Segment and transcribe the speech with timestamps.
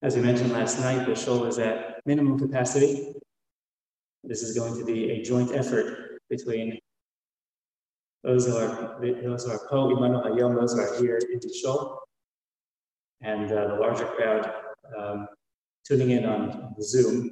[0.00, 3.14] As we mentioned last night, the shul is at minimum capacity.
[4.22, 6.78] This is going to be a joint effort between
[8.22, 11.52] those who are those who are po Imanu Hayom, those who are here in the
[11.52, 12.00] shul,
[13.22, 14.52] and uh, the larger crowd
[14.96, 15.26] um,
[15.84, 17.30] tuning in on Zoom.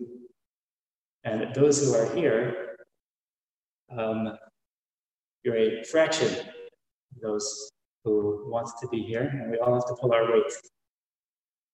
[1.22, 2.78] And those who are here,
[3.96, 4.36] um,
[5.44, 7.70] you're a fraction of those
[8.02, 10.52] who want to be here, and we all have to pull our weight.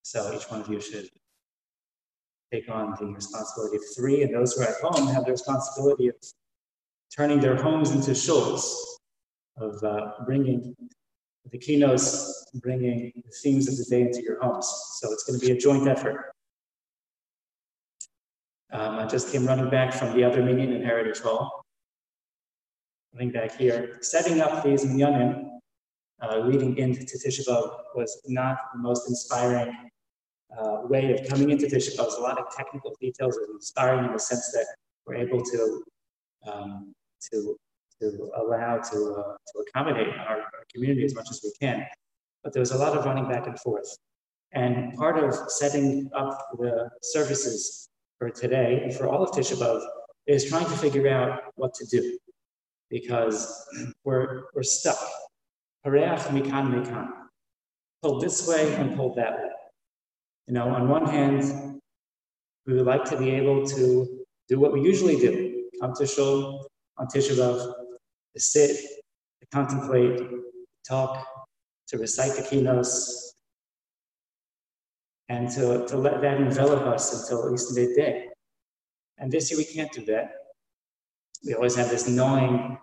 [0.03, 1.08] So each one of you should
[2.53, 6.09] take on the responsibility of three, and those who are at home have the responsibility
[6.09, 6.17] of
[7.14, 8.75] turning their homes into shuls,
[9.59, 10.75] of uh, bringing
[11.50, 14.67] the kinos, bringing the themes of the day into your homes.
[15.00, 16.33] So it's going to be a joint effort.
[18.72, 21.64] Um, I just came running back from the other meeting in Heritage Hall.
[23.14, 25.48] Running back here, setting up these minyanim,
[26.22, 29.91] uh, leading into Tisha B'Av was not the most inspiring
[30.58, 31.97] uh, way of coming into Tisha B'Av.
[31.97, 34.67] There's a lot of technical details that inspiring in the sense that
[35.06, 35.83] we're able to
[36.50, 36.94] um,
[37.31, 37.56] to
[38.00, 41.86] to allow to uh, to accommodate our, our, community as much as we can.
[42.42, 43.97] But there was a lot of running back and forth,
[44.53, 47.88] and part of setting up the services
[48.19, 49.82] for today and for all of Tisha B'Av
[50.26, 52.19] is trying to figure out what to do
[52.91, 53.66] because
[54.05, 54.99] we're we're stuck.
[55.87, 57.09] Hareach mikan mikan.
[58.03, 59.51] Pulled this way and pulled that way.
[60.52, 61.80] You know, on one hand,
[62.66, 66.68] we would like to be able to do what we usually do come to Shul
[66.98, 67.72] on Tisha B'Av,
[68.34, 68.76] to sit,
[69.40, 70.42] to contemplate, to
[70.86, 71.26] talk,
[71.88, 73.30] to recite the kinos,
[75.30, 78.28] and to, to let that envelop us until at least midday.
[79.16, 80.32] And this year we can't do that.
[81.46, 82.76] We always have this gnawing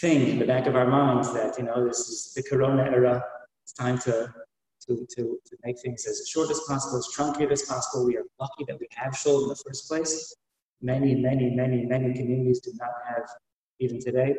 [0.00, 3.20] thing in the back of our minds that, you know, this is the corona era.
[3.64, 4.32] It's time to
[4.90, 8.04] to, to, to make things as short as possible, as truncated as possible.
[8.04, 10.34] We are lucky that we have Shul in the first place.
[10.82, 13.24] Many, many, many, many communities do not have,
[13.78, 14.34] even today,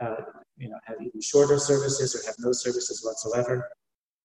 [0.00, 0.16] uh,
[0.56, 3.68] you know, have even shorter services or have no services whatsoever.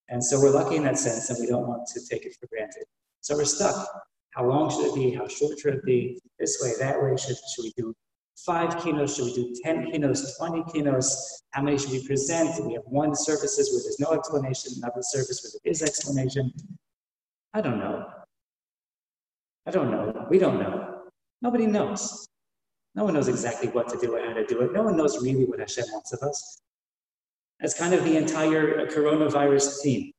[0.10, 2.48] And so we're lucky in that sense, and we don't want to take it for
[2.48, 2.84] granted.
[3.22, 3.88] So we're stuck.
[4.32, 5.12] How long should it be?
[5.14, 6.20] How short should it be?
[6.40, 7.16] This way, that way.
[7.16, 7.94] Should, should we do
[8.38, 9.16] five kinos?
[9.16, 11.08] Should we do 10 kinos, 20 kinos?
[11.52, 12.56] How many should we present?
[12.56, 16.52] Do we have one services where there's no explanation, another service where there is explanation?
[17.54, 18.06] I don't know.
[19.66, 20.28] I don't know.
[20.30, 21.04] We don't know.
[21.42, 22.28] Nobody knows.
[22.96, 24.74] No one knows exactly what to do or how to do it.
[24.74, 26.60] No one knows really what Hashem wants of us.
[27.60, 30.12] That's kind of the entire coronavirus theme.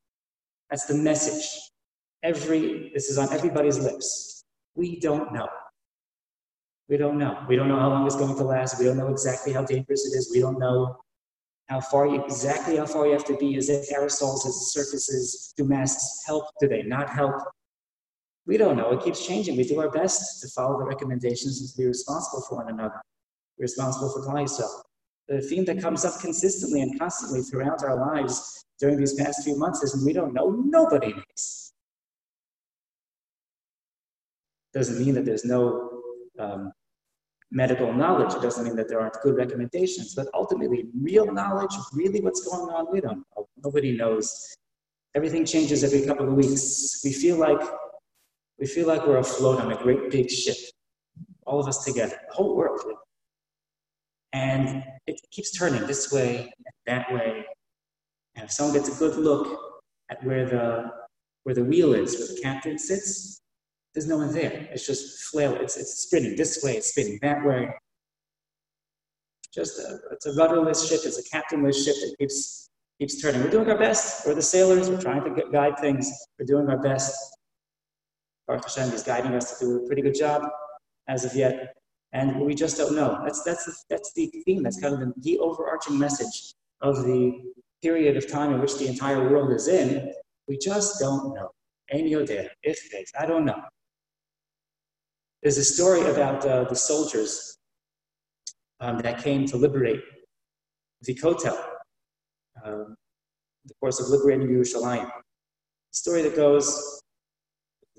[0.71, 1.71] That's the message.
[2.23, 4.45] Every this is on everybody's lips.
[4.75, 5.49] We don't know.
[6.89, 7.45] We don't know.
[7.49, 8.79] We don't know how long it's going to last.
[8.79, 10.31] We don't know exactly how dangerous it is.
[10.33, 10.99] We don't know
[11.69, 13.57] how far you, exactly how far you have to be.
[13.57, 14.47] Is it aerosols?
[14.47, 15.55] Is it surfaces?
[15.57, 16.45] Do masks help?
[16.61, 17.37] Do they not help?
[18.47, 18.91] We don't know.
[18.93, 19.57] It keeps changing.
[19.57, 23.01] We do our best to follow the recommendations and to be responsible for one another,
[23.59, 24.83] responsible for Klal Yisrael.
[25.29, 29.57] The theme that comes up consistently and constantly throughout our lives during these past few
[29.57, 30.51] months is we don't know.
[30.51, 31.73] Nobody knows.
[34.75, 35.94] Doesn't mean that there's no
[36.39, 36.73] um,
[37.51, 38.35] medical knowledge.
[38.35, 42.71] It doesn't mean that there aren't good recommendations, but ultimately, real knowledge, really what's going
[42.75, 43.49] on, we don't know.
[43.65, 44.57] Nobody knows.
[45.15, 47.01] Everything changes every couple of weeks.
[47.05, 47.61] We feel like
[48.59, 50.57] we feel like we're afloat on a great big ship,
[51.47, 52.81] all of us together, the whole world.
[54.33, 57.45] And it keeps turning this way and that way.
[58.35, 59.61] And if someone gets a good look
[60.11, 60.91] at where the
[61.45, 63.41] where the wheel is, where the captain sits,
[63.95, 64.69] there's no one there.
[64.73, 65.55] It's just flail.
[65.55, 67.71] It's, it's spinning this way, it's spinning that way.
[69.55, 71.01] Just a, it's a rudderless ship.
[71.05, 72.69] It's a captainless ship that keeps
[72.99, 73.43] keeps turning.
[73.43, 74.27] We're doing our best.
[74.27, 74.91] We're the sailors.
[74.91, 76.11] We're trying to guide things.
[76.39, 77.17] We're doing our best.
[78.49, 80.43] Baruch Hashem is guiding us to do a pretty good job
[81.09, 81.77] as of yet,
[82.13, 83.21] and we just don't know.
[83.23, 84.65] That's that's the, that's the theme.
[84.65, 87.41] That's kind of the, the overarching message of the
[87.81, 90.13] period of time in which the entire world is in.
[90.49, 91.51] We just don't know.
[91.93, 93.63] I don't know.
[95.45, 97.59] There's a story about uh, the soldiers
[98.81, 100.01] um, that came to liberate
[101.03, 101.55] the Kotel,
[102.65, 102.97] um,
[103.67, 105.05] the course of liberating Yerushalayim.
[105.05, 107.03] The story that goes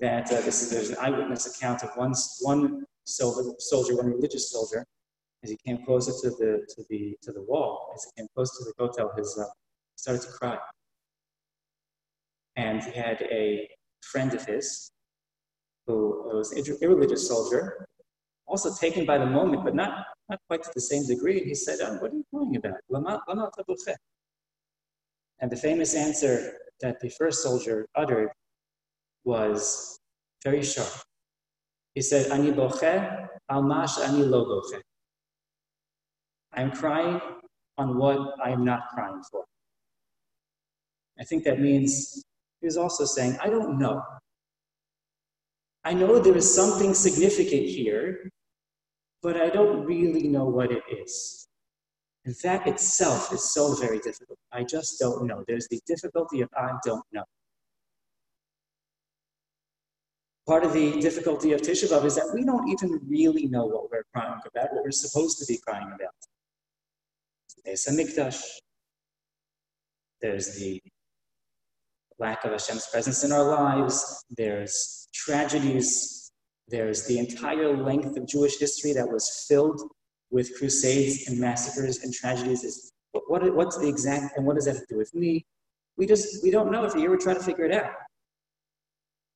[0.00, 4.84] that uh, this is there's an eyewitness account of one one soldier, one religious soldier,
[5.44, 8.58] as he came closer to the to the to the wall, as he came close
[8.58, 9.44] to the Kotel, his uh,
[9.94, 10.58] started to cry,
[12.56, 13.68] and he had a
[14.02, 14.90] friend of his
[15.86, 17.86] who was an irreligious soldier,
[18.46, 21.38] also taken by the moment, but not, not quite to the same degree.
[21.38, 23.50] And he said, oh, What are you crying about?
[25.40, 28.30] And the famous answer that the first soldier uttered
[29.24, 29.98] was
[30.44, 30.88] very sharp.
[31.94, 34.80] He said, Ani boche al mash ani lo boche.
[36.52, 37.20] I'm crying
[37.78, 39.44] on what I am not crying for.
[41.18, 42.24] I think that means
[42.60, 44.02] he was also saying, I don't know.
[45.86, 48.28] I know there is something significant here,
[49.22, 51.46] but I don't really know what it is.
[52.24, 54.36] And that itself is so very difficult.
[54.52, 55.44] I just don't know.
[55.46, 57.22] There's the difficulty of I don't know.
[60.48, 63.88] Part of the difficulty of Tisha B'Av is that we don't even really know what
[63.88, 66.18] we're crying about, what we're supposed to be crying about.
[67.64, 68.42] There's a mikdash.
[70.20, 70.82] There's the
[72.18, 74.24] lack of Hashem's presence in our lives.
[74.36, 76.30] There's tragedies.
[76.68, 79.80] There's the entire length of Jewish history that was filled
[80.30, 82.64] with crusades and massacres and tragedies.
[82.64, 85.46] Is what, what's the exact and what does that have to do with me?
[85.96, 86.84] We just we don't know.
[86.84, 87.92] If you were trying to figure it out.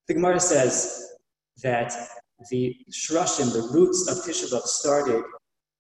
[0.09, 1.13] The Gemara says
[1.63, 1.95] that
[2.51, 5.23] the shrushim, the roots of Tisha B'av, started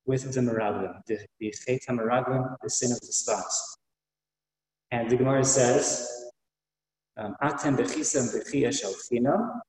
[0.06, 3.78] with the Meraglim, the, the Chet the sin of the spots.
[4.92, 6.19] And the Gemara says
[7.16, 9.60] Um, bechia shel chinam,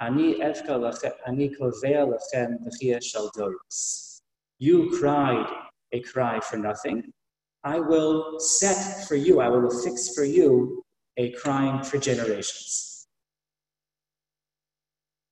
[0.00, 4.20] ani evka ani kovea lechem bechia shel doros.
[4.58, 5.46] You cried
[5.92, 7.12] a cry for nothing.
[7.64, 10.82] I will set for you, I will fix for you
[11.16, 13.06] a crime for generations.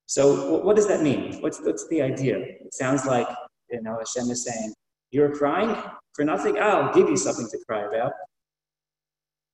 [0.07, 1.41] So, what does that mean?
[1.41, 2.39] What's, what's the idea?
[2.39, 3.27] It sounds like,
[3.71, 4.73] you know, Hashem is saying,
[5.11, 5.77] You're crying
[6.15, 6.59] for nothing?
[6.59, 8.13] I'll give you something to cry about.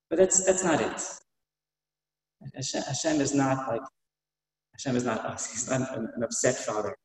[0.09, 1.03] But that's, that's not it.
[2.55, 3.83] Hashem, Hashem is not like,
[4.73, 5.51] Hashem is not us.
[5.51, 6.97] He's not an, an, upset father,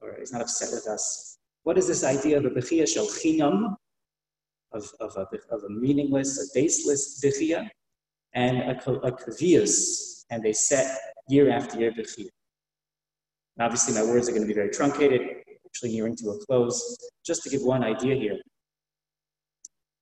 [0.00, 1.38] or he's not upset with us.
[1.64, 3.74] What is this idea of a bechia shel chinam,
[4.72, 7.68] of, of, a, of a meaningless, a baseless bechia,
[8.34, 12.28] and a, a kavias, and they set year after year bechia.
[13.60, 15.20] Obviously, my words are going to be very truncated,
[15.66, 16.98] actually nearing to a close.
[17.24, 18.38] Just to give one idea here.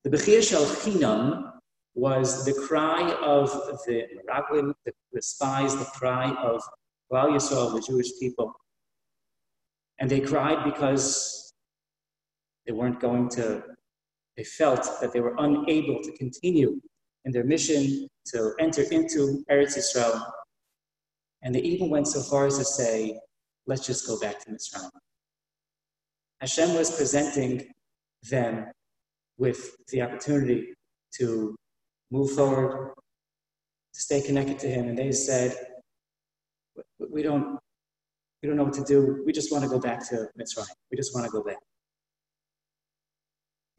[0.05, 1.53] The bechia shel chinam
[1.94, 3.50] was the cry of
[3.86, 6.62] the Meraglim, the, the spies, the cry of
[7.10, 8.52] Klal Yisrael, the Jewish people.
[9.98, 11.52] And they cried because
[12.66, 13.62] they weren't going to,
[14.36, 16.80] they felt that they were unable to continue
[17.24, 20.24] in their mission to enter into Eretz Yisrael.
[21.42, 23.18] And they even went so far as to say,
[23.66, 24.90] let's just go back to Mitzrayim.
[26.40, 27.68] Hashem was presenting
[28.30, 28.66] them
[29.38, 30.74] with the opportunity
[31.18, 31.54] to
[32.12, 32.92] move forward,
[33.95, 34.88] to stay connected to Him.
[34.88, 35.57] And they said,
[37.11, 37.59] we don't,
[38.42, 39.23] we don't know what to do.
[39.26, 40.66] We just want to go back to Mitzrayim.
[40.90, 41.59] We just want to go back.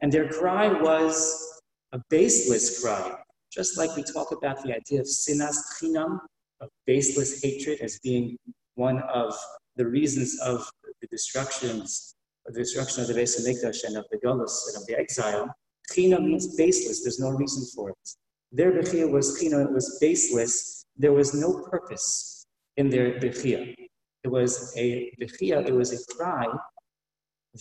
[0.00, 1.60] And their cry was
[1.92, 3.16] a baseless cry,
[3.52, 6.18] just like we talk about the idea of sinas chinam,
[6.60, 8.36] of baseless hatred, as being
[8.74, 9.34] one of
[9.76, 10.68] the reasons of
[11.00, 12.14] the destructions,
[12.46, 15.48] of the destruction of the Beis Hamikdash and of the Golos and of the exile.
[15.92, 17.02] Chinam means baseless.
[17.02, 17.96] There's no reason for it.
[18.54, 20.86] Their bechia was chino, it was baseless.
[20.96, 22.46] There was no purpose
[22.76, 23.74] in their bechia.
[24.22, 26.46] It was a bechia, it was a cry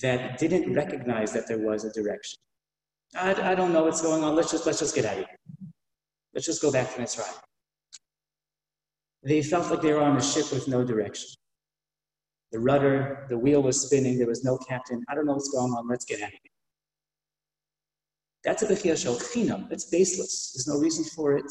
[0.04, 2.38] that didn't recognize that there was a direction.
[3.16, 4.36] I, I don't know what's going on.
[4.36, 5.38] Let's just, let's just get out of here.
[6.34, 7.40] Let's just go back to Mitzrayim.
[9.24, 11.30] They felt like they were on a ship with no direction.
[12.52, 15.04] The rudder, the wheel was spinning, there was no captain.
[15.10, 15.88] I don't know what's going on.
[15.88, 16.53] Let's get out of here.
[18.44, 19.72] That's a bechia shel chinam.
[19.72, 20.52] It's baseless.
[20.54, 21.46] There's no reason for it.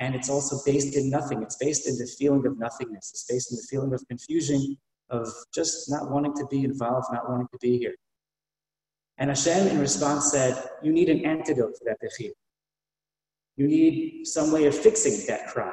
[0.00, 1.42] And it's also based in nothing.
[1.42, 3.10] It's based in the feeling of nothingness.
[3.10, 4.76] It's based in the feeling of confusion,
[5.10, 7.94] of just not wanting to be involved, not wanting to be here.
[9.18, 12.30] And Hashem, in response, said, You need an antidote for that bechia.
[13.56, 15.72] You need some way of fixing that cry.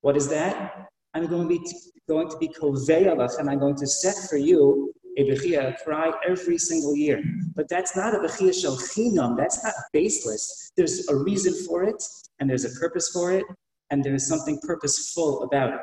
[0.00, 0.88] What is that?
[1.12, 1.60] I'm going to be
[2.08, 6.58] going to be kovei and I'm going to set for you a bechia, cry every
[6.58, 7.22] single year.
[7.54, 9.36] But that's not a bechia shel chinam.
[9.36, 10.72] That's not baseless.
[10.76, 12.02] There's a reason for it,
[12.40, 13.44] and there's a purpose for it,
[13.90, 15.80] and there's something purposeful about it.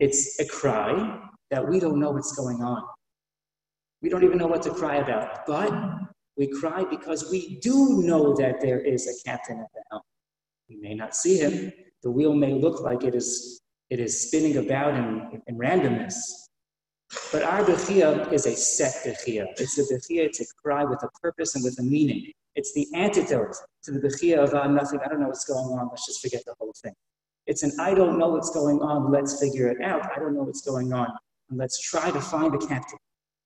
[0.00, 1.20] It's a cry
[1.50, 2.82] that we don't know what's going on.
[4.00, 5.72] We don't even know what to cry about, but
[6.36, 10.02] we cry because we do know that there is a captain at the helm.
[10.68, 11.72] We may not see him.
[12.02, 16.14] The wheel may look like it is, it is spinning about in, in randomness.
[17.30, 19.46] But our bechia is a set bechia.
[19.58, 22.32] It's a bechia to cry with a purpose and with a meaning.
[22.54, 23.54] It's the antidote
[23.84, 25.00] to the bechia of uh, nothing.
[25.04, 25.88] I don't know what's going on.
[25.90, 26.94] Let's just forget the whole thing.
[27.46, 29.10] It's an I don't know what's going on.
[29.10, 30.08] Let's figure it out.
[30.14, 31.08] I don't know what's going on.
[31.50, 32.98] And let's try to find the captain.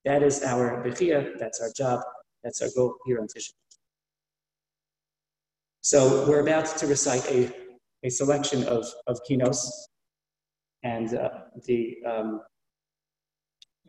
[0.05, 1.37] That is our bechia.
[1.39, 2.01] That's our job.
[2.43, 3.51] That's our goal here on Tisha.
[5.81, 7.51] So we're about to recite a,
[8.03, 9.67] a selection of, of kinos.
[10.83, 11.29] And uh,
[11.65, 12.41] the, um,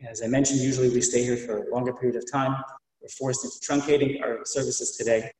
[0.07, 2.61] as I mentioned, usually we stay here for a longer period of time.
[3.01, 5.31] We're forced into truncating our services today.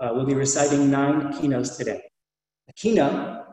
[0.00, 2.02] Uh, we'll be reciting nine kinos today.
[2.68, 3.46] A kina,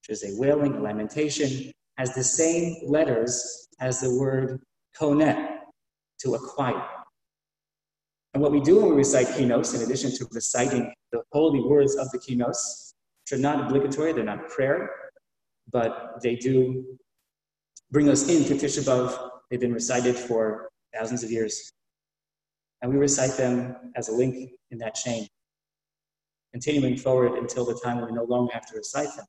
[0.00, 4.60] which is a wailing, a lamentation, has the same letters as the word
[4.98, 5.50] konet,
[6.20, 6.86] to acquire.
[8.32, 11.96] And what we do when we recite kinos, in addition to reciting the holy words
[11.96, 14.90] of the kinos, which are not obligatory, they're not prayer,
[15.70, 16.98] but they do
[17.90, 19.30] bring us into Tisha B'Av.
[19.50, 21.72] They've been recited for thousands of years.
[22.82, 25.26] And we recite them as a link in that chain,
[26.52, 29.26] continuing forward until the time we no longer have to recite them.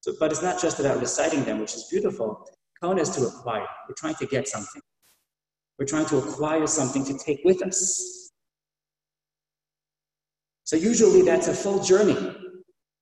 [0.00, 2.46] So, but it's not just about reciting them, which is beautiful.
[2.80, 3.66] Kona is to acquire.
[3.88, 4.82] We're trying to get something.
[5.78, 8.30] We're trying to acquire something to take with us.
[10.64, 12.34] So usually that's a full journey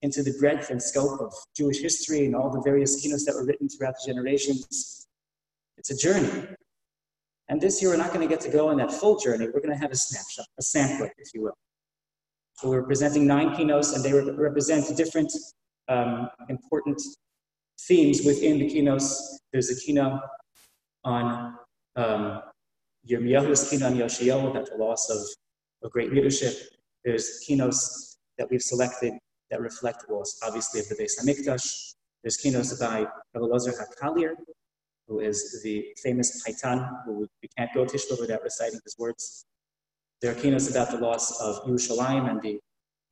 [0.02, 3.44] into the breadth and scope of Jewish history and all the various kinos that were
[3.44, 4.99] written throughout the generations.
[5.80, 6.30] It's a journey.
[7.48, 9.46] And this year we're not going to get to go on that full journey.
[9.46, 11.56] We're going to have a snapshot, a sampler, if you will.
[12.56, 15.32] So we're presenting nine kinos, and they represent different
[15.88, 17.00] um, important
[17.88, 19.16] themes within the kinos.
[19.54, 20.20] There's a kino
[21.04, 21.56] on
[21.96, 22.42] um,
[23.10, 25.22] Yirmiyahu's kino on Yoshiyahu about the loss of,
[25.82, 26.54] of great leadership.
[27.06, 29.14] There's kinos that we've selected
[29.50, 31.94] that reflect the loss, obviously, of the Beis Hamikdash.
[32.22, 34.34] There's kinos by Rabbi Lazar HaKalir,
[35.10, 39.44] who is the famous Paitan, who we can't go to Tishba without reciting his words.
[40.22, 42.58] There are kinos about the loss of Yerushalayim and the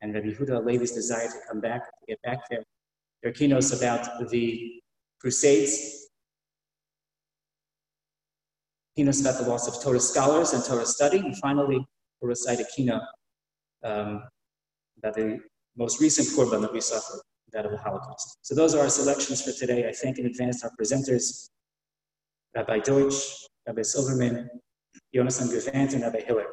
[0.00, 2.62] and Rabbi Huda Levi's desire to come back, to get back there.
[3.20, 4.80] There are kinos about the
[5.20, 6.08] Crusades
[8.98, 11.18] Kinos about the loss of Torah scholars and Torah study.
[11.18, 11.86] And finally,
[12.20, 13.06] we'll recite a kina
[13.84, 14.24] um,
[14.98, 15.38] about the
[15.76, 17.20] most recent korban that we suffered,
[17.52, 18.38] that of the Holocaust.
[18.42, 19.88] So those are our selections for today.
[19.88, 21.48] I thank in advance our presenters,
[22.54, 24.48] Rabbi Deutsch, Rabbi Silverman,
[25.14, 26.46] Jonas and Gavant, and Rabbi Hiller.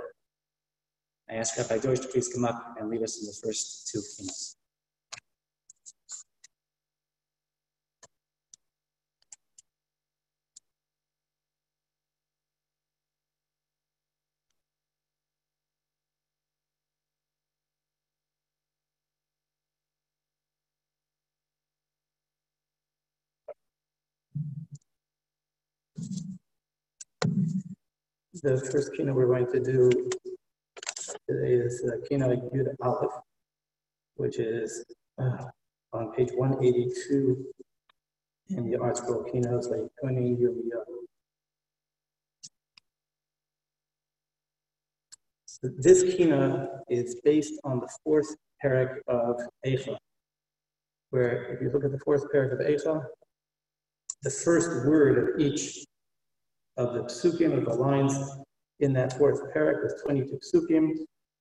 [1.29, 3.99] I ask Rabbi Deutsch to please come up and lead us in the first two
[3.99, 4.55] kinos.
[28.45, 29.89] The first kina we're going to do
[31.27, 33.09] today is uh, kina Yud Aleph,
[34.17, 34.85] which is
[35.17, 35.45] uh,
[35.91, 37.43] on page 182
[38.49, 40.95] in the ArtScroll kinos like Kuni Yirmiyahu.
[45.47, 49.97] So this kina is based on the fourth parak of Eicha,
[51.09, 53.03] where if you look at the fourth parak of Eicha,
[54.21, 55.84] the first word of each
[56.77, 58.13] of the psukim, of the lines
[58.79, 60.91] in that fourth parak with 22 psukim,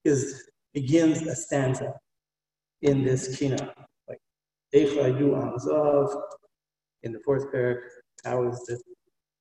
[0.03, 1.93] is begins a stanza
[2.81, 3.73] in this kina.
[4.07, 4.19] Like,
[4.73, 6.21] Eicha yu zav,
[7.03, 7.79] in the fourth parak,
[8.23, 8.81] how is it,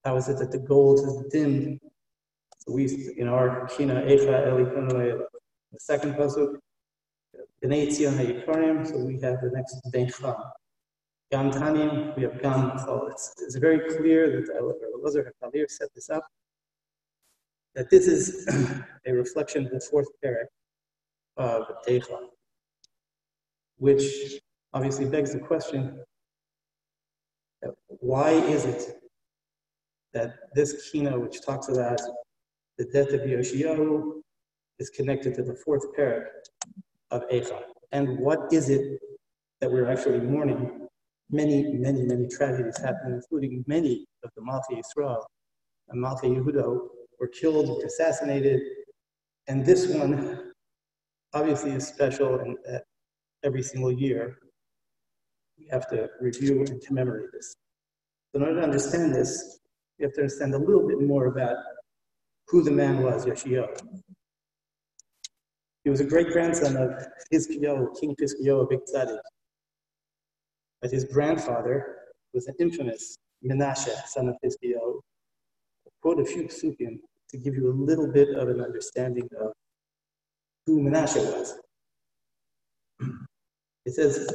[0.04, 1.80] how is it that the gold is dimmed?
[2.58, 5.12] So we, in our kina, Eicha eli
[5.72, 6.56] the second pasuk,
[7.62, 10.50] so we have the next Beicha.
[11.34, 12.70] Gam Tanim, we have Gam
[13.10, 16.24] It's, it's very clear that Elazar HaKalir set this up,
[17.74, 18.46] that this is
[19.06, 20.46] a reflection of the fourth parak
[21.36, 22.18] of Teicha,
[23.78, 24.04] which
[24.74, 25.98] obviously begs the question,
[27.66, 29.02] uh, why is it
[30.12, 32.00] that this kina, which talks about
[32.78, 34.20] the death of Yoshiyahu,
[34.78, 36.26] is connected to the fourth parak
[37.10, 37.60] of Eicha?
[37.90, 39.00] And what is it
[39.60, 40.83] that we're actually mourning
[41.30, 45.22] many, many, many tragedies happened, including many of the Malchi Yisrael
[45.88, 46.88] and Malchi Yehuda
[47.18, 48.60] were killed or assassinated.
[49.48, 50.52] And this one
[51.32, 52.78] obviously is special and uh,
[53.42, 54.38] every single year
[55.58, 57.56] we have to review and commemorate this.
[58.32, 59.60] So in order to understand this,
[59.98, 61.56] you have to understand a little bit more about
[62.48, 63.68] who the man was, Yoshio.
[65.84, 66.90] He was a great grandson of
[67.32, 68.80] Hizkiyahu, King Hizkiyahu, of big.
[70.84, 71.96] But his grandfather
[72.34, 75.00] was an infamous Menashe, son of Hizkiyahu.
[76.02, 76.98] Quote a few psukim
[77.30, 79.54] to give you a little bit of an understanding of
[80.66, 81.58] who Menashe was.
[83.86, 84.28] It says,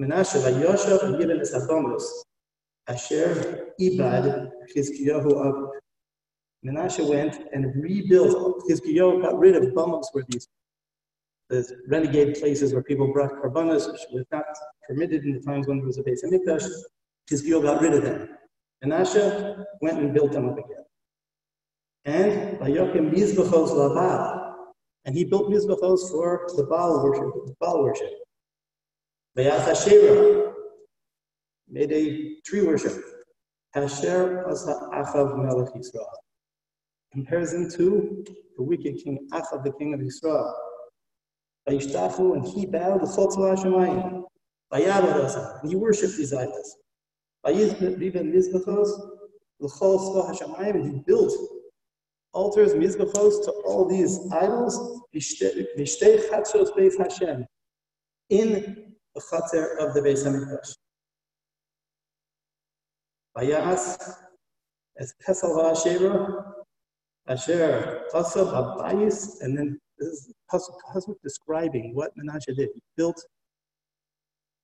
[0.00, 2.04] Menashe, Vayoshav, and Yibin Esabomos,
[2.86, 5.70] Asher Ibad, Hizkiyahu of
[6.64, 8.62] Menashe went and rebuilt.
[8.70, 10.04] Hizkiyahu got rid of bumos
[11.50, 14.44] where these the renegade places where people brought karbanas, which was not
[14.88, 16.66] permitted in the times when there was a Beis Hamikdash.
[17.30, 18.28] Hizkiyahu got rid of them.
[18.84, 20.84] Menashe went and built them up again.
[22.04, 24.56] And Vayokim Mizbachos Laval.
[25.04, 27.32] And he built Mizbachos for the Baal worship.
[27.46, 28.10] The Baal worship.
[31.68, 32.96] Made a tree worship.
[33.76, 36.04] Hasher Asa Achav Melech Yisrael
[37.12, 38.24] compares him to
[38.56, 40.54] the wicked king Achav, the king of Israel.
[41.68, 44.24] Vayishtafu, and he bowed the Chotz Hashemayim.
[44.72, 46.76] Vayavad and he worshipped these idols.
[47.44, 48.88] Vayizbiben Mizbachos,
[49.60, 51.32] L'chol Tzva Hashemayim, and he built
[52.32, 57.44] altars, Mizbachos, to all these idols, Vishtei Chatzos Beis Hashem,
[58.30, 60.74] in the Chatzer of the Beis HaMikdash.
[63.36, 64.14] Vayas,
[64.98, 66.54] as Pesal HaSheva,
[67.26, 72.70] Asher Pasuk Abayis, and then is Pasuk describing what Menashe did.
[72.74, 73.22] He built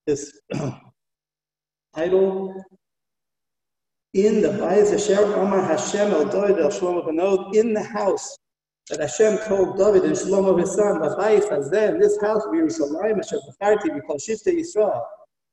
[0.06, 0.40] this
[1.94, 2.54] idol
[4.14, 8.36] in the Bayis Asher Amar Hashem El David El Shlomo in the house
[8.88, 13.18] that Hashem told David and Shlomo his son, the Bayis Hazeh, this house of Yerushalayim
[13.18, 15.02] Asher B'charti, we call Shifte Yisrael,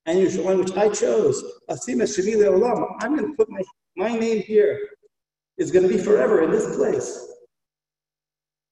[0.06, 3.62] and Yerushalayim, which I chose, Asim Shemi Olam, I'm going to put my,
[3.98, 4.80] my name here.
[5.58, 7.33] It's going to be forever in this place.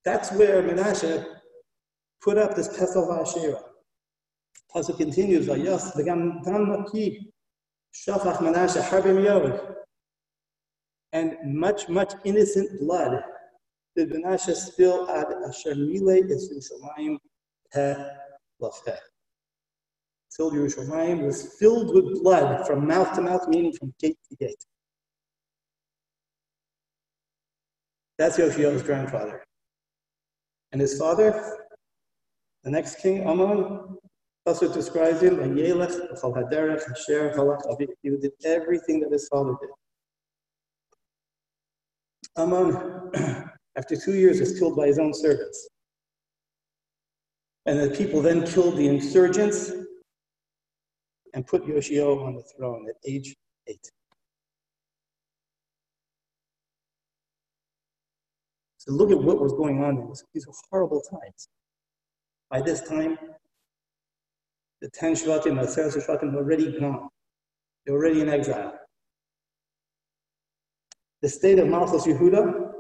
[0.03, 1.25] That's where Menashe
[2.21, 3.61] put up this Pesach Vashera.
[4.73, 7.31] Pasuk continues, Vayas v'gam dam naki
[7.93, 9.75] shafach Menashe harbim yod.
[11.13, 13.23] And much, much innocent blood
[13.95, 17.17] did Menashe spill at asher mile Yerushalayim
[17.71, 17.95] peh
[18.61, 18.97] lafeh.
[20.35, 24.65] Till Yerushalayim was filled with blood from mouth to mouth, meaning from gate to gate.
[28.17, 29.43] That's Yoshio's grandfather.
[30.71, 31.57] And his father,
[32.63, 33.97] the next king, Amon,
[34.45, 35.63] also describes him, he
[38.17, 39.69] did everything that his father did.
[42.37, 43.11] Amon,
[43.75, 45.67] after two years, was killed by his own servants.
[47.65, 49.71] And the people then killed the insurgents
[51.33, 53.35] and put Yoshio on the throne at age
[53.67, 53.91] eight.
[58.81, 61.49] So look at what was going on in these were horrible times.
[62.49, 63.15] By this time,
[64.81, 67.07] the 10 Shvatim, and the Aseret Shvatim were already gone.
[67.85, 68.73] They were already in exile.
[71.21, 72.71] The state of Malchus Yehuda,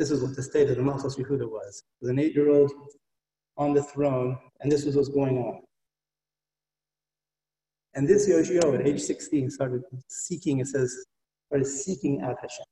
[0.00, 1.84] this is what the state of the Malchus Yehuda was.
[2.00, 2.72] Was an eight-year-old
[3.56, 5.60] on the throne, and this was what's going on.
[7.94, 10.92] And this Yoshio at age 16 started seeking, it says,
[11.46, 12.66] started seeking out Hashem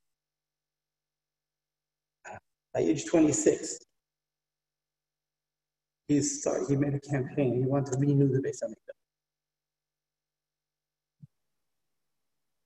[2.73, 3.79] by age 26,
[6.07, 7.55] he started, he made a campaign.
[7.55, 8.91] He wanted to renew the Beis Hamikdash.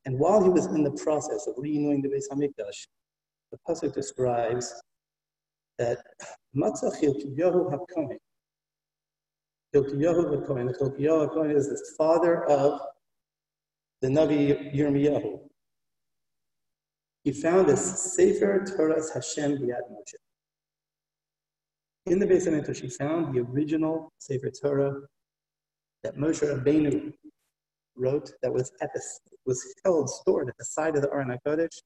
[0.06, 2.88] And while he was in the process of renewing the Beis Hamikdash,
[3.52, 4.74] the pasuk describes
[5.78, 6.00] that
[6.56, 8.18] Matzah Chilkiyahu HaKohen.
[9.74, 10.76] Chilkiyahu HaKohen.
[10.80, 12.80] Chilkiyahu HaKohen is the father of
[14.02, 15.40] the Navi Yirmiyahu
[17.26, 20.14] he found a Sefer Torah Hashem B'Yad Moshe.
[22.06, 25.02] In the Beis Hamikdash, he found the original Sefer Torah
[26.04, 27.12] that Moshe Rabbeinu
[27.98, 29.02] wrote that was at the,
[29.48, 31.82] was held, stored at the side of the Aron HaKodesh.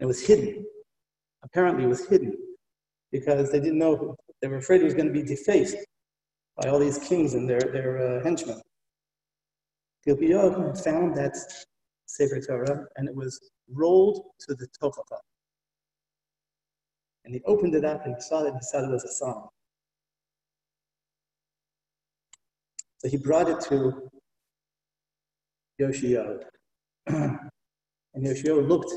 [0.00, 0.66] It was hidden.
[1.44, 2.36] Apparently, it was hidden
[3.12, 5.76] because they didn't know, they were afraid it was going to be defaced
[6.56, 8.60] by all these kings and their, their uh, henchmen.
[10.04, 11.36] Gilpiyah found that
[12.06, 13.38] Sefer Torah and it was
[13.72, 15.18] rolled to the Tochacha.
[17.24, 19.48] And he opened it up and he saw that he it was a song.
[22.98, 24.08] So he brought it to
[25.78, 26.40] Yoshio.
[27.06, 27.40] and
[28.14, 28.92] Yoshio looked,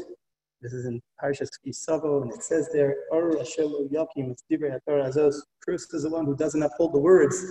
[0.61, 6.03] this is in Parshas Kisavo, and it says there, Or Ashelu Yakim, Azos, Cruz is
[6.03, 7.43] the one who doesn't uphold the words.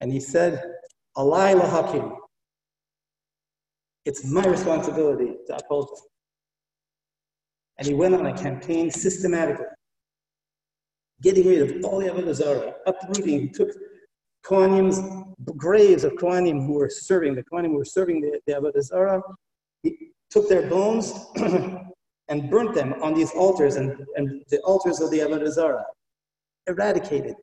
[0.00, 0.62] And he said,
[1.16, 2.16] Alai Lahakim.
[4.04, 5.88] It's my responsibility to uphold.
[7.78, 9.66] And he went on a campaign systematically,
[11.22, 13.52] getting rid of all the Avodah Zarah, uprooting.
[13.52, 13.70] Took
[14.44, 15.00] Kohanim's
[15.56, 19.22] graves of Kohanim who were serving, the Kohanim who were serving the, the.
[19.82, 21.12] He took their bones
[22.28, 25.84] and burnt them on these altars and, and the altars of the Avodah Zarah.
[26.66, 27.34] Eradicated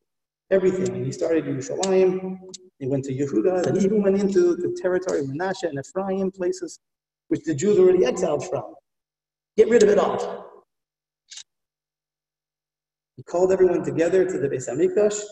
[0.51, 0.95] everything.
[0.95, 2.37] And he started in Yerushalayim,
[2.79, 6.79] he went to Yehuda, and even went into the territory of Manasseh and Ephraim, places
[7.29, 8.73] which the Jews were already exiled from.
[9.57, 10.63] Get rid of it all.
[13.17, 15.19] He called everyone together to the Beis Hamikdash.
[15.19, 15.27] It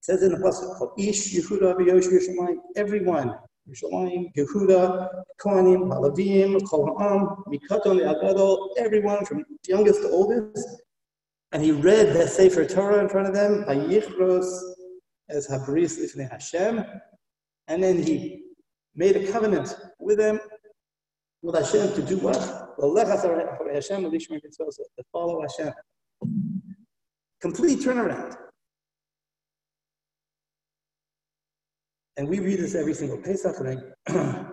[0.00, 2.56] says in the pasuk called Ish Yehuda V'Yosh Yerushalayim.
[2.76, 3.34] Everyone,
[3.68, 5.08] Yerushalayim, Yehuda,
[5.40, 10.82] Kohanim, Halavim, Kol Ha'am, Mikaton, Agadol, everyone from youngest to oldest.
[11.52, 14.74] And he read the Sefer Torah in front of them, Vayichros
[15.30, 16.84] as Habris Ifnei Hashem.
[17.68, 18.42] And then he
[18.94, 20.40] made a covenant with them,
[21.42, 22.67] with Hashem to do what?
[25.12, 25.72] Follow Hashem.
[27.40, 28.36] Complete turnaround.
[32.16, 33.56] And we read this every single Pesach.
[33.60, 34.46] And, I,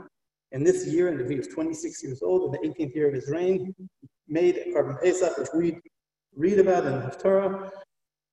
[0.51, 3.29] and this year, and he was 26 years old, in the 18th year of his
[3.29, 3.73] reign,
[4.27, 5.79] made a Korban Pesach, which we
[6.35, 7.69] read about in the Haftarah.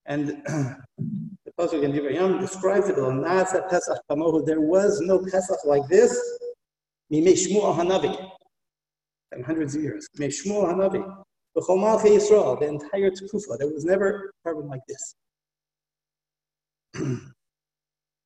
[0.06, 3.98] And the Pasuk in Divrayim describes it, Pesach
[4.46, 6.18] There was no Pesach like this.
[7.10, 8.31] Mimei Hanavi.
[9.44, 10.08] Hundreds of years.
[10.18, 11.24] Hanavi.
[11.54, 11.60] The
[12.08, 13.58] Yisrael, the entire Tkufa.
[13.58, 15.14] There was never a korban like this.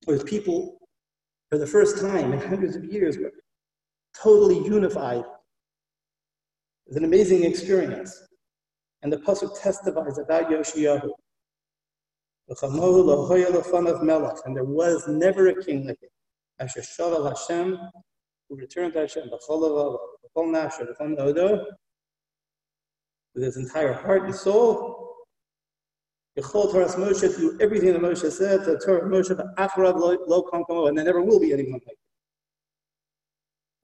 [0.07, 0.79] With people,
[1.51, 3.33] for the first time in hundreds of years, were
[4.21, 5.21] totally unified.
[5.21, 8.23] It was an amazing experience.
[9.03, 11.11] And the Pasuk testifies about Yoshiyahu.
[12.49, 16.09] And there was never a king like him.
[16.61, 17.79] Asher Hashem,
[18.49, 19.31] who returned to Hashem,
[23.37, 25.03] with his entire heart and soul.
[26.39, 31.05] Yechol Torah Moshe do everything that Moshe said, to Torah Moshe, Achrav lo and there
[31.05, 31.95] never will be anyone like him.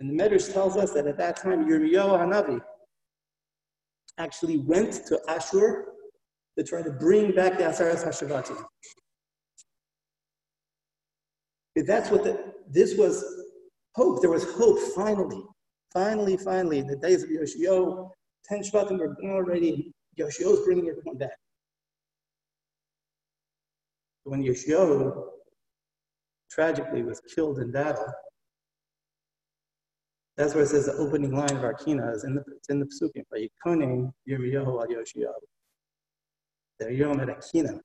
[0.01, 2.61] And the Medrash tells us that at that time, Yirmiyahu Hanavi
[4.19, 5.87] actually went to Ashur
[6.59, 8.57] to try to bring back the Asaras Hashavati.
[11.87, 13.25] That's what the, this was
[13.95, 14.21] hope.
[14.21, 15.43] There was hope finally.
[15.93, 18.11] Finally, finally, in the days of Yoshio,
[18.47, 19.93] 10 Shvatim were gone already.
[20.17, 21.37] Yoshio bringing everyone back.
[24.25, 25.33] When Yoshio
[26.51, 28.13] tragically was killed in battle,
[30.37, 32.81] that's where it says the opening line of our Kina is in the, it's in
[32.81, 33.25] the Psukim.
[33.33, 35.33] Vayikonim Yirmiyahu al Yoshio.
[36.79, 37.79] The Yom at Akina.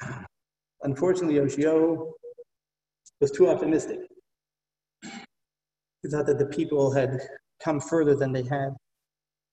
[0.82, 2.14] Unfortunately, Yoshio
[3.22, 4.00] was too optimistic.
[6.02, 7.20] He thought that the people had
[7.62, 8.70] come further than they had,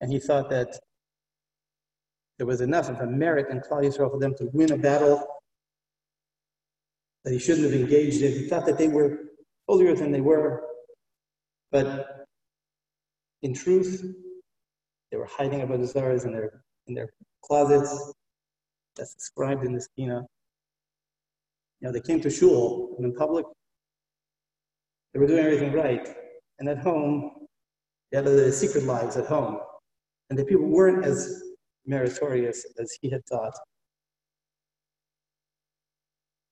[0.01, 0.77] and he thought that
[2.39, 5.23] there was enough of a merit in Klal Yisrael for them to win a battle
[7.23, 8.31] that he shouldn't have engaged in.
[8.31, 9.19] He thought that they were
[9.67, 10.63] holier than they were,
[11.71, 12.25] but
[13.43, 14.03] in truth,
[15.11, 17.09] they were hiding the stars in their in their
[17.43, 18.13] closets.
[18.95, 20.25] That's described in the Kina.
[21.81, 23.45] You know, they came to shul in public.
[25.13, 26.07] They were doing everything right,
[26.59, 27.31] and at home,
[28.11, 29.59] they had the secret lives at home,
[30.29, 31.41] and the people weren't as
[31.85, 33.53] meritorious as he had thought.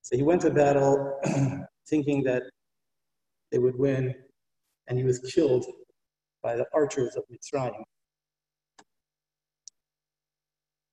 [0.02, 1.20] So he went to battle
[1.88, 2.44] thinking that
[3.52, 4.16] they would win,
[4.88, 5.66] and he was killed
[6.42, 7.84] by the archers of Mitzrayim.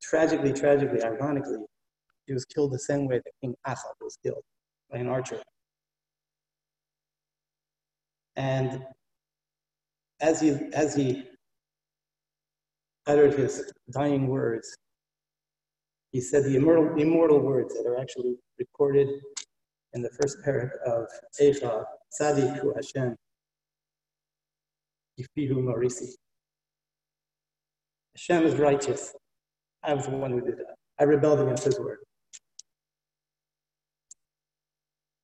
[0.03, 1.59] Tragically, tragically, ironically,
[2.27, 4.42] he was killed the same way that King Achab was killed
[4.90, 5.40] by an archer.
[8.37, 8.85] And
[10.20, 11.25] as he, as he
[13.07, 14.75] uttered his dying words,
[16.12, 19.09] he said the immortal, immortal words that are actually recorded
[19.94, 21.07] in the first parak of
[21.40, 21.85] Eicha,
[22.20, 23.16] Tzadiku Hashem,
[25.18, 26.11] Yifihu Marisi.
[28.16, 29.14] Hashem is righteous.
[29.83, 30.75] I was the one who did that.
[30.99, 31.99] I rebelled against his word.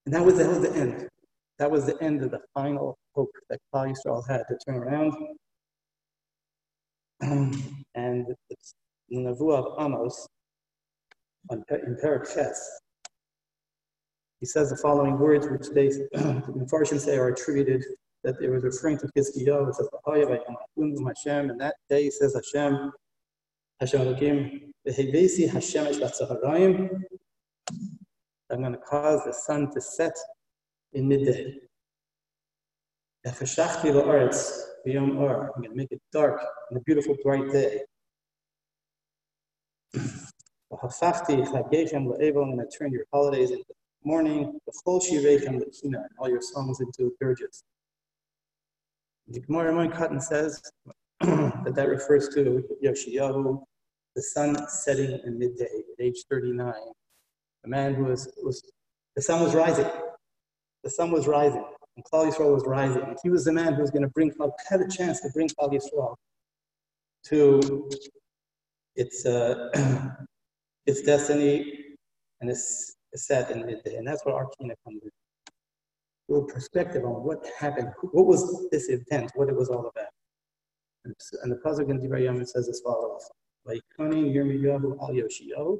[0.06, 1.09] And that was, that was the end.
[1.60, 5.12] That was the end of the final hope that Klal Yisrael had to turn around.
[7.20, 8.26] and
[9.10, 10.26] the Nevuah of Amos,
[11.50, 12.80] on, in Perak Ches,
[14.40, 17.84] he says the following words, which they, the Mepharshim say are attributed,
[18.24, 19.68] that it was referring to Chizkiyahu.
[19.68, 19.88] It says,
[21.06, 22.90] Hashem, and that day says Hashem,
[23.80, 26.88] Hashem Elohim, Vehevesi Hashem Batzaharaim,
[28.50, 30.16] I'm going to cause the sun to set
[30.92, 31.56] in midday.
[33.26, 33.46] I'm going
[35.62, 37.80] to make it dark on a beautiful bright day.
[40.72, 43.64] I'm going to turn your holidays into
[44.04, 44.58] mourning,
[45.84, 47.62] and all your songs into dirges.
[49.28, 50.60] The Gemara Cotton says
[51.20, 53.62] that that refers to Yoshiyahu,
[54.16, 56.72] the sun setting in midday at age 39.
[57.64, 58.62] A man who was, was
[59.16, 59.86] the sun was rising.
[60.82, 61.64] The sun was rising,
[61.96, 63.02] and Klal Yisrael was rising.
[63.02, 64.32] And he was the man who was going to bring,
[64.68, 66.16] had a chance to bring Klal Yisrael
[67.24, 67.90] to
[68.96, 69.68] its, uh,
[70.86, 71.96] its destiny
[72.40, 73.96] and its set in midday.
[73.96, 75.10] And that's where our comes in.
[76.28, 80.10] A little perspective on what happened, what was this event, what it was all about.
[81.04, 83.28] And, and the Pasuk in Divrei says as follows.
[83.66, 85.78] Vaikoni Yirmiyahu al Yoshio.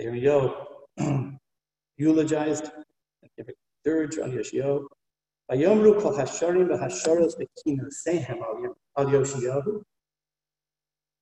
[0.00, 0.54] Yirmiyahu
[1.96, 2.70] eulogized
[3.38, 3.50] and
[3.84, 4.86] dirge on Yoshio.
[5.50, 7.34] Vayomru kol hasharim v'hasharos
[8.06, 8.40] sehem
[8.98, 9.82] al.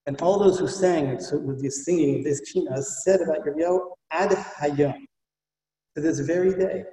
[0.06, 3.78] And all those who sang with the singing of this kina said about Yirmiyahu
[4.10, 4.94] ad hayom
[5.94, 6.84] to this very day.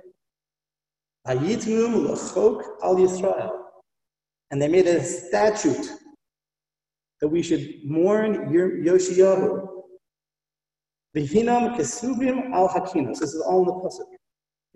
[1.28, 3.52] Al Yisrael.
[4.50, 5.92] And they made a statute
[7.22, 9.68] that we should mourn Yoshiyahu.
[11.16, 13.20] Behinam kesuvim al hakinos.
[13.20, 14.08] This is all in the pasuk.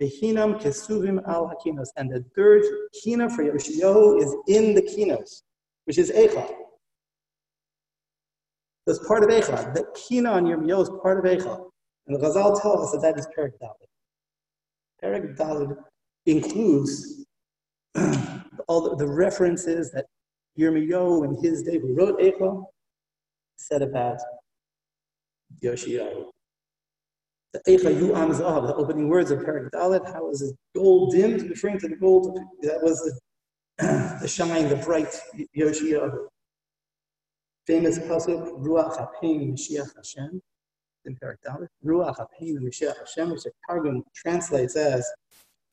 [0.02, 1.88] Behinam kesuvim al hakinos.
[1.96, 2.64] And the third
[3.04, 5.44] kina for Yoshiyahu is in the kinos,
[5.86, 6.54] which is Eicha.
[8.86, 9.74] That's part of Eicha.
[9.74, 11.70] The kina on Yirmiyahu is part of Eicha.
[12.08, 13.88] And the Chazal tells us that that is Perik Dalit.
[15.02, 15.76] Perik Dalit
[16.26, 17.26] includes
[18.68, 20.06] all the, the references that
[20.60, 22.64] Yirmiyahu in his day, who wrote Eicha,
[23.56, 24.20] said about
[25.64, 26.22] Yoshiyahu.
[26.22, 26.32] Uh,
[27.54, 31.50] the Eicha Yu Zahav, the opening words of Perak Dalet, how was his gold dimmed,
[31.50, 33.20] referring to the gold, that was
[33.78, 35.20] the, the shine, the bright
[35.58, 36.28] Yoshiyahu.
[37.68, 40.42] Famous pasuk, Ruach HaPein Mashiach Hashem,
[41.06, 41.68] in Perak Dalet.
[41.84, 45.10] Ruach HaPein Mashiach Hashem, which the Targum translates as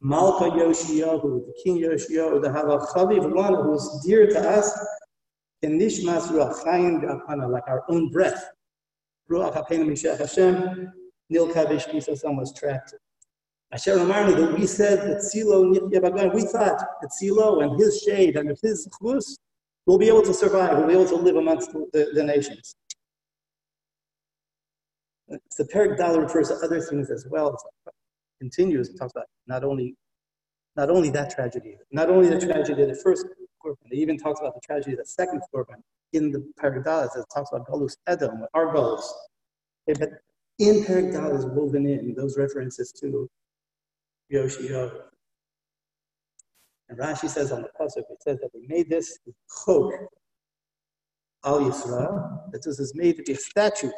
[0.01, 4.73] Malka Yoshiyahu, the King Yoshiyahu, the Havachaviv one who's dear to us,
[5.63, 7.01] in Nishmas Ruach Chaim
[7.51, 8.51] like our own breath.
[9.31, 10.93] Ruach HaPein Mishach Hashem,
[11.31, 12.95] Nil Kavish Kisasam was trapped.
[13.73, 18.03] Asher Amarni, that we said that Silo Nitya Bagan, we thought that Silo and his
[18.03, 19.39] shade and his chus
[19.87, 22.77] will be able to survive, will be able to live amongst the, the nations.
[25.29, 27.57] The Perik Dal refers to other things as well
[27.87, 27.95] It
[28.41, 29.97] continues and talks about not only
[30.77, 33.27] not only that tragedy, not only the tragedy of the first
[33.65, 37.17] korban, he even talks about the tragedy of the second korban in the Paragdalas.
[37.17, 38.77] It talks about Galus Edom, our.
[38.77, 40.11] Okay, but
[40.59, 43.29] in Paragdalas woven in those references to
[44.29, 45.03] Yoshio.
[46.89, 49.19] And Rashi says on the pasuk, it says that they made this
[49.65, 49.93] chok
[51.45, 53.93] al Yisrael, that this is made to be a statute.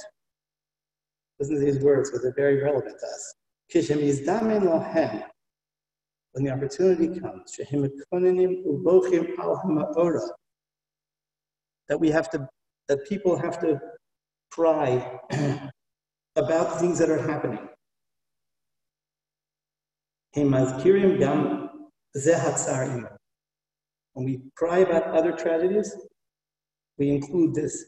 [1.40, 3.34] Listen to these words, because they're very relevant to us.
[6.34, 7.56] When the opportunity comes,
[11.88, 12.48] that we have to,
[12.88, 13.80] that people have to
[14.50, 15.20] cry
[16.36, 17.68] about things that are happening.
[20.34, 20.50] When
[24.24, 25.94] we cry about other tragedies,
[26.98, 27.84] we include this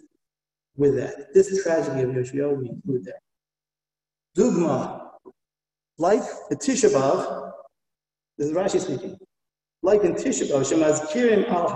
[0.77, 1.35] with that.
[1.35, 3.19] This tragedy of Yoshio, we include that.
[4.39, 5.11] Dugma,
[5.99, 7.55] like the Tisha B'Av,
[8.39, 9.19] this is Rashi speaking,
[9.83, 11.69] like in Tisha B'Av, Shemazkirim al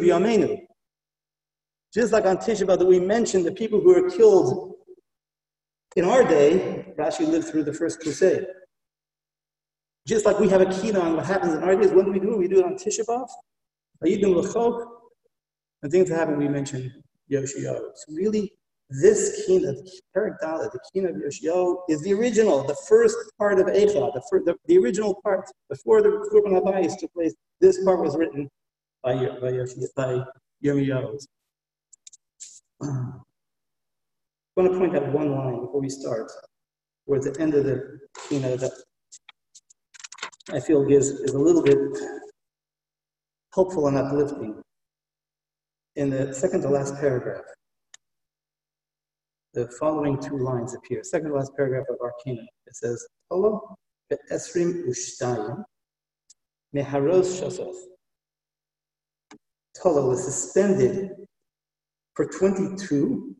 [0.00, 0.58] b'yamenu.
[1.92, 4.74] Just like on Tisha B'Av that we mentioned the people who were killed
[5.96, 8.46] in our day, Rashi lived through the first crusade.
[10.06, 12.20] Just like we have a key on what happens in our days, when do we
[12.20, 12.38] do it?
[12.38, 13.28] We do it on Tisha B'Av.
[15.82, 17.90] And things that happen, we mention Yoshio.
[17.90, 18.52] It's really
[18.90, 23.66] this kina, the Perik the kina of Yoshio, is the original, the first part of
[23.66, 27.34] Eicha, the, the, the, original part, before the Korban Habayis took place.
[27.60, 28.50] This part was written
[29.02, 30.24] by, by, Yoshio, by
[30.64, 31.24] Yirmiyahu.
[32.82, 32.86] I
[34.56, 36.30] want to point out one line before we start,
[37.04, 38.72] where the end of the kina that
[40.52, 41.78] I feel gives is a little bit
[43.54, 44.60] helpful and uplifting.
[45.96, 47.42] In the second to last paragraph,
[49.54, 51.02] the following two lines appear.
[51.02, 52.42] Second last paragraph of Arcana.
[52.66, 53.74] It says, Tolo
[54.08, 55.64] be'esrim ushtayim
[56.74, 57.76] meharos shasoth.
[59.76, 61.10] Tolo was suspended
[62.14, 63.34] for 22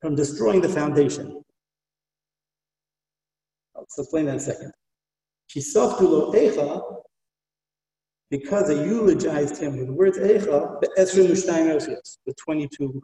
[0.00, 1.42] from destroying the foundation.
[3.74, 4.72] I'll explain that in a second.
[5.54, 7.02] Kisoftu Echa,
[8.30, 13.00] because they eulogized him with words Echa, the Esrim Ushtaim with 22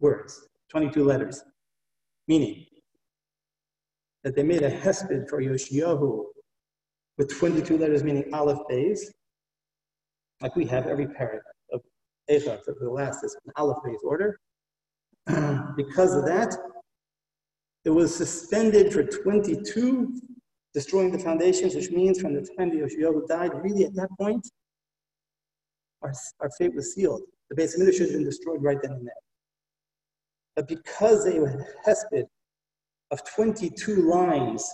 [0.00, 1.44] words, 22 letters.
[2.26, 2.66] Meaning
[4.24, 6.24] that they made a hesped for Yoshiyahu
[7.16, 8.98] with 22 letters, meaning Aleph Beis,
[10.40, 11.38] like we have every perek
[11.72, 11.80] of
[12.28, 14.40] Echa, for the last is an Aleph Beis order.
[15.76, 16.56] because of that,
[17.84, 20.20] it was suspended for 22,
[20.72, 24.44] destroying the foundations, which means from the time Yoshiyahu died, really at that point,
[26.02, 27.22] our, our fate was sealed.
[27.50, 29.23] The base of should have been destroyed right then and there.
[30.56, 32.24] But because they had hesped
[33.10, 34.68] of 22 lines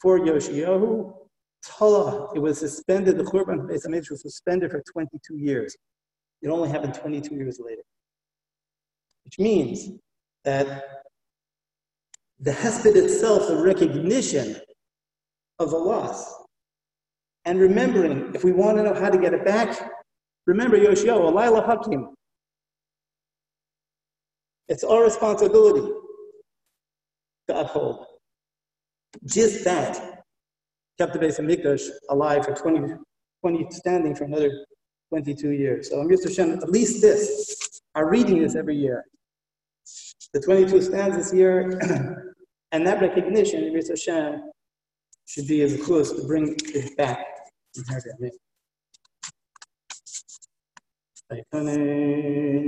[0.00, 1.12] for Yoshiyahu,
[1.66, 5.76] Talah, it was suspended, the Churban Beis was suspended for 22 years.
[6.42, 7.82] It only happened 22 years later.
[9.24, 9.90] Which means
[10.44, 10.84] that
[12.40, 14.56] the hesped itself, the recognition
[15.58, 16.32] of the loss,
[17.44, 19.90] and remembering, if we want to know how to get it back,
[20.46, 22.14] remember Yoshiyahu, Alayla Hakim.
[24.68, 25.92] It's our responsibility
[27.48, 28.04] to uphold.
[29.24, 30.24] Just that
[30.98, 32.94] kept the Beis HaMikdash alive for 20,
[33.40, 34.50] 20, standing for another
[35.08, 35.88] 22 years.
[35.88, 36.34] So, Mr.
[36.34, 39.04] Shem, at least this, our reading this every year.
[40.34, 41.78] The 22 stanzas here,
[42.72, 43.98] and that recognition, Mr.
[43.98, 44.50] Shem,
[45.26, 47.24] should be as close to bring it back.
[51.32, 52.67] Aikane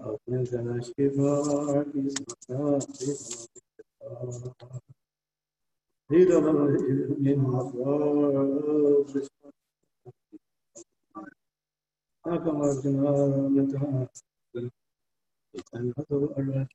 [0.00, 1.86] أخرجنا شفاء
[6.10, 9.28] إلى من أخراج
[12.24, 14.08] كما جنابتها
[15.74, 16.66] النظر الراجع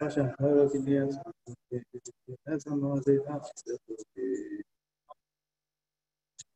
[0.00, 1.18] كشهارة الناس
[2.28, 3.42] الناس ما زيدها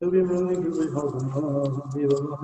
[0.00, 2.37] تبي من يجوز هذا ما يبغى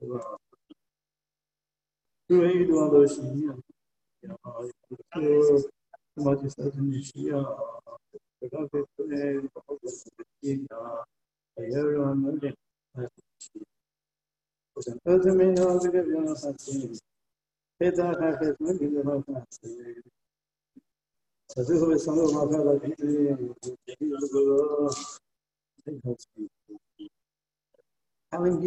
[0.00, 0.53] we have
[2.28, 3.54] Tüveyi dualaşın ya.
[4.22, 5.70] Ya Ayyuhu
[6.16, 7.56] Matisatın ya.
[8.52, 10.10] Rabetüne Babasın
[10.42, 11.04] ya.
[11.58, 12.40] Ayyaranı
[14.74, 16.98] Hocam özümün hazırı bir nasatın.
[17.78, 20.04] Feda herkesine bir de bakmasın.
[21.54, 22.98] Sözü ve sanı olmakla bir
[28.32, 28.66] Alın.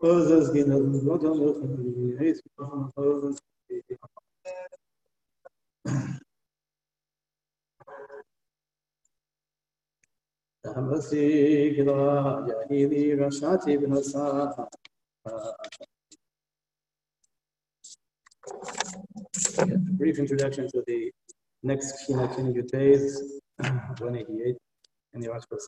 [0.00, 0.50] todas
[10.64, 14.66] Namaste Yahili Rashati Vinasa.
[19.98, 21.12] Brief introduction to the
[21.62, 23.20] next Kina Kina Yutes,
[23.58, 24.56] 188
[25.12, 25.60] in the ArtScroll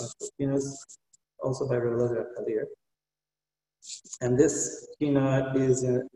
[0.00, 0.60] Siddur,
[1.42, 2.64] also by Lezer Kalir.
[4.20, 6.08] And this kina is in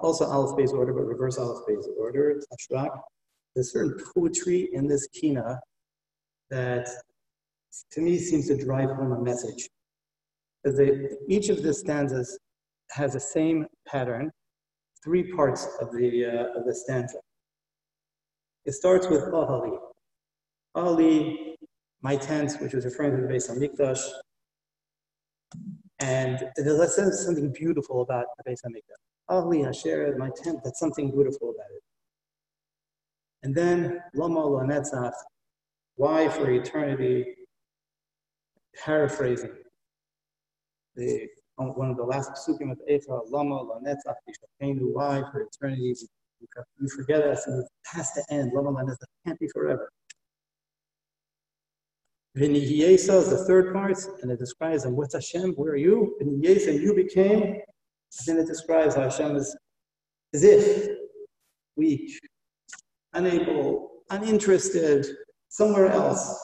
[0.00, 2.40] also Aleph Beis order, but reverse Aleph Beis order.
[3.54, 5.60] There's certain poetry in this kina
[6.50, 6.88] that
[7.92, 9.68] to me seems to drive home a message.
[10.62, 12.38] Because they, each of the stanzas
[12.90, 14.30] has the same pattern,
[15.02, 17.18] three parts of the, uh, of the stanza.
[18.66, 19.78] It starts with Bahali,
[20.74, 21.49] Ali,
[22.02, 24.02] my tent, which was referring to the Beis Hamikdash.
[26.00, 29.02] And let's something beautiful about the Beis Hamikdash.
[29.28, 31.82] Ali Asher, my tent, that's something beautiful about it.
[33.42, 35.12] And then Lama Lanetzach,
[35.96, 37.36] why for eternity?
[38.84, 39.50] Paraphrasing
[40.96, 44.14] the one of the last psukim of Eicha, Lama Lanetzach
[44.58, 45.94] why for eternity?
[46.78, 48.52] You forget us and it has to end.
[48.54, 49.90] Lama Lanetzach can't be forever.
[52.36, 56.16] V'nihiyesa is the third part, and it describes and what's Hashem, where are you?
[56.22, 59.56] V'nihiyesa, and you became, and then it describes how Hashem is
[60.32, 60.88] as if
[61.76, 62.10] weak,
[63.14, 65.06] unable, uninterested,
[65.48, 66.38] somewhere else.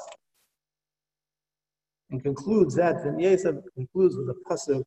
[2.11, 4.83] And concludes that, V'nihiyesa concludes with a pasuk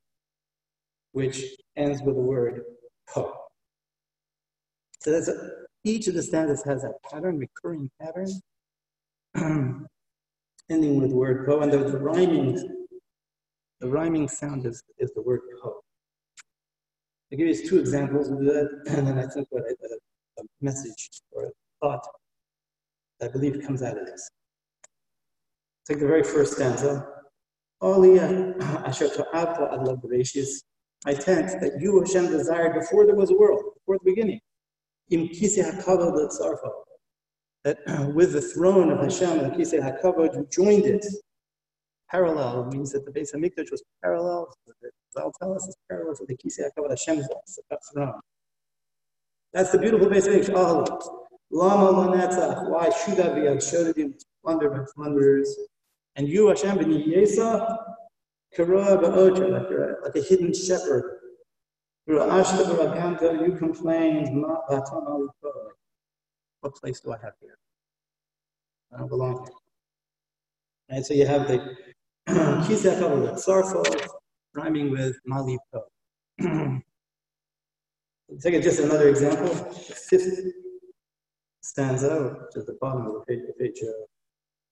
[1.13, 1.43] which
[1.75, 2.61] ends with the word
[3.07, 3.33] po.
[4.99, 5.49] So that's a,
[5.85, 8.27] each of the stanzas has a pattern, recurring pattern.
[10.69, 12.87] ending with the word po, and the, the rhyming,
[13.79, 15.81] the rhyming sound is, is the word po.
[17.31, 20.45] I'll give you two examples of that, and then I think what I, a, a
[20.61, 21.51] message or a
[21.81, 22.05] thought
[23.21, 24.29] I believe comes out of this.
[25.87, 27.07] Take the very first stanza.
[31.05, 34.41] I tent that you, Hashem, desired before there was a world, before the beginning.
[35.11, 36.69] Im kisi hakavod letzarfa
[37.63, 37.79] that
[38.15, 41.05] with the throne of Hashem and Kisei HaKavod, you joined it.
[42.09, 44.53] Parallel means that the Beis Hamikdash was parallel.
[45.17, 47.27] I'll tell us it's parallel to the Kisei HaKavod, Hashem's
[47.93, 48.19] throne.
[49.53, 50.53] That's the beautiful Beis Hamikdash.
[50.55, 51.19] Oh,
[51.51, 55.55] Lama Lanetzach, why should I be Shodadim, plunder by plunderers?
[56.15, 57.77] And you, Hashem, ben Yesa,
[58.53, 61.15] Kara Ba'ocha, like, a hidden shepherd.
[62.07, 64.43] You complained,
[66.61, 67.57] what place do I have here?
[68.93, 69.53] I don't belong here.
[70.91, 71.75] Right, so you have the
[72.27, 73.83] Kisek of Sarfo
[74.53, 75.83] rhyming with Malipo.
[78.41, 79.47] Take just another example.
[79.47, 80.39] The fifth
[81.61, 84.05] stanza, which is the bottom of the page, page uh,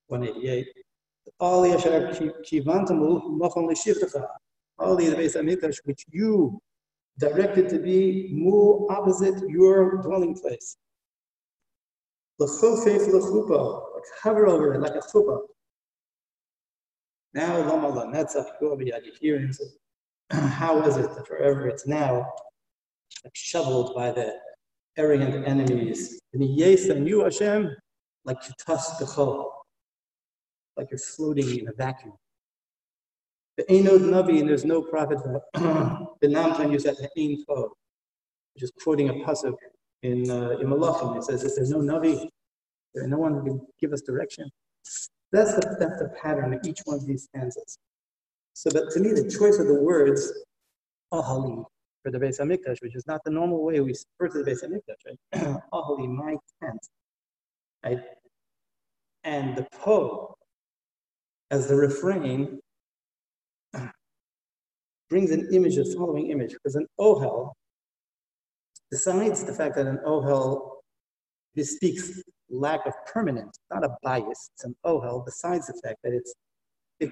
[0.08, 0.68] 188.
[1.40, 1.70] All the
[5.16, 6.60] Beis Hamikdash, which you
[7.20, 10.78] directed to be mu opposite your dwelling place.
[12.40, 15.40] L'chofef l'chupa, like hover over it like a chuppah.
[17.34, 18.46] Now, lama la netzach
[19.20, 19.52] hearing.
[20.32, 22.32] How is it that forever it's now
[23.34, 24.38] shoveled by the
[24.98, 26.20] arrogant enemies?
[26.34, 27.76] And yes, and you, Hashem,
[28.26, 29.06] like you toss the
[30.76, 32.14] like you're floating in a vacuum.
[33.58, 35.18] The no navi and there's no prophet.
[36.20, 39.54] The Namtan you said the ain't which is quoting a pasuk
[40.04, 41.18] in uh, in Malachim.
[41.18, 42.28] It says, "If there's no navi,
[42.93, 44.50] there's no one who can give us direction."
[45.32, 47.78] That's the that's the pattern of each one of these stanzas.
[48.54, 50.32] So, but to me, the choice of the words
[51.14, 51.64] "ahali"
[52.04, 54.64] for the Beis Hamikdash, which is not the normal way we refer to the Beis
[54.64, 55.62] Hamikdash, right?
[55.74, 56.80] "ahali," my tent,
[57.84, 58.02] right?
[59.24, 60.36] And the po
[61.52, 62.60] as the refrain
[65.10, 67.54] brings an image, the following image, because an ohel
[68.90, 70.78] Besides the fact that an ohel
[71.56, 76.34] bespeaks lack of permanence, not a bayis, it's an ohel, besides the fact that it's,
[77.00, 77.12] it,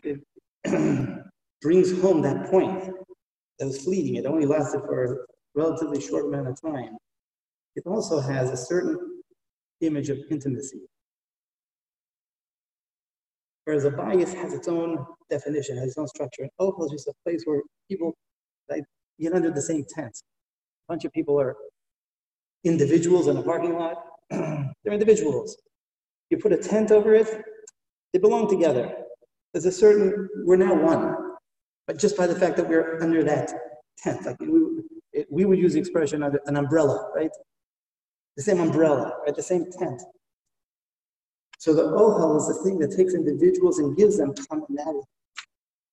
[0.64, 1.24] it
[1.62, 2.94] brings home that point
[3.60, 4.16] that was fleeting.
[4.16, 5.18] It only lasted for a
[5.54, 6.98] relatively short amount of time.
[7.76, 8.98] It also has a certain
[9.82, 10.82] image of intimacy.
[13.66, 16.44] Whereas a bayis has its own definition, has its own structure.
[16.44, 18.14] An ohel is just a place where people
[18.70, 18.84] like,
[19.20, 20.16] get under the same tent
[20.88, 21.56] bunch of people are
[22.64, 24.06] individuals in a parking lot.
[24.30, 25.58] They're individuals.
[26.30, 27.44] You put a tent over it,
[28.14, 28.94] they belong together.
[29.54, 31.16] There's a certain, we're now one.
[31.88, 33.52] But just by the fact that we're under that
[34.00, 34.48] tent, like we,
[35.14, 37.32] it, we would use the expression of an umbrella, right?
[38.38, 39.36] The same umbrella, right?
[39.36, 40.02] The same tent.
[41.60, 45.08] So the ohel is the thing that takes individuals and gives them commonality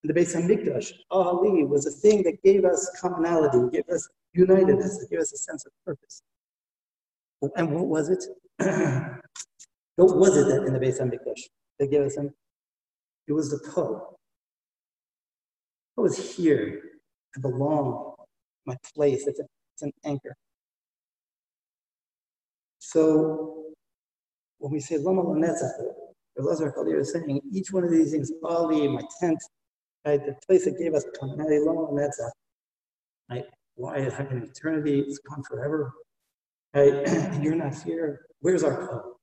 [0.04, 5.10] the Beis Hamikdash, Ali, was a thing that gave us commonality, gave us unitedness, mm.
[5.10, 6.22] gave us a sense of purpose.
[7.56, 8.24] And what was it?
[9.96, 11.42] what was it that in the Beis Hamikdash
[11.78, 12.16] that gave us?
[12.16, 14.16] It was the po.
[15.98, 16.80] I was here.
[17.36, 18.14] I belong.
[18.64, 19.26] My place.
[19.26, 20.36] It's, a, it's an anchor.
[22.78, 23.64] So
[24.58, 25.72] when we say Lama Lanetzach,
[26.38, 29.38] Elazar Kalir is saying each one of these things, Ali, my tent,
[30.04, 30.24] Right?
[30.24, 32.20] The place that gave us alone, that's
[33.30, 33.44] right?
[33.74, 35.00] Why is an eternity?
[35.00, 35.92] It's gone forever.
[36.74, 37.06] Right?
[37.42, 38.26] you're not here.
[38.40, 39.14] Where's our home?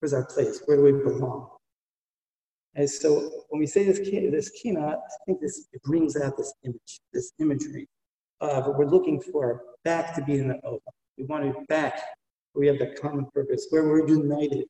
[0.00, 0.62] Where's our place?
[0.66, 1.48] Where do we belong?
[2.74, 4.96] And so when we say this this kina, I
[5.26, 7.88] think this it brings out this image, this imagery.
[8.40, 10.80] Uh, but we're looking for back to being the Ola.
[11.16, 12.00] We want it back
[12.52, 14.64] where we have the common purpose, where we're united,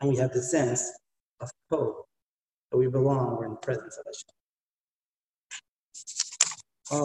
[0.00, 0.92] and we have the sense
[1.40, 1.94] of code
[2.70, 3.36] that we belong.
[3.36, 4.39] We're in the presence of Hashem.
[6.90, 6.98] Diese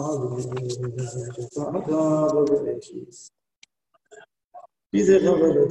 [5.24, 5.68] Rolle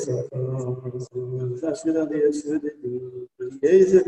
[1.57, 2.69] Zashira de Shudi,
[3.61, 4.01] Yeze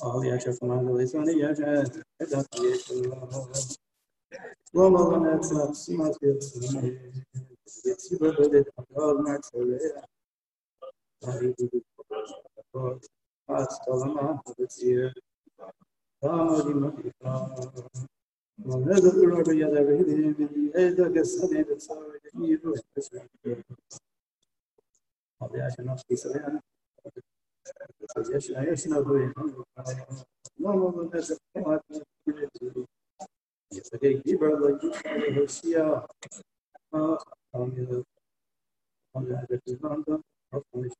[0.00, 1.84] All the actual command is on the Yaja,
[4.74, 7.24] Loma Lanetza, Simas Gilson,
[7.84, 9.50] it's you, but it all Max
[13.46, 15.12] Hastalamadıcıya
[16.20, 17.56] Tanrı'nın ikramı
[18.58, 22.60] Ne durur ya da benim Eda kesene de sadece iyi
[25.40, 26.60] Abi yaşına kısa yani
[28.32, 29.34] Yaşına yaşına duyun
[30.58, 31.80] Ne olur ne zaman
[33.72, 36.06] Yeteri gibi böyle gibi hırsiya
[36.90, 37.18] Tanrı'nın
[37.52, 38.04] Tanrı'nın
[39.12, 40.90] Tanrı'nın Tanrı'nın Tanrı'nın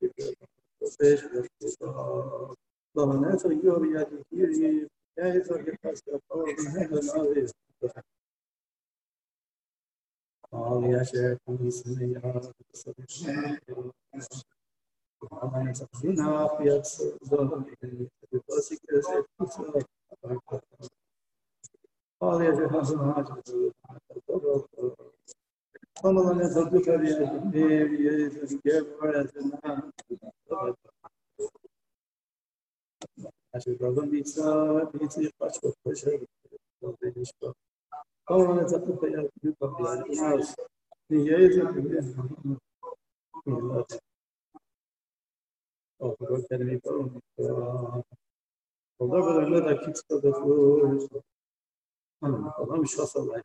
[2.96, 3.98] اللهم نسأل يوم
[4.32, 7.52] يجي كيف يتصفون هذا
[10.52, 12.18] قال يا شيخ اسمي
[15.32, 16.82] ومن تقدنا في
[22.22, 22.72] قال يا شيخ
[24.32, 25.15] Como
[26.05, 27.91] اللهم نسألك بأسمائك
[29.01, 30.77] وأسمائك
[33.53, 36.27] Aşıkların İsa, bizi kaç çok başarılı.
[38.27, 40.05] Ama ne tatlı hayat bir kapılar.
[41.11, 42.03] Niye yeterli?
[43.47, 44.01] İllat.
[45.99, 47.21] Okurum kendimi korumda.
[48.99, 50.35] Onda kadar ne dakit kadar.
[52.21, 53.45] Anam kalam şasalayın.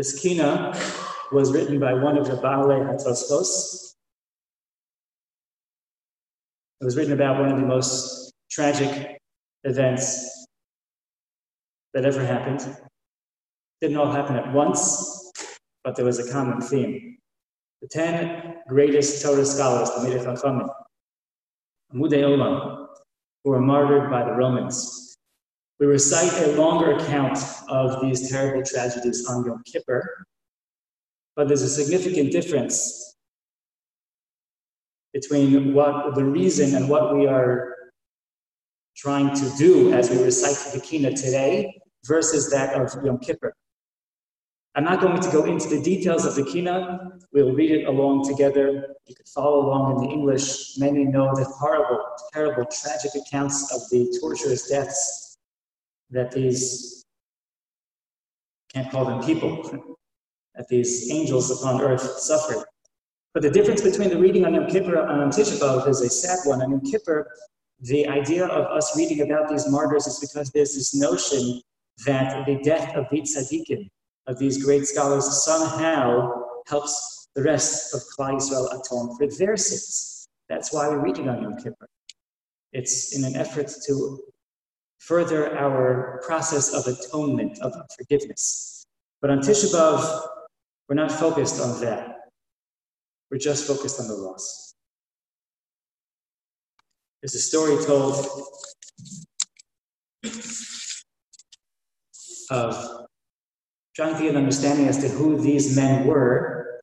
[0.00, 0.72] This kina
[1.30, 3.92] was written by one of the Baale Hatosfos.
[6.80, 9.18] It was written about one of the most tragic
[9.64, 10.46] events
[11.92, 12.78] that ever happened.
[13.82, 15.30] Didn't all happen at once,
[15.84, 17.18] but there was a common theme.
[17.82, 20.70] The ten greatest Torah scholars, the Midei Chachamim,
[21.92, 22.86] Amudei Olam,
[23.44, 25.09] who were martyred by the Romans.
[25.80, 27.38] We recite a longer account
[27.70, 30.26] of these terrible tragedies on Yom Kippur,
[31.34, 33.16] but there's a significant difference
[35.14, 37.74] between what the reason and what we are
[38.94, 43.54] trying to do as we recite the Kina today versus that of Yom Kippur.
[44.74, 47.12] I'm not going to go into the details of the Kina.
[47.32, 48.96] We'll read it along together.
[49.06, 50.76] You could follow along in the English.
[50.76, 52.04] Many know the horrible,
[52.34, 55.29] terrible, tragic accounts of the torturous deaths
[56.10, 57.04] that these,
[58.72, 59.62] can't call them people,
[60.54, 62.64] that these angels upon earth suffered.
[63.32, 66.10] But the difference between the reading on Yom Kippur and on Tisha B'Av is a
[66.10, 66.62] sad one.
[66.62, 67.30] On Yom Kippur,
[67.80, 71.62] the idea of us reading about these martyrs is because there's this notion
[72.06, 73.88] that the death of the tzaddikim,
[74.26, 76.30] of these great scholars, somehow
[76.66, 80.28] helps the rest of Klal Yisrael atone for their sins.
[80.48, 81.88] That's why we read it on Yom Kippur.
[82.72, 84.20] It's in an effort to
[85.00, 88.84] further our process of atonement, of forgiveness.
[89.20, 90.28] But on Tisha B'Av,
[90.88, 92.30] we're not focused on that.
[93.30, 94.74] We're just focused on the loss.
[97.22, 98.26] There's a story told
[102.50, 103.06] of
[103.94, 106.80] trying to get an understanding as to who these men were.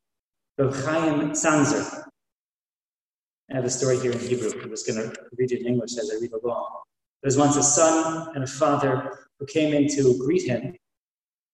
[0.57, 2.03] Rav Chaim Tzanzer.
[3.51, 4.49] I have a story here in Hebrew.
[4.61, 6.86] I was going to read it in English as I read along.
[7.22, 10.76] There was once a son and a father who came in to greet him.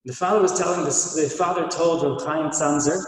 [0.05, 3.01] The father was telling the father told Rav Chaim Tzanzer,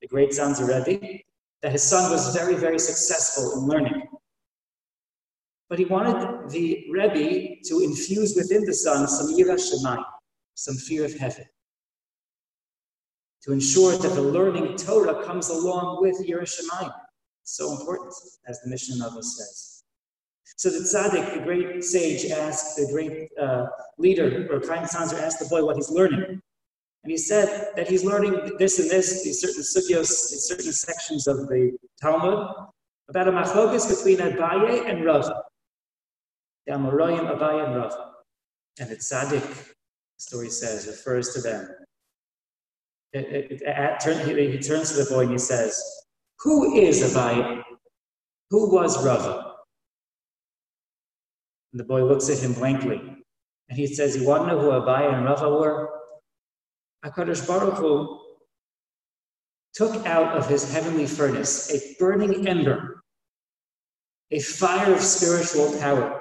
[0.00, 1.18] the great Tzanzer Rebbe,
[1.62, 4.02] that his son was very, very successful in learning.
[5.68, 10.04] But he wanted the Rebbe to infuse within the son some yira shemayim,
[10.54, 11.44] some fear of heaven.
[13.42, 16.92] to ensure that the learning Torah comes along with yiras shamayim.
[17.44, 18.12] So important,
[18.46, 19.69] as the Mishnah Nava says.
[20.56, 23.66] So the tzaddik, the great sage, asked the great uh,
[23.98, 26.40] leader, or Chaim Tzanzer asked the boy what he's learning.
[27.02, 31.48] And he said that he's learning this and this, these certain sugyos, certain sections of
[31.48, 32.46] the Talmud,
[33.08, 35.42] about a machlokas between Abaye and Rava.
[36.66, 38.12] The Amoraim, Abaye, and Rava.
[38.78, 39.74] And the tzaddik, the
[40.18, 41.68] story says, refers to them.
[43.12, 45.82] It, it, it, at, turn, he, he, turns to the boy and he says,
[46.40, 47.62] Who is Abaye?
[48.50, 49.49] Who was Rava?
[51.72, 53.00] And the boy looks at him blankly.
[53.68, 55.88] And he says, You want to know who Abaye and Rava were?
[57.04, 58.18] HaKadosh Baruch Hu
[59.72, 63.02] took out of his heavenly furnace a burning ember,
[64.30, 66.20] a fire of spiritual power,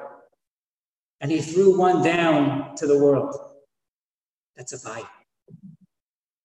[1.22, 3.36] and he threw one down to the world.
[4.56, 5.08] That's Abaye.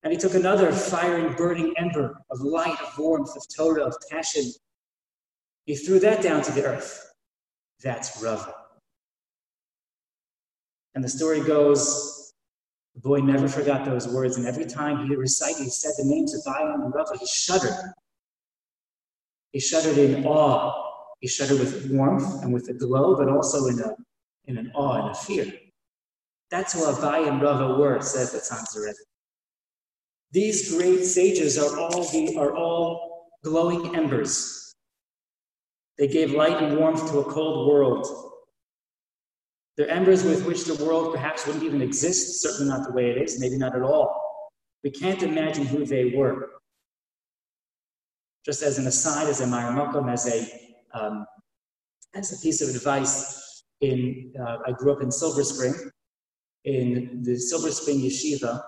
[0.02, 4.44] And he took another firing, burning ember of light, of warmth, of Torah, of passion.
[5.64, 7.12] He threw that down to the earth.
[7.82, 8.55] That's Rava.
[10.95, 12.14] And the story goes
[12.95, 16.32] the boy never forgot those words, and every time he recited, he said the names
[16.34, 17.74] of Zion and Rava, he shuddered.
[19.51, 20.90] He shuddered in awe.
[21.20, 23.97] He shuddered with warmth and with a glow, but also in, a,
[24.47, 25.53] in an awe and a fear.
[26.51, 28.95] That's who Abaye and Rava were, says the Tzantzeret.
[30.30, 34.72] These great sages are all, the, are all glowing embers.
[35.99, 38.24] They gave light and warmth to a cold world.
[39.77, 43.20] They're embers with which the world perhaps wouldn't even exist, certainly not the way it
[43.20, 44.20] is, maybe not at all.
[44.85, 46.51] We can't imagine who they were.
[48.45, 51.27] Just as an aside, as a Maramakom, as a um,
[52.14, 55.75] as a piece of advice, in uh, I grew up in Silver Spring.
[56.64, 58.62] In the Silver Spring Yeshiva,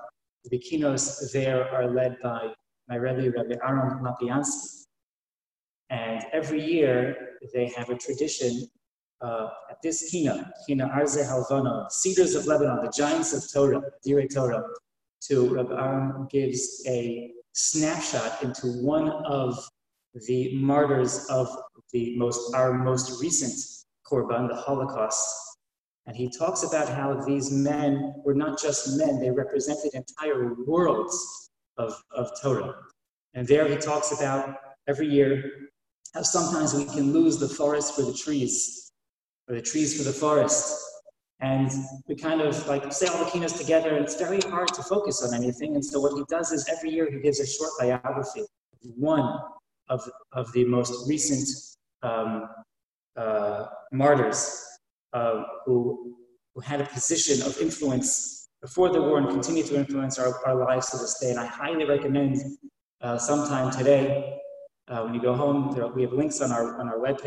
[0.45, 2.53] the kinos there are led by
[2.89, 4.85] my Rebbe, Rebbe Aaron Lopiansky.
[5.91, 8.69] And every year they have a tradition
[9.21, 14.33] uh, at this Kina, Kina Arzei Halevanon, Cedars of Lebanon, the giants of Torah, Direi
[14.33, 14.62] Torah,
[15.29, 19.59] to Rabbi Aaron gives a snapshot into one of
[20.27, 21.49] the martyrs of
[21.93, 23.55] the most our most recent
[24.09, 25.27] Churban, the Holocaust.
[26.07, 31.51] And he talks about how these men were not just men, they represented entire worlds
[31.79, 32.75] of, of Torah.
[33.35, 34.57] And there he talks about
[34.87, 35.51] every year
[36.14, 38.86] how sometimes we can lose the forest for the trees
[39.49, 40.82] or the trees for the forest.
[41.40, 41.70] And
[42.09, 45.22] we kind of like say all the kinos together, and it's very hard to focus
[45.22, 45.74] on anything.
[45.74, 49.38] And so what he does is every year he gives a short biography of one
[49.88, 50.01] of,
[50.32, 51.47] of the most recent
[52.03, 52.49] um,
[53.16, 54.64] uh, martyrs
[55.12, 56.16] uh, who,
[56.55, 60.57] who had a position of influence before the war and continue to influence our, our
[60.57, 61.30] lives to this day.
[61.30, 62.38] And I highly recommend
[63.03, 64.38] uh, sometime today
[64.89, 67.18] uh, when you go home, there, we have links on our on our web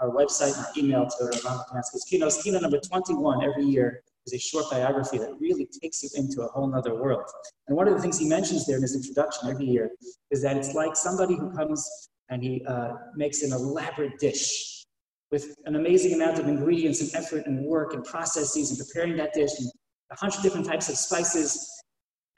[0.00, 2.32] our website and our email to Rav Kanansky's keynote.
[2.42, 6.48] Keynote number 21 every year is a short biography that really takes you into a
[6.48, 7.24] whole other world.
[7.68, 9.90] And one of the things he mentions there in his introduction every year
[10.30, 14.84] is that it's like somebody who comes and he uh, makes an elaborate dish
[15.30, 19.34] with an amazing amount of ingredients and effort and work and processes and preparing that
[19.34, 19.68] dish and
[20.10, 21.70] a hundred different types of spices.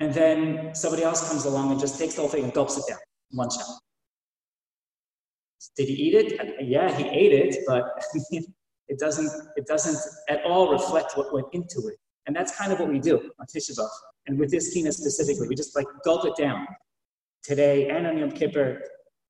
[0.01, 2.85] And then somebody else comes along and just takes the whole thing and gulps it
[2.89, 2.99] down
[3.31, 3.79] in one shot.
[5.77, 6.57] Did he eat it?
[6.61, 7.85] Yeah, he ate it, but
[8.89, 9.99] it doesn't it doesn't
[10.29, 11.97] at all reflect what went into it.
[12.27, 13.87] And that's kind of what we do on Tisha.
[14.27, 16.67] And with this kina specifically, we just like gulp it down.
[17.43, 18.83] Today and on Yom Kippur,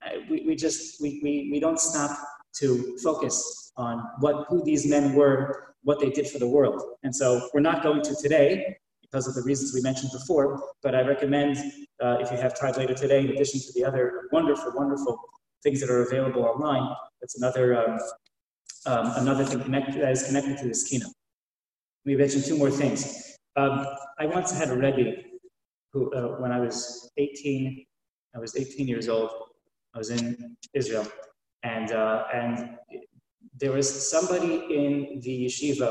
[0.05, 2.17] uh, we, we just we, we, we don't stop
[2.61, 6.83] to focus on what who these men were, what they did for the world.
[7.03, 10.95] And so we're not going to today because of the reasons we mentioned before, but
[10.95, 11.59] I recommend
[12.03, 15.19] uh, if you have time later today, in addition to the other wonderful, wonderful
[15.67, 16.87] things that are available online.
[17.21, 17.99] That's another um,
[18.91, 21.15] um, another thing connected, that is connected to this keynote.
[22.05, 23.01] We mentioned two more things.
[23.57, 23.75] Um,
[24.23, 25.07] I once had a Rebbe
[25.93, 27.85] who, uh, when I was 18,
[28.37, 29.31] I was 18 years old.
[29.95, 31.07] I was in Israel,
[31.65, 32.53] and uh, and
[33.61, 35.91] there was somebody in the yeshiva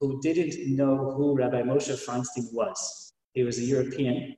[0.00, 2.80] who didn't know who Rabbi Moshe Feinstein was.
[3.32, 4.36] He was a European,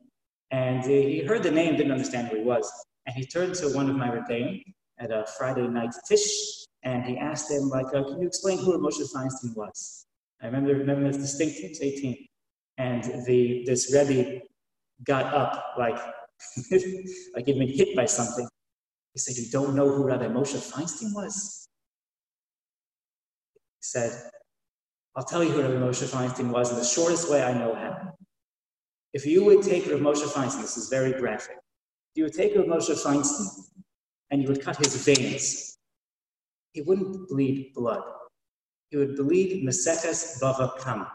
[0.53, 2.67] and he heard the name, didn't understand who he was.
[3.09, 4.63] And he turned to one of my rebbeim
[4.99, 8.79] at a Friday night tish, and he asked him, like, uh, can you explain who
[8.79, 10.05] Moshe Feinstein was?
[10.43, 12.27] I remember, remember this distinctly, he was 18.
[12.77, 14.43] And the, this Rebbe
[15.05, 15.97] got up, like,
[17.35, 18.47] like he'd been hit by something.
[19.15, 21.67] He said, you don't know who Rabbi Moshe Feinstein was?
[23.55, 24.31] He said,
[25.17, 28.13] I'll tell you who Rabbi Moshe Feinstein was in the shortest way I know how.
[29.15, 31.57] If you would take Rabbi Moshe Feinstein, this is very graphic,
[32.19, 33.47] you would take Moshe Feinstein
[34.31, 35.79] and you would cut his veins,
[36.73, 38.03] he wouldn't bleed blood.
[38.91, 41.13] He would bleed Meseches Bava Kama.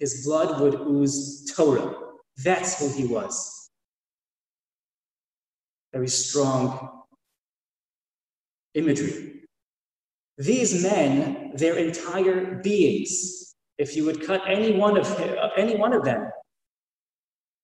[0.00, 1.94] His blood would ooze Torah.
[2.38, 3.70] That's who he was.
[5.92, 7.04] Very strong
[8.74, 9.44] imagery.
[10.38, 15.06] These men, their entire beings, if you would cut any one of
[15.56, 16.30] any one of them,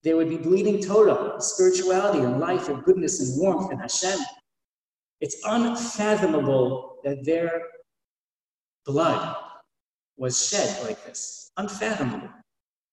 [0.04, 4.18] they would be bleeding Torah, spirituality and life and goodness and warmth and Hashem.
[5.20, 7.62] It's unfathomable that their
[8.84, 9.34] blood
[10.18, 11.50] was shed like this.
[11.56, 12.28] Unfathomable.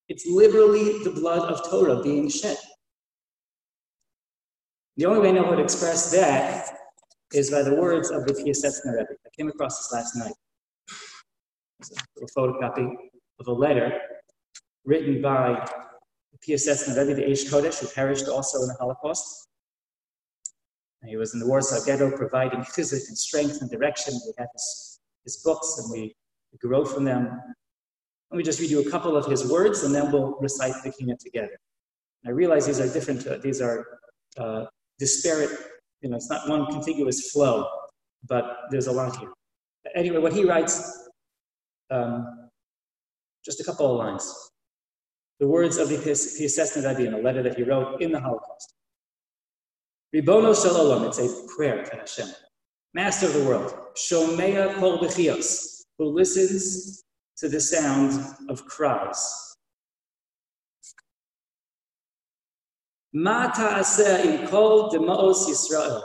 [0.07, 2.57] It's literally the blood of Torah being shed.
[4.95, 6.77] The only way I know how to express that
[7.33, 9.15] is by the words of the Piasetzner Rebbe.
[9.25, 10.33] I came across this last night.
[11.79, 12.93] It's a photocopy
[13.39, 13.99] of a letter
[14.85, 15.65] written by
[16.47, 19.47] Rebbe, the Aish Kodesh, who perished also in the Holocaust.
[21.05, 24.13] He was in the Warsaw Ghetto providing chizuk and strength and direction.
[24.25, 26.15] We have his, his books and we
[26.59, 27.41] grow from them.
[28.29, 30.91] Let me just read you a couple of his words and then we'll recite the
[30.91, 31.57] Kina together.
[32.23, 33.85] And I realize these are different, uh, these are
[34.37, 34.65] uh,
[34.99, 35.49] disparate,
[36.01, 37.67] you know, it's not one contiguous flow,
[38.27, 39.29] but there's a lot here.
[39.95, 41.09] Anyway, what he writes,
[41.89, 42.49] um,
[43.43, 44.50] just a couple of lines
[45.41, 48.75] the words of the pious Rabbi in a letter that he wrote in the Holocaust.
[50.15, 52.27] Ribono Shalom, it's a prayer to Hashem.
[52.93, 57.03] Master of the world, Shomea Kol Bechios, who listens
[57.37, 59.55] to the sound of cries.
[63.13, 66.03] Ma ta'aseh im kol demaos Yisrael,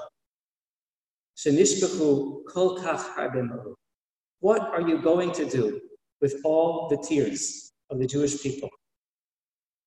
[1.37, 3.75] shenishbechu kol kach
[4.41, 5.79] What are you going to do
[6.23, 8.71] with all the tears of the Jewish people?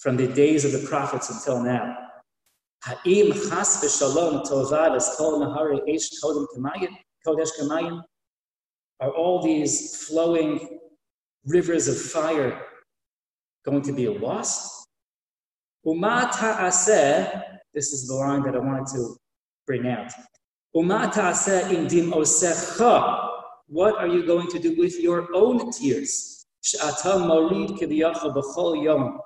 [0.00, 1.96] from the days of the prophets until now.
[9.00, 10.78] Are all these flowing
[11.44, 12.62] rivers of fire
[13.66, 14.88] going to be lost?
[15.86, 17.42] Umata aseh,
[17.74, 19.16] this is the line that I wanted to
[19.66, 20.12] bring out.
[20.74, 23.28] Umata aseh indim osecha.
[23.66, 26.46] What are you going to do with your own tears?
[26.64, 29.20] Sh'ata morid kiviyacha b'chol yom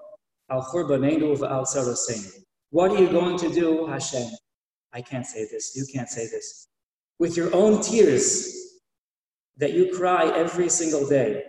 [2.71, 4.29] What are you going to do, Hashem?
[4.93, 5.75] I can't say this.
[5.75, 6.69] You can't say this.
[7.19, 8.81] With your own tears
[9.57, 11.43] that you cry every single day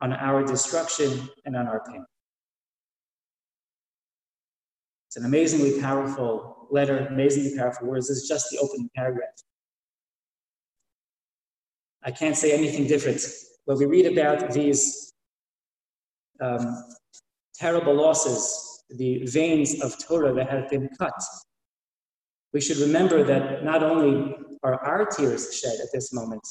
[0.00, 2.04] on our destruction and on our pain.
[5.08, 8.08] It's an amazingly powerful letter, amazingly powerful words.
[8.08, 9.28] This is just the opening paragraph.
[12.02, 13.20] I can't say anything different.
[13.64, 15.12] When we read about these
[16.40, 16.84] um,
[17.54, 21.20] terrible losses, the veins of Torah that have been cut,
[22.52, 26.46] we should remember that not only are our tears shed at this moment,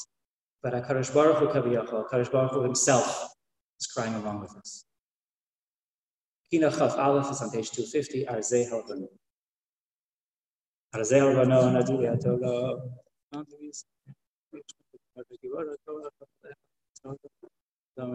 [0.62, 3.28] but HaKadosh Baruch Hu Kaviyachal, HaKadosh Baruch Hu himself
[3.80, 4.84] is crying along with us.
[6.52, 9.08] Aleph is on page 250, Arzei Halevanon.
[10.94, 12.80] Arzei Halevanon, Nadiri Atola,
[17.96, 18.14] لو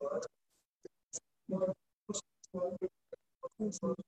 [0.00, 0.26] side,
[3.58, 4.07] bucket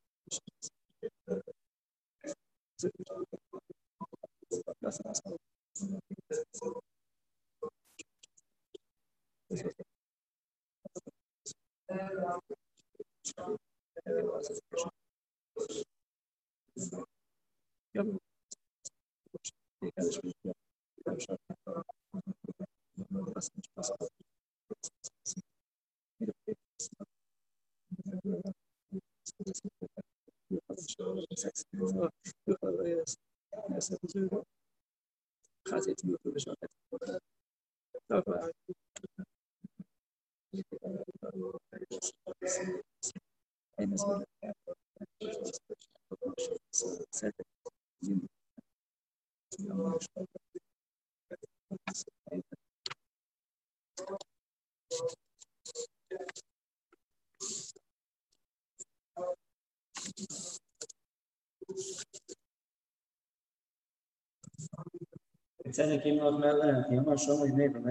[65.91, 67.85] Dicen aquí en los en el Mayor Shomo y Ney, en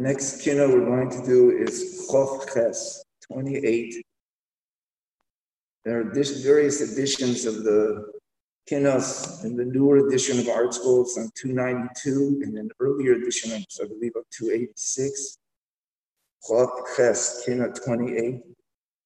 [0.00, 4.02] next kina we're going to do is Chof Ches 28.
[5.84, 6.04] There are
[6.42, 8.10] various editions of the
[8.68, 11.02] kinas in the newer edition of ArtScroll.
[11.02, 15.38] It's on 292, and an earlier edition, of, I believe, of 286.
[16.48, 18.40] Chof Ches, kina 28.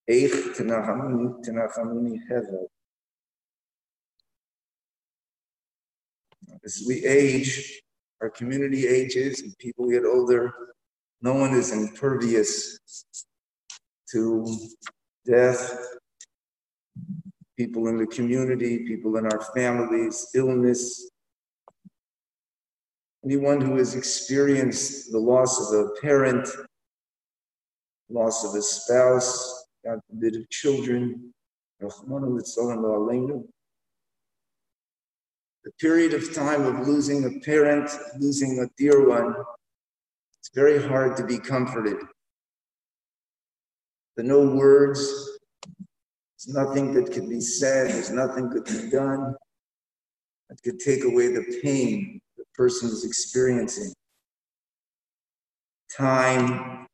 [0.08, 2.66] Eich Tenachamuni, Tenachamuni Hevel.
[6.64, 7.82] As we age,
[8.20, 10.52] our community ages and people get older,
[11.22, 12.78] no one is impervious
[14.12, 14.46] to
[15.26, 15.78] death.
[17.56, 21.10] People in the community, people in our families, illness.
[23.24, 26.48] Anyone who has experienced the loss of a parent,
[28.10, 31.32] loss of a spouse, God forbid of children,
[35.64, 39.34] the period of time of losing a parent, losing a dear one,
[40.44, 41.96] it's very hard to be comforted.
[44.14, 45.00] There are no words,
[45.66, 49.34] there's nothing that can be said, there's nothing that can be done
[50.50, 53.94] that could take away the pain the person is experiencing.
[55.96, 56.86] Time,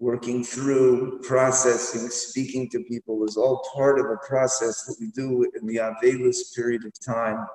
[0.00, 5.48] working through, processing, speaking to people is all part of a process that we do
[5.60, 7.46] in the Avelus period of time.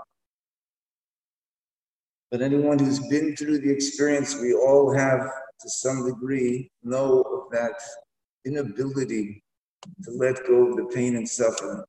[2.31, 7.51] But anyone who's been through the experience we all have to some degree know of
[7.51, 7.73] that
[8.45, 9.43] inability
[10.03, 11.83] to let go of the pain and suffering.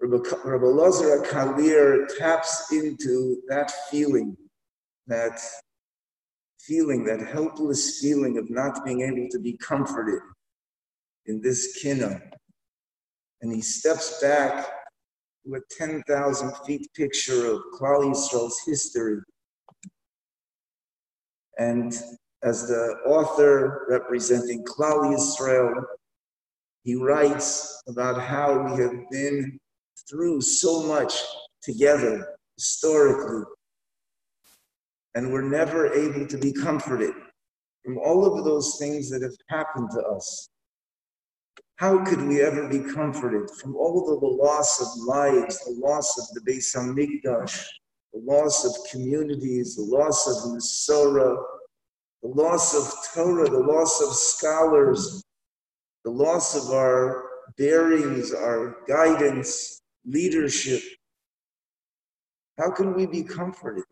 [0.00, 4.36] Rabbi Lazar Kalir taps into that feeling,
[5.08, 5.40] that
[6.60, 10.20] feeling, that helpless feeling of not being able to be comforted
[11.26, 12.20] in this kina.
[13.42, 14.68] And he steps back
[15.46, 19.18] a 10,000 feet picture of Klal Yisrael's history.
[21.58, 21.92] And
[22.42, 25.72] as the author representing Klal Yisrael,
[26.84, 29.58] he writes about how we have been
[30.08, 31.14] through so much
[31.62, 33.44] together historically,
[35.14, 37.14] and we're never able to be comforted
[37.84, 40.49] from all of those things that have happened to us.
[41.80, 46.18] How could we ever be comforted from all of the loss of lives, the loss
[46.18, 47.64] of the Beis Hamikdash,
[48.12, 51.42] the loss of communities, the loss of Masorah,
[52.22, 55.24] the loss of Torah, the loss of scholars,
[56.04, 57.24] the loss of our
[57.56, 60.82] bearings, our guidance, leadership.
[62.58, 63.84] How can we be comforted?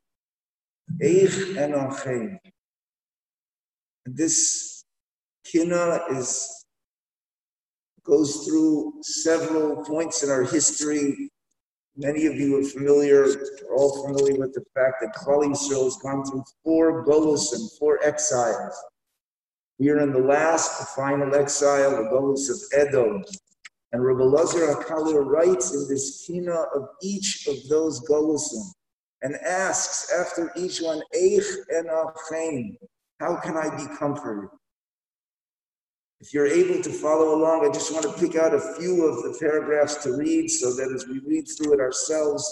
[1.03, 2.37] Eich Enochem.
[4.05, 4.85] This
[5.43, 6.58] kina is
[8.09, 11.31] goes through several points in our history
[12.01, 15.97] Many of you are familiar, are all familiar with the fact that Klal Yisrael has
[15.97, 18.81] gone through four Golus and four exiles.
[19.81, 23.25] We are in the last, the final exile, the Golus of Edom.
[23.91, 28.63] And Rabbi Lazar HaKalir writes in this kina of each of those Golusim
[29.23, 32.77] and asks after each one, Eich en Achaim,
[33.19, 34.51] how can I be comforted?
[36.21, 39.23] If you're able to follow along, I just want to pick out a few of
[39.23, 42.45] the paragraphs to read so that as we read through it ourselves,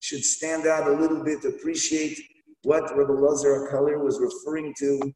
[0.00, 2.18] should stand out a little bit, appreciate
[2.62, 5.12] what Rabbi Lazar HaKalir was referring to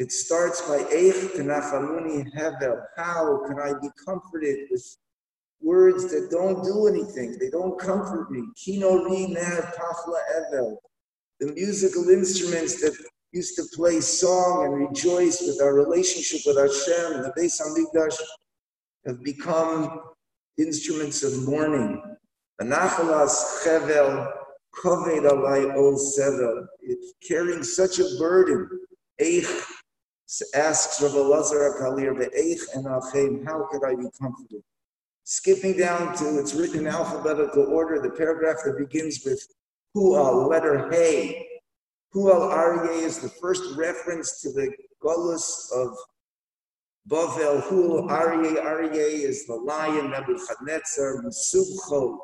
[0.00, 2.80] it starts by Eich Tenachaluni Hevel.
[2.96, 4.96] How can I be comforted with
[5.60, 7.36] words that don't do anything?
[7.38, 8.46] They don't comfort me.
[8.56, 10.76] Kino Ri Ner Tachla Evel.
[11.38, 12.96] The musical instruments that
[13.32, 18.16] used to play song and rejoice with our relationship with Hashem, the Beis Hamikdash,
[19.06, 20.00] have become
[20.58, 22.02] instruments of mourning.
[22.60, 24.32] Anachalas Chevel
[24.74, 26.66] Koved Alai Ol Sevel.
[26.80, 28.68] It's carrying such a burden.
[29.20, 29.64] Eich
[30.54, 34.62] asks Rabbi Lazar Kalir, Be'eich and Achem, how could I be comforted?
[35.24, 39.46] Skipping down to, it's written in alphabetical order, the paragraph that begins with
[39.96, 41.49] Hual, letter Hey.
[42.14, 45.96] Hual Aryeh is the first reference to the Golus of
[47.08, 47.62] Bavel.
[47.62, 52.18] Hual Aryeh, Aryeh is the lion, Nebuchadnezzar, Mesubcho,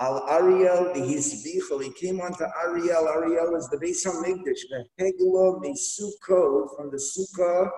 [0.00, 1.84] Al Ariel the Hisbichel.
[1.84, 3.06] He came onto Ariel.
[3.06, 7.68] Ariel is the Beis Hamikdash, the Hegla Mesuko from the Sukkah.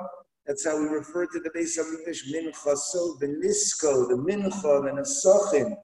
[0.47, 2.33] That's how we refer to the Beis Hamikdash.
[2.33, 5.75] Mincha, so the Nisko, the Mincha, the Nesachim.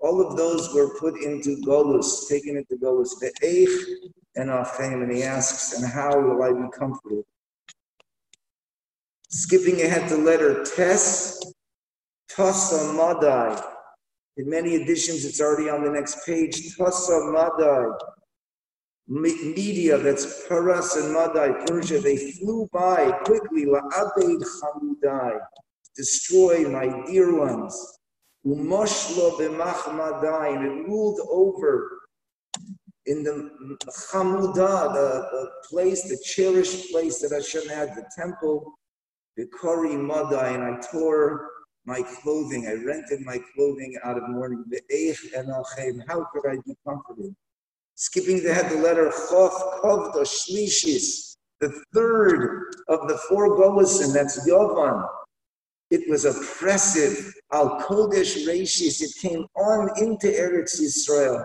[0.00, 3.18] All of those were put into Golus, taken into Golus.
[3.18, 7.24] The Eich and Achem, and he asks, and how will I be comforted?
[9.28, 11.54] Skipping ahead to letter Tes,
[12.30, 13.60] Tasa Madai.
[14.36, 16.76] In many editions, it's already on the next page.
[16.76, 17.96] Tasa Madai.
[19.08, 25.36] Media, that's Paras and Madai, Persia, they flew by quickly, La'abed Hamudai,
[25.96, 27.98] destroy my dear ones.
[28.46, 31.99] Umoshlo b'machmadai, and it ruled over
[33.06, 33.50] in the
[34.12, 38.74] Chamudah, the, the place, the cherished place that Hashem had, the temple,
[39.36, 41.48] the Kori Madai, and I tore
[41.86, 42.66] my clothing.
[42.66, 44.64] I rented my clothing out of mourning.
[44.68, 47.34] The Eich Enochem, How could I be comforted?
[47.94, 55.06] Skipping ahead, the letter Chof Kovda Shlishis, the third of the four Golusim, that's Yovan.
[55.90, 57.32] It was oppressive.
[57.52, 61.44] Al Kodesh Reishis, it came on into Eretz Yisrael.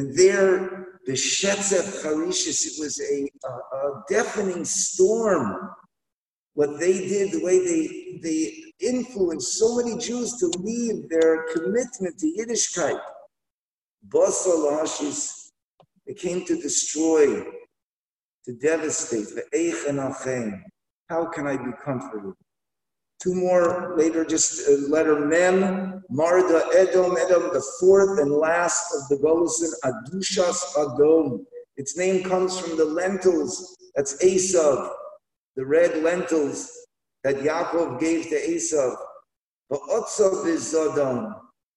[0.00, 5.72] And there, the Shetzef Harishis, it was a, a, a deafening storm
[6.54, 12.18] what they did, the way they, they influenced so many Jews to leave their commitment
[12.18, 12.98] to Yiddishkeit.
[14.04, 15.50] Basal Hashis,
[16.06, 17.44] they came to destroy,
[18.46, 19.26] to devastate.
[21.10, 22.32] How can I be comforted?
[23.22, 29.08] Two more later, just a letter Mem, Marda, Edom, Edom, the fourth and last of
[29.08, 31.44] the Golusim, Adushas Adom.
[31.76, 33.76] Its name comes from the lentils.
[33.94, 34.90] That's Esav
[35.56, 36.70] the red lentils
[37.24, 38.96] that Yaakov gave to Esav.
[39.68, 40.74] But Otzav is.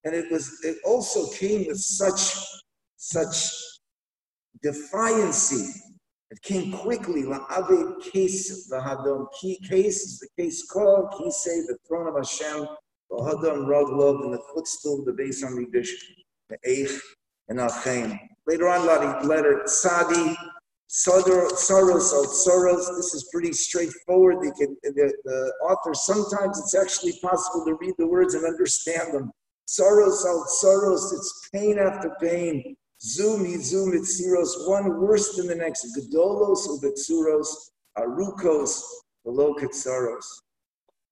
[0.05, 2.35] And it was it also came with such
[2.97, 3.53] such
[4.63, 5.69] defiancy.
[6.33, 7.21] It came quickly.
[7.21, 9.27] La'avid case the v'hadom.
[9.39, 11.13] Key case is the case called.
[11.31, 12.65] say the throne of Hashem.
[13.11, 15.89] V'hadom raglov, and the footstool of the Beis Hamikdash.
[16.49, 16.99] The Eich
[17.49, 18.17] and Achem.
[18.47, 20.35] Later on, letter Tzadi
[20.89, 22.87] Soros of Soros.
[22.97, 24.37] This is pretty straightforward.
[24.57, 29.31] Can, the, the, author, sometimes it's actually possible to read the words and understand them.
[29.67, 32.75] Soros out Soros, it's pain after pain.
[33.03, 33.73] Zoom, it's
[34.21, 35.85] Siros, one worse than the next.
[35.97, 37.47] Gedolos, Ubetsuros,
[37.97, 38.81] Arukos,
[39.25, 39.55] below.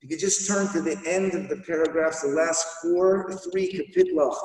[0.01, 4.35] You could just turn to the end of the paragraphs, the last four, three kapitlach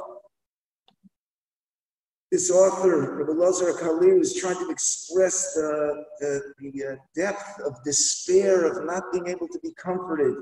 [2.33, 7.83] this author, Rabbi Lazar Kalir, is trying to express the, the, the uh, depth of
[7.85, 10.35] despair of not being able to be comforted.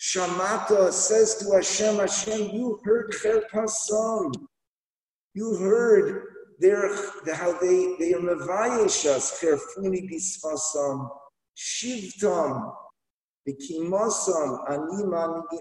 [0.00, 4.32] Shamata says to Hashem, Hashem, you heard Cherpasam.
[5.34, 6.22] You heard
[6.60, 6.88] their,
[7.34, 11.08] how they, they are mevayesh us, Cherfuni bisfasam,
[11.56, 12.72] Shivtam,
[13.46, 15.02] Bikimasam, Ani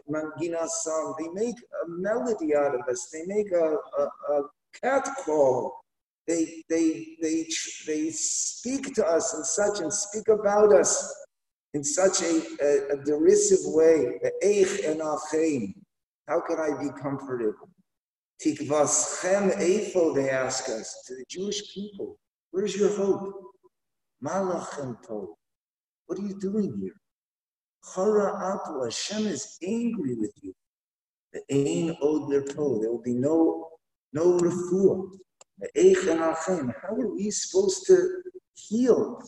[0.09, 1.17] manginasam.
[1.17, 3.09] They make a melody out of us.
[3.11, 4.03] They make a, a,
[4.33, 4.43] a
[4.81, 5.81] cat call.
[6.27, 7.47] They, they, they,
[7.85, 11.13] they speak to us in such and speak about us
[11.73, 14.19] in such a, a, a derisive way.
[14.41, 15.01] And.
[16.27, 17.53] How can I be comforted?
[18.41, 22.17] Tikvaschem Eifo, they ask us, to the Jewish people,
[22.51, 23.33] where's your hope?
[24.23, 25.35] Malachim told,
[26.05, 26.95] what are you doing here?
[27.93, 30.53] Chara Atu, Hashem is angry with you.
[31.33, 33.69] The Ein Od Lerto, there will be no,
[34.13, 35.09] no refuah.
[36.81, 38.21] How are we supposed to
[38.55, 39.21] heal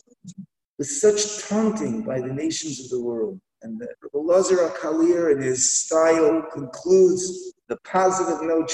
[0.78, 3.40] with such taunting by the nations of the world?
[3.62, 8.72] And Rabbi Lazar Kalir, in his style, concludes the positive note,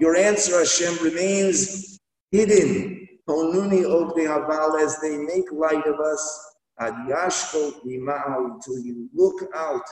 [0.00, 1.98] your answer, Hashem, remains
[2.30, 2.94] hidden.
[3.28, 9.84] As they make light of us, until you look out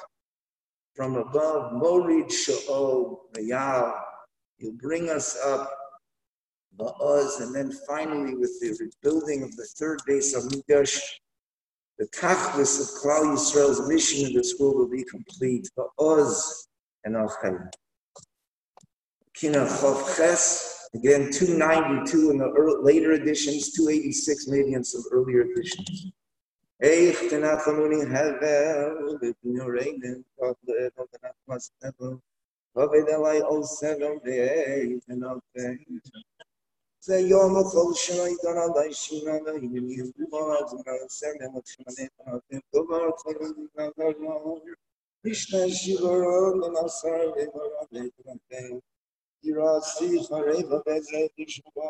[0.95, 3.19] from above, Morid Sha'ol,
[4.59, 5.71] you bring us up,
[6.79, 10.99] Ba'az, and then finally with the rebuilding of the third Beis Hamikdash,
[11.99, 15.69] the tachlis of Klal Yisrael's mission in this world will be complete.
[15.77, 16.67] Ba'oz
[17.05, 17.35] and al
[19.35, 25.43] Kina Chav Ches, again 292 in the early, later editions, 286 maybe in some earlier
[25.43, 26.13] editions.
[26.83, 32.21] Eich tenachamuni hevel v'pnureinen kavle v'nachmas nevel
[32.75, 35.41] v'aved elai ol sevel v'eich and al
[37.09, 41.91] يوم خلشنا إذن الله إشنا لا إليه بواتنا سلامتنا
[42.53, 43.49] نتنا بواتنا
[43.79, 44.61] نتنا
[45.27, 48.81] إشنا شبران نصر بواتنا نتنا
[49.43, 51.83] İrasi hareba bezeti şuba.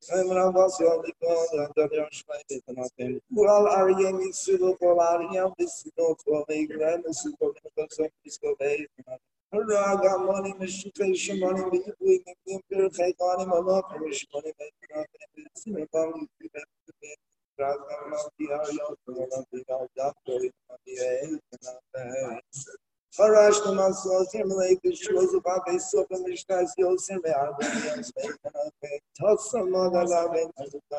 [0.00, 3.20] Semra basya dikana dalyan şmayde tanate.
[3.36, 9.41] Kural arye misido kolar yam bisido tova igre misido kasa misido bey tanate.
[9.52, 15.46] Money mishukay shimani bihibui nikim pir chaitani malak mishmani betanatem.
[15.54, 16.68] Simabam yukibet
[17.58, 21.38] Raga mandi aryo kol mandi aryo kol mandi aryo
[23.16, 28.90] Farash no maso termalay bishoz ba beso ba mishnas yosin be arbiyans be kana be
[29.18, 30.98] totsam magala be tazuka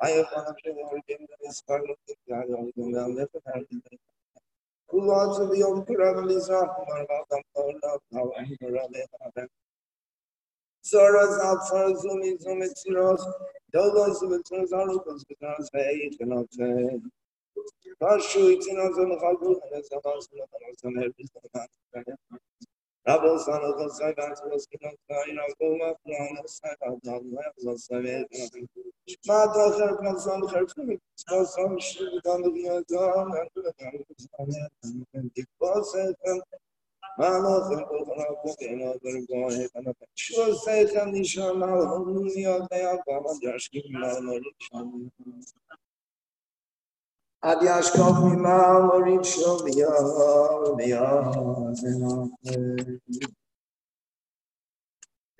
[0.00, 3.98] Ay Father, forgiveness, perfect God, all the well live and happy.
[4.90, 9.48] Who was the unparalleled of Marvadam, Lord of our Amen.
[10.84, 13.22] Soros alfas umis umitsiros,
[13.72, 17.00] dolos umitsiros alfas umitsiros ve eğitinote.
[18.00, 21.68] Başı itinote, halbuken ezabasını tanısan her bir zaman.
[23.06, 28.68] The Sagat was given to Yaguma from the Sagat of the Sagat.
[29.26, 31.00] Mother her son her food.
[31.16, 33.72] So some should on the Yadam and the
[35.14, 36.42] and the process and
[37.18, 37.84] Mano the
[38.44, 42.98] Open in other boy and a sure say can the Shama who knew they are
[43.08, 44.40] Bama Jashki Mano.
[47.42, 48.16] עד ישקוף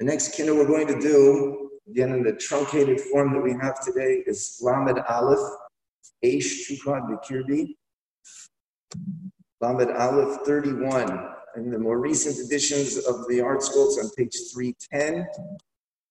[0.00, 3.84] The next kinder we're going to do, again in the truncated form that we have
[3.84, 5.44] today, is Lamed Aleph,
[6.24, 7.74] Aish Tukad Bikirbi.
[9.60, 11.34] Lamed Aleph 31.
[11.56, 15.26] In the more recent editions of the ArtScrolls, on page 310,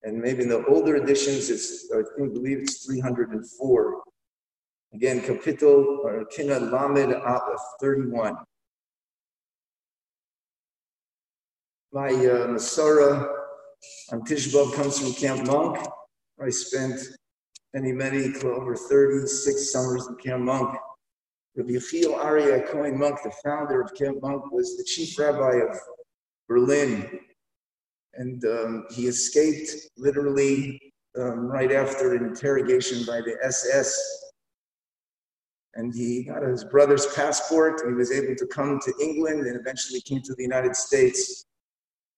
[0.04, 4.02] and maybe in the older editions, it's I think believe it's 304.
[4.98, 8.36] Again, Kapitel or Kina Lamed Aleph 31.
[11.94, 13.32] My uh, Masora
[14.11, 15.78] on Tishbav comes from Camp Munk.
[16.44, 16.99] I spent
[17.76, 20.76] many, many, over 36 summers in Camp Munk.
[21.56, 25.78] Rabbi Yechiel Aryeh Cohen Munk, the founder of Camp Munk, was the chief rabbi of
[26.49, 27.19] Berlin.
[28.15, 30.82] And um, he escaped literally
[31.15, 34.24] um, right after an interrogation by the SS
[35.78, 39.56] and he got his brother's passport and he was able to come to England and
[39.56, 41.45] eventually came to the United States.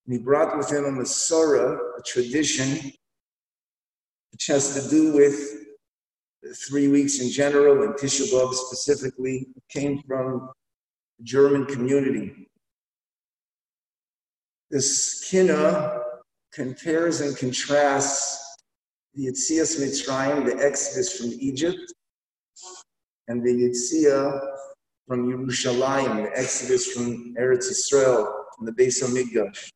[0.05, 2.91] And he brought with him a Masorah, a tradition,
[4.31, 5.65] which has to do with
[6.69, 10.49] three weeks in general and Tisha B'Av specifically, came from
[11.17, 12.47] the German community.
[14.71, 16.01] This kina
[16.53, 18.55] compares and contrasts
[19.15, 21.93] the Yetzias Mitzrayim, the exodus from Egypt,
[23.29, 24.39] and the Yitzia
[25.07, 29.69] from Yerushalayim, the Exodus from Eretz Israel, from the Beis Hamikdash.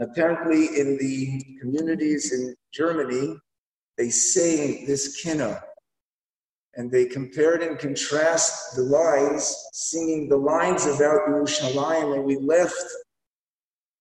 [0.00, 3.38] Apparently, in the communities in Germany,
[3.98, 5.62] they sang this kinna,
[6.74, 12.82] and they compared and contrast the lines, singing the lines about Yerushalayim, and we left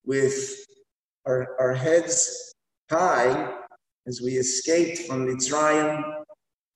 [0.06, 0.56] with
[1.26, 2.54] our, our heads
[2.90, 3.54] high
[4.08, 6.21] as we escaped from Mitzrayim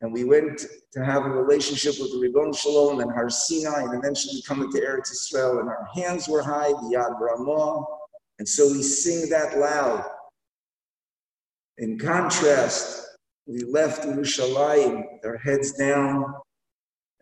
[0.01, 4.41] and we went to have a relationship with the Shalom and Har Sinai and eventually
[4.45, 7.85] coming to Eretz Israel and our hands were high, the Yad Ramah,
[8.39, 10.05] and so we sing that loud.
[11.77, 13.05] In contrast,
[13.47, 16.25] we left Yerushalayim with our heads down,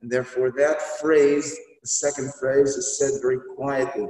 [0.01, 4.07] and therefore that phrase, the second phrase, is said very quietly.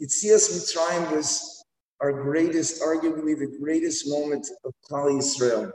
[0.00, 1.59] Yitzias Mitzrayim was
[2.00, 5.70] our greatest, arguably the greatest moment of Klal Yisrael.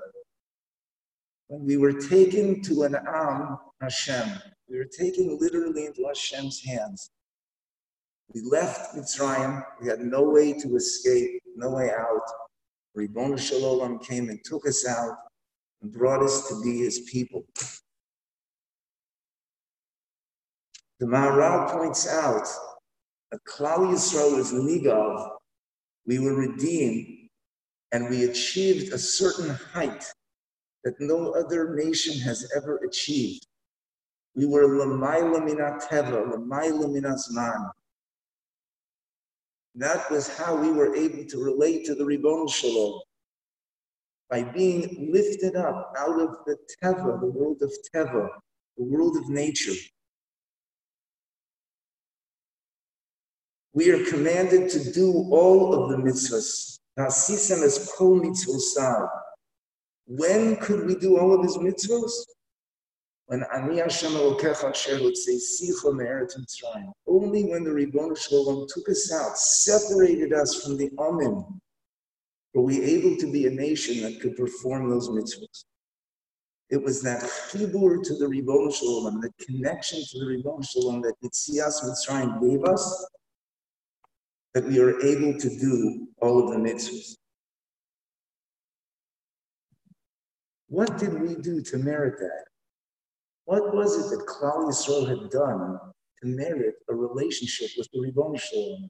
[1.48, 4.30] When we were taken to an Am Hashem,
[4.68, 7.12] we were taken literally into Hashem's hands.
[8.34, 9.64] We left Mitzrayim.
[9.80, 12.24] We had no way to escape, no way out.
[12.96, 15.16] Ribon Shalom came and took us out
[15.82, 17.46] and brought us to be his people.
[21.00, 22.48] The Maharal points out
[23.32, 25.30] that Klal Yisrael is Nigav.
[26.08, 27.30] We were redeemed
[27.92, 30.06] and we achieved a certain height
[30.84, 33.48] that no other nation has ever achieved.
[34.36, 37.72] We were Lamaila Teva, Lamaila Minazman.
[39.76, 43.02] That was how we were able to relate to the Ribbon Shalom.
[44.30, 48.28] By being lifted up out of the Teva, the world of Teva,
[48.78, 49.74] the world of nature.
[53.76, 56.80] We are commanded to do all of the mitzvahs.
[56.98, 59.08] Nasisem as kol mitzvosar.
[60.08, 62.12] When could we do all of his mitzvahs?
[63.28, 66.92] when Ani Hashem Elokecha Asher say Sicha Me'eret Mitzrayim.
[67.08, 71.44] Only when the Ribbon Shalom took us out, separated us from the Amen,
[72.54, 75.66] were we able to be a nation that could perform those mitzvahs.
[76.70, 81.16] It was that chibur to the Ribbon Shalom, the connection to the Ribbon Shalom that
[81.24, 83.08] Yitzias Mitzrayim gave us,
[84.56, 87.18] that we are able to do all of the mitzvahs.
[90.68, 92.46] What did we do to merit that?
[93.44, 95.78] What was it that Klal Yisrael had done
[96.22, 98.90] to merit a relationship with the Ribbon Shalom?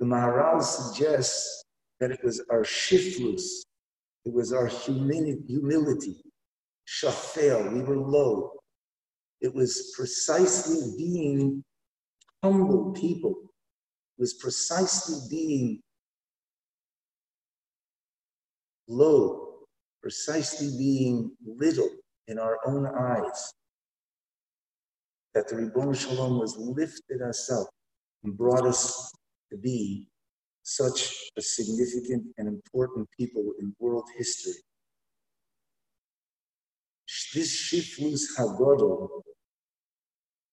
[0.00, 1.64] The Maharal suggests
[2.00, 3.62] that it was our shiflus,
[4.24, 6.16] it was our humility, humility.
[6.88, 8.50] Shafel, we were low.
[9.40, 11.62] It was precisely being
[12.42, 13.34] humble people.
[14.18, 15.80] Was precisely being
[18.86, 19.42] low
[20.02, 21.88] precisely being little
[22.26, 23.54] in our own eyes,
[25.32, 27.68] that the Ribbon Shalom was lifted us up
[28.24, 29.12] and brought us
[29.50, 30.04] to be
[30.64, 34.54] such a significant and important people in world history.
[37.34, 39.22] This Shiflus Hagodol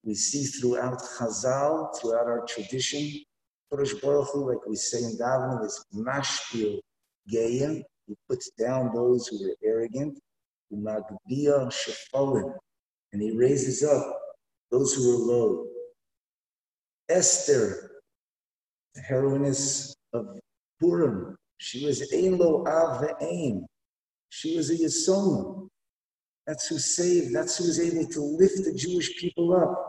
[0.10, 3.24] we see throughout Chazal, throughout our tradition.
[3.72, 6.80] Kodesh Baruch Hu, like we say in Davening, is Mashpil
[7.32, 10.20] Geya, he puts down those who are arrogant,
[10.72, 11.04] and
[13.22, 14.20] he raises up
[14.72, 15.68] those who are low.
[17.08, 18.02] Esther,
[18.96, 20.40] the heroiness of
[20.80, 23.64] Purim, she was Ein Lo Av Ve'ain.
[24.30, 25.68] She was a Yasoma.
[26.48, 29.89] That's who saved, that's who was able to lift the Jewish people up.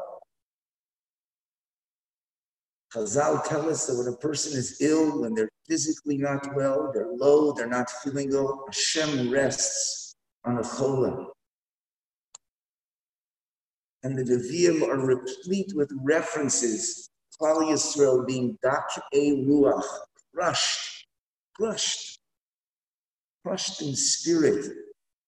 [2.94, 7.12] Chazal tell us that when a person is ill, when they're physically not well, they're
[7.12, 11.28] low, they're not feeling well, Hashem rests on a chola.
[14.02, 17.10] And the Deviim are replete with references,
[17.40, 19.84] Klal Yisrael being dak e ruach,
[20.34, 21.06] crushed,
[21.54, 22.18] crushed,
[23.44, 24.66] crushed in spirit.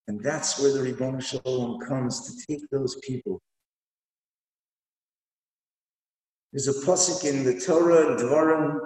[0.09, 3.41] And that's where the Ribbon Shalom comes to take those people
[6.53, 8.79] There's a pasuk in the Torah, Dvarim.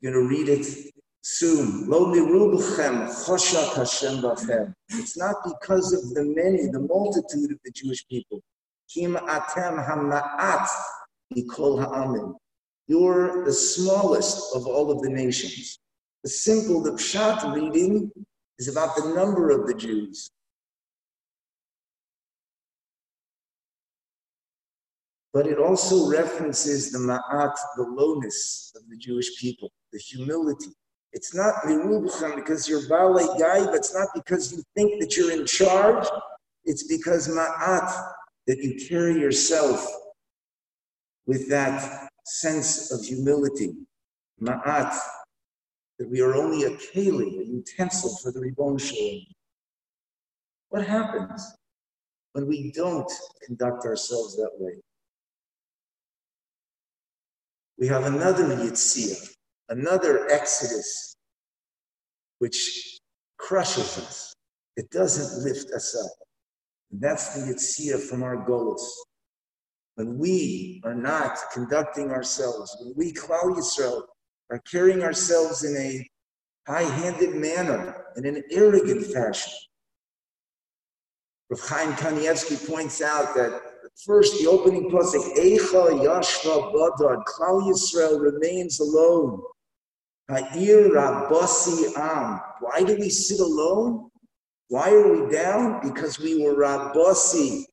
[0.00, 0.92] You're going to read it
[1.22, 1.88] soon.
[1.88, 4.72] Lo mirubchem choshat Hashem b'chem.
[4.90, 8.40] It's not because of the many, the multitude of the Jewish people.
[8.88, 10.68] Kim atem hama'at
[11.34, 12.36] mikol ha'amin.
[12.86, 15.80] You're the smallest of all of the nations.
[16.22, 18.12] The simple, the pshat reading
[18.60, 20.30] is about the number of the Jews.
[25.36, 30.70] But it also references the ma'at, the lowness of the Jewish people, the humility.
[31.12, 35.32] It's not mirubcham because you're ballet guy, but it's not because you think that you're
[35.32, 36.08] in charge.
[36.64, 38.14] It's because ma'at,
[38.46, 39.86] that you carry yourself
[41.26, 43.74] with that sense of humility.
[44.40, 44.98] Ma'at,
[45.98, 49.20] that we are only a keli, a utensil for the Ribbon Shalom.
[50.70, 51.56] What happens
[52.32, 53.12] when we don't
[53.44, 54.80] conduct ourselves that way?
[57.78, 59.16] We have another Yitzia,
[59.68, 61.14] another Exodus,
[62.38, 62.98] which
[63.38, 64.34] crushes us.
[64.76, 66.10] It doesn't lift us up.
[66.90, 69.04] And that's the Yitzia from our goals.
[69.96, 74.02] When we are not conducting ourselves, when we, Klal Yisrael,
[74.50, 76.06] are carrying ourselves in a
[76.70, 79.52] high-handed manner, in an arrogant fashion.
[81.48, 83.62] Rav Chaim Kanievsky points out that
[84.04, 89.40] first, the opening pasuk, Eicha Yashva Badad, Klal Yisrael remains alone.
[90.28, 92.40] Ha'ir Rabbasi Am.
[92.60, 94.10] Why do we sit alone?
[94.68, 95.80] Why are we down?
[95.82, 97.64] Because we were Rabbasi,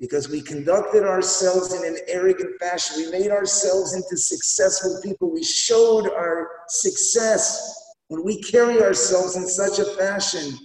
[0.00, 2.96] because we conducted ourselves in an arrogant fashion.
[2.96, 5.30] We made ourselves into successful people.
[5.32, 7.76] We showed our success.
[8.08, 10.58] When we carry ourselves in such a fashion,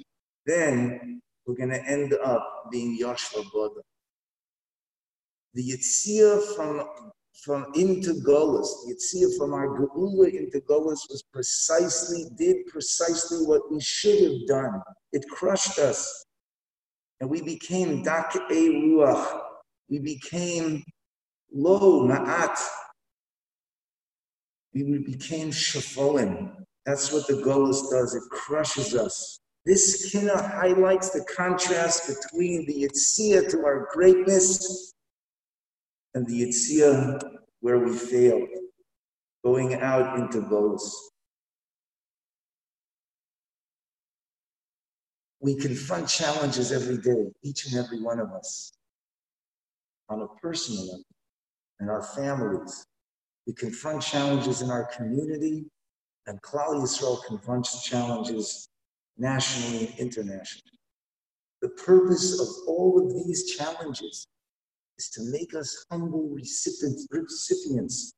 [0.47, 3.81] then we're going to end up being Yashva Boda.
[5.55, 6.85] The Yitzia from,
[7.45, 13.71] from into Golas, the Yitzia from our Geula into Golas was precisely, did precisely what
[13.71, 14.81] we should have done.
[15.13, 16.25] It crushed us.
[17.21, 19.41] And we became dak'e ruach.
[19.89, 20.83] We became
[21.53, 22.59] lo ma'at.
[24.73, 26.51] We became shafolim.
[26.85, 28.13] That's what the Golas does.
[28.13, 29.39] It crushes us.
[29.65, 34.91] This kina highlights the contrast between the Yitzia to our greatness
[36.15, 37.19] and the Yitzia
[37.59, 38.47] where we failed,
[39.43, 40.89] going out into Golas.
[45.41, 48.71] We confront challenges every day, each and every one of us,
[50.09, 51.03] on a personal level,
[51.81, 52.85] in our families.
[53.45, 55.65] We confront challenges in our community,
[56.27, 58.69] and Klal Yisrael confronts challenges
[59.17, 60.79] nationally and internationally.
[61.61, 64.27] The purpose of all of these challenges
[64.97, 68.13] is to make us humble recipients, recipients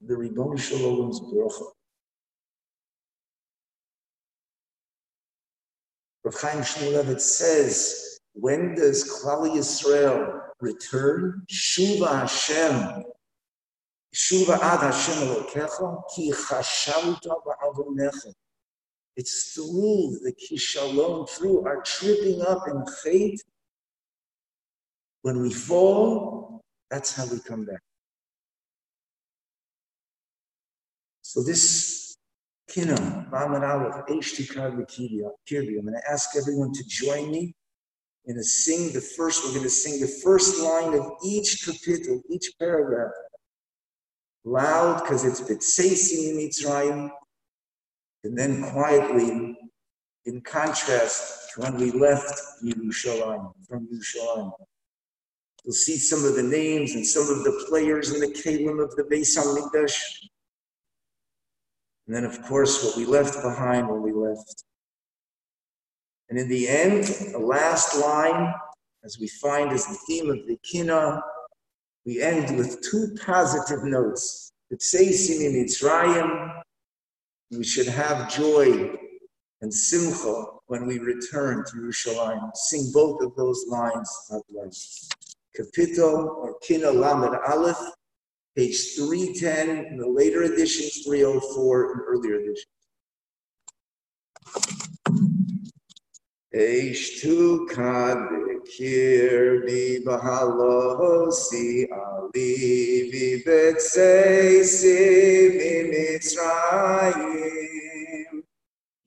[0.00, 1.72] of the Ribbon Shalom's bracha.
[6.24, 11.42] Rav Chaim Shmulevitz says, when does Klal Yisrael return?
[11.50, 13.04] Shuva Hashem.
[14.14, 18.32] Shuva ad Hashem Elokecha, ki chashalta ba'avonecha.
[19.16, 23.42] It's through the kishalom, through our tripping up in faith.
[25.22, 27.80] When we fall, that's how we come back.
[31.22, 31.96] So this
[32.70, 34.04] Kinam, Aleph.
[34.08, 34.22] I'm
[35.82, 37.54] going to ask everyone to join me.
[38.26, 41.64] I'm going to sing the first, we're going to sing the first line of each
[41.64, 43.12] kapitel, each paragraph,
[44.44, 47.08] loud because it's Bitsesi Mitzrayim,
[48.24, 49.56] and then quietly,
[50.24, 54.52] in contrast to when we left Yerushalayim, from Yerushalayim.
[55.66, 58.94] You'll see some of the names and some of the players in the Kalim of
[58.94, 60.00] the Beis HaMikdash.
[62.06, 64.62] And then, of course, what we left behind when we left.
[66.28, 68.54] And in the end, the last line,
[69.04, 71.20] as we find is the theme of the Kina,
[72.04, 74.52] we end with two positive notes.
[74.70, 76.62] It says in Mitzrayim,
[77.50, 78.96] we should have joy
[79.62, 82.50] and simcha when we return to Yerushalayim.
[82.54, 84.72] Sing both of those lines out loud.
[85.56, 87.80] Kapitel or Kina Lamed Aleph,
[88.54, 92.66] page 310 in the later editions, 304 in earlier editions.
[96.54, 98.18] Eish tu kad
[98.64, 104.98] kirbi bahalosi alivi betseisi
[105.58, 107.56] mimitzrayim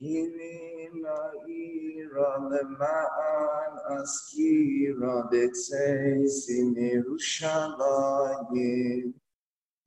[0.01, 9.13] Yirim na'ira lema'an askira betseisi mirushalayim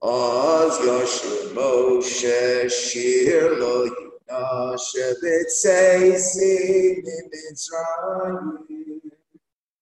[0.02, 6.54] Az Yoshe Moshe Shir Lo Yinashe B'Tzeisi
[7.30, 8.46] Mitzrayim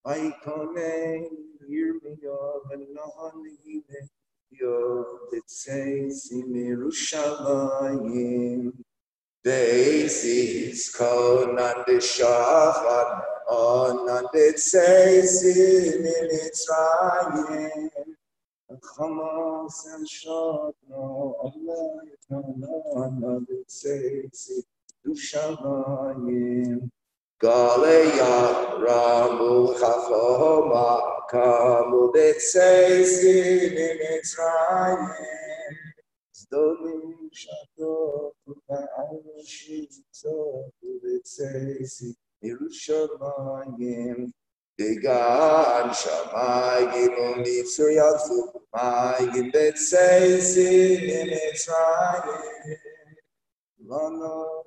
[0.05, 1.23] Vayikonen
[1.71, 4.01] Yirmiyav V'Nohan Hine
[4.51, 4.77] Yo
[5.33, 8.63] B'Tzeisi Mirushalayim
[9.43, 10.39] Deisi
[13.51, 17.91] Hiskonan B'Shafat Onan B'Tzeisi Mitzrayim
[18.97, 20.07] Hamas and
[20.89, 24.65] no, Allah, no, no, it says,
[28.81, 30.89] Ramu Chachoma
[31.31, 33.37] Kamu Betseisi
[33.75, 35.03] Nimitzrayim
[36.37, 38.33] Zdolim Shato
[38.69, 44.33] Ba'anushim Zotu Betseisi Yerushalayim
[44.79, 50.71] Began Shamayim Umitzu Yazu Mayim Betseisi
[51.05, 52.79] Nimitzrayim
[53.87, 54.65] Lano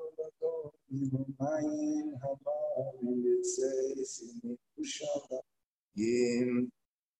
[1.42, 6.70] Mayim Hamayim Betseisi Yerushalayim.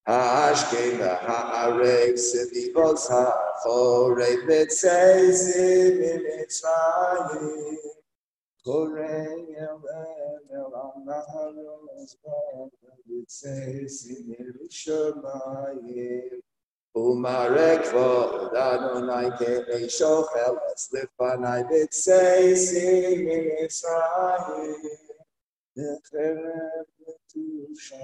[0.06, 3.08] Ashken ha'arek sedivos
[4.46, 8.03] betseizim imitzrayim Korei
[8.66, 9.82] el
[10.50, 12.18] el al-naharos
[13.08, 16.42] betseizim Yerushalayim
[16.96, 24.82] Umarek vod Adonai ke'ei shochel es lefanai betseizim imitzrayim
[25.76, 28.04] Necherem letusha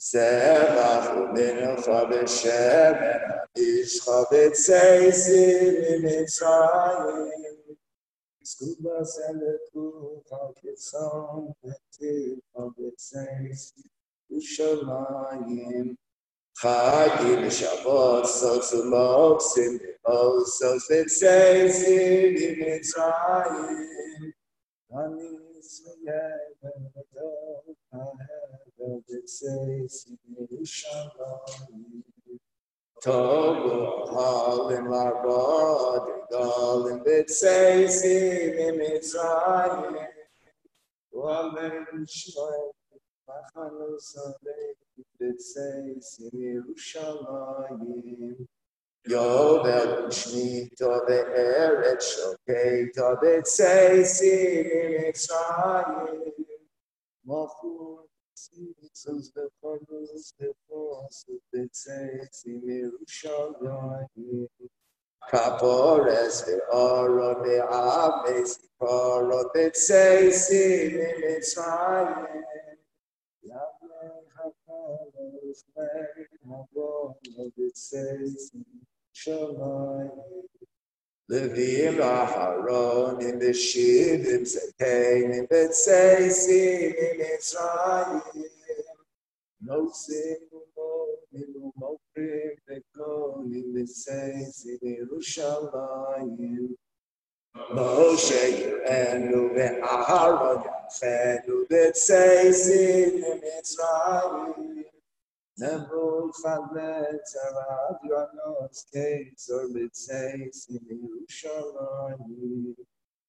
[0.00, 3.20] Zerach und Mincha beshemen
[3.54, 7.76] Ischcha betzeisim in Mitzrayim
[8.42, 13.90] Skuba zeleku vakitzom Betilcha betzeisim
[14.32, 15.98] Ushalayim
[16.56, 24.32] Chagim shavot sotzum oksim Osos betzeisim in Mitzrayim
[24.88, 25.82] Anis
[33.02, 38.16] Togo halin larbod galin betseisi
[38.56, 39.96] mimitzrayim
[41.12, 42.72] Wamen shoy
[43.28, 44.72] machanus alei
[45.20, 48.46] betseisi Yerushalayim
[49.06, 52.04] Yovel Shmita ve'eret
[58.40, 61.16] betseisi mimitzrayim Mafur tzitzus v'chorus v'fos
[61.52, 64.48] betseisi Yerushalayim
[65.30, 70.64] Kapores ve'ara ve'aves Kara betseisi
[70.96, 72.80] mimitzrayim
[73.44, 77.14] Yavnei hakalos le'in ha'bon
[77.56, 80.20] betseisi Yerushalayim
[81.30, 88.22] Levim Aharon in the Shivim Zekein in Betseisim in Mitzrayim
[89.64, 96.74] Nosim Umonim Umokrim Bekon in Betseisim in Yerushalayim
[97.74, 104.84] Moshe Yerenu ve'Aharon Yachenu Betseisim in Mitzrayim
[105.60, 112.74] Nebu Chalet Zarad Ranos Ketzor B'tzeis in Yerushalayim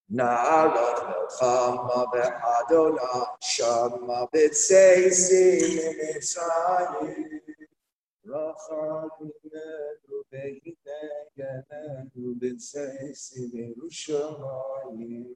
[0.10, 7.42] Na'arach Melchama Be'adonai Shama B'tzeis in Mitzrayim
[8.26, 15.36] Rachad Minenu Be'hinei Yanenu B'tzeis in Yerushalayim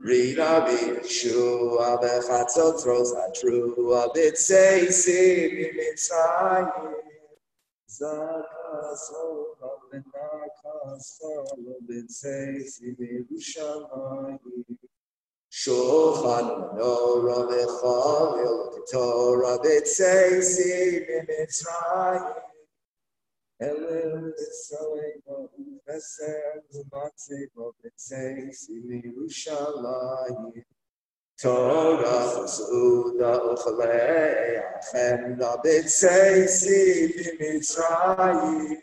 [0.00, 6.94] Read Rabbi Yeshua, Bechatzot throws a true, a bit say, see, Mitzrayim,
[7.90, 9.44] Zakasol,
[9.92, 14.76] Benakasol, a bit say, see, Yerushalayim, a
[17.48, 18.56] bit Bechavil,
[19.42, 22.34] a bit say, see, Mitzrayim,
[23.60, 25.50] Eleu Yisrael,
[25.84, 26.62] Vesem,
[26.92, 30.62] Matzei, Bobetzei, Simi, Rushalayim.
[31.36, 38.78] Torah, Suda, Ochalei, Achem, Rabetzei, Simi, Mitzrayim.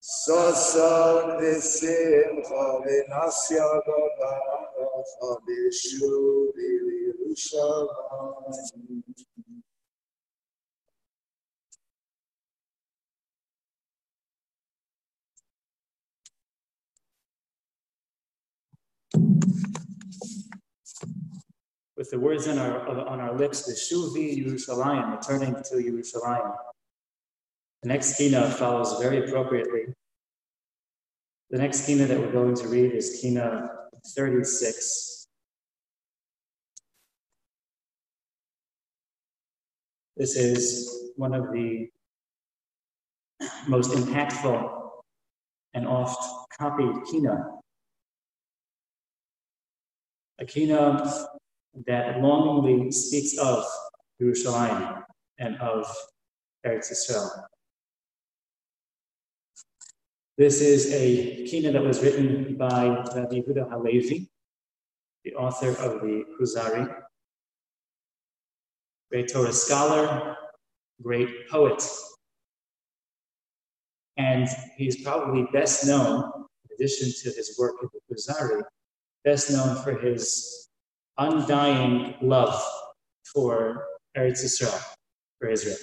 [0.00, 4.32] Soson, Vesim, Chavin, Asya, Gora,
[5.20, 6.70] Chavin, Shuri,
[7.12, 9.04] Yerushalayim.
[21.96, 26.54] With the words on our, on our lips, the Shuvi Yerushalayim, returning to Yerushalayim.
[27.82, 29.94] The next kina follows very appropriately.
[31.50, 33.70] The next kina that we're going to read is kina
[34.14, 35.26] 36.
[40.16, 41.88] This is one of the
[43.68, 44.90] most impactful
[45.74, 46.20] and oft
[46.58, 47.57] copied kina.
[50.40, 51.26] A kina
[51.86, 53.64] that longingly speaks of
[54.22, 55.02] Yerushalayim
[55.38, 55.84] and of
[56.64, 57.30] Eretz Israel.
[60.36, 64.28] This is a kina that was written by Rabbi Yehuda Halevi,
[65.24, 66.86] the author of the Kuzari,
[69.10, 70.36] great Torah scholar,
[71.02, 71.82] great poet.
[74.16, 76.30] And he's probably best known,
[76.64, 78.62] in addition to his work in the Kuzari,
[79.28, 80.70] best known for his
[81.18, 82.58] undying love
[83.30, 83.84] for
[84.16, 84.80] Eretz Israel,
[85.38, 85.76] for Israel.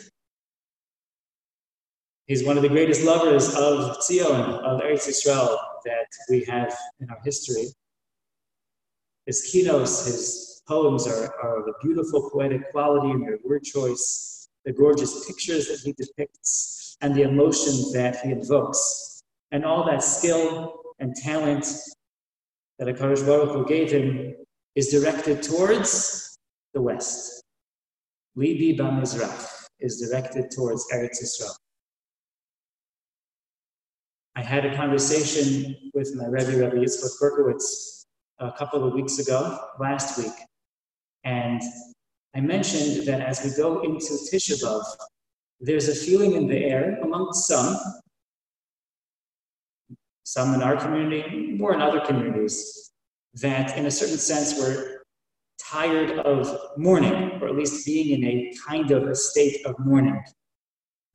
[2.26, 7.08] He's one of the greatest lovers of Zion, of Eretz Israel that we have in
[7.12, 7.68] our history.
[9.28, 14.50] His kinos, his poems are, are of a beautiful poetic quality in their word choice,
[14.66, 19.22] the gorgeous pictures that he depicts, and the emotion that he invokes.
[19.52, 21.68] And all that skill and talent
[22.80, 24.36] that HaKadosh Baruch Hu gave him
[24.76, 26.38] is directed towards
[26.74, 27.44] the West.
[28.38, 31.56] Libi Bamizrach is directed towards Eretz Israel.
[34.36, 38.04] I had a conversation with my Rebbe, Rebbe Yitzchak Berkowitz,
[38.40, 40.34] a couple of weeks ago, last week,
[41.24, 41.62] and
[42.36, 44.84] I mentioned that as we go into Tisha B'Av,
[45.62, 47.78] there's a feeling in the air among some,
[50.26, 52.92] some in our community, more in other communities,
[53.36, 55.04] that in a certain sense we're
[55.62, 60.22] tired of mourning, or at least being in a kind of a state of mourning.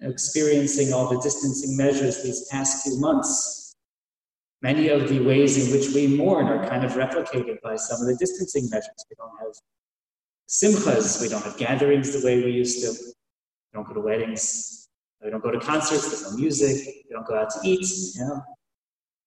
[0.01, 3.75] Experiencing all the distancing measures these past few months,
[4.63, 8.07] many of the ways in which we mourn are kind of replicated by some of
[8.07, 9.05] the distancing measures.
[9.11, 9.55] We don't have
[10.49, 13.13] simchas, we don't have gatherings the way we used to, we
[13.75, 14.89] don't go to weddings,
[15.23, 18.25] we don't go to concerts, there's no music, we don't go out to eat, you
[18.25, 18.43] know,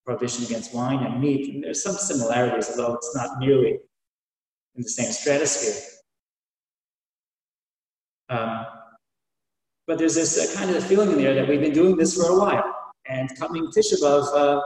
[0.06, 1.54] prohibition against wine and meat.
[1.54, 3.80] And there's some similarities, although it's not nearly
[4.76, 5.82] in the same stratosphere.
[8.30, 8.66] Um,
[9.86, 12.32] but there's this uh, kind of feeling in there that we've been doing this for
[12.32, 12.64] a while.
[13.08, 14.62] And coming Tisha B'Av, uh,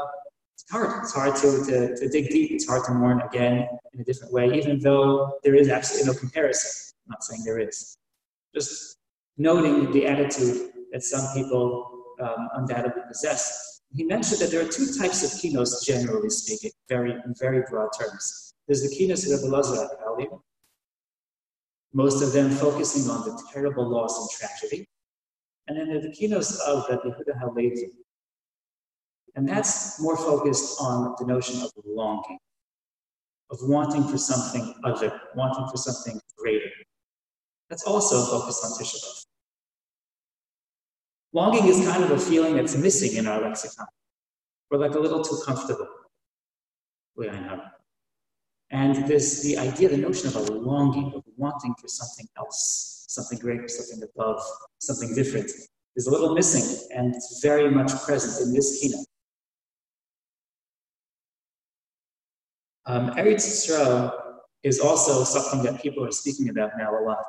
[0.54, 1.04] it's hard.
[1.04, 2.52] It's hard to, to, to dig deep.
[2.52, 6.20] It's hard to mourn again in a different way, even though there is absolutely no
[6.20, 6.94] comparison.
[7.06, 7.98] I'm not saying there is.
[8.54, 8.98] Just
[9.38, 13.77] noting the attitude that some people um, undoubtedly possess.
[13.94, 17.90] He mentioned that there are two types of kinos, generally speaking, very in very broad
[17.98, 18.54] terms.
[18.68, 19.88] There's the kinos of the Lazar
[21.94, 24.88] most of them focusing on the terrible loss and tragedy
[25.68, 27.90] and then the kinos of the Yehuda Halevi.
[29.36, 32.40] And that's more focused on the notion of longing,
[33.52, 36.72] of wanting for something other, wanting for something greater.
[37.70, 39.27] That's also focused on Tisha B'Av.
[41.34, 43.88] Longing is kind of a feeling that's missing in our lexicon.
[44.70, 45.88] We're like a little too comfortable.
[47.16, 47.62] We I know.
[48.70, 53.40] And there's the idea, the notion of a longing, of wanting for something else, something
[53.40, 54.42] greater, something above,
[54.80, 55.50] something different,
[55.96, 59.06] is a little missing and very much present in this keynote.
[62.86, 64.14] Um, Eretz Yisrael
[64.64, 67.26] is also something that people are speaking about now a lot.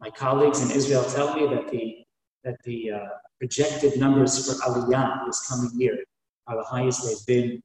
[0.00, 2.05] My colleagues in Israel tell me that the
[2.46, 2.98] that the uh,
[3.40, 5.98] projected numbers for Aliyah this coming year
[6.46, 7.60] are the highest they've been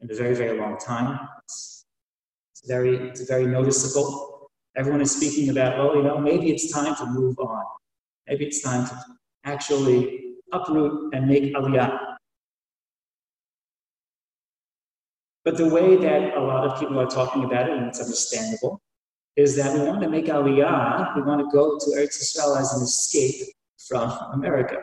[0.00, 1.20] in a very, very long time.
[1.44, 1.86] It's,
[2.52, 4.50] it's very, it's very noticeable.
[4.76, 7.64] Everyone is speaking about, well, you know, maybe it's time to move on.
[8.26, 9.00] Maybe it's time to
[9.44, 11.96] actually uproot and make aliyah.
[15.44, 18.82] But the way that a lot of people are talking about it, and it's understandable,
[19.36, 22.74] is that we want to make Aliyah, we want to go to Eretz Israel as
[22.74, 23.54] an escape
[23.88, 24.76] from America,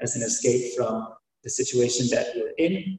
[0.00, 1.08] as an escape from
[1.44, 2.98] the situation that we're in.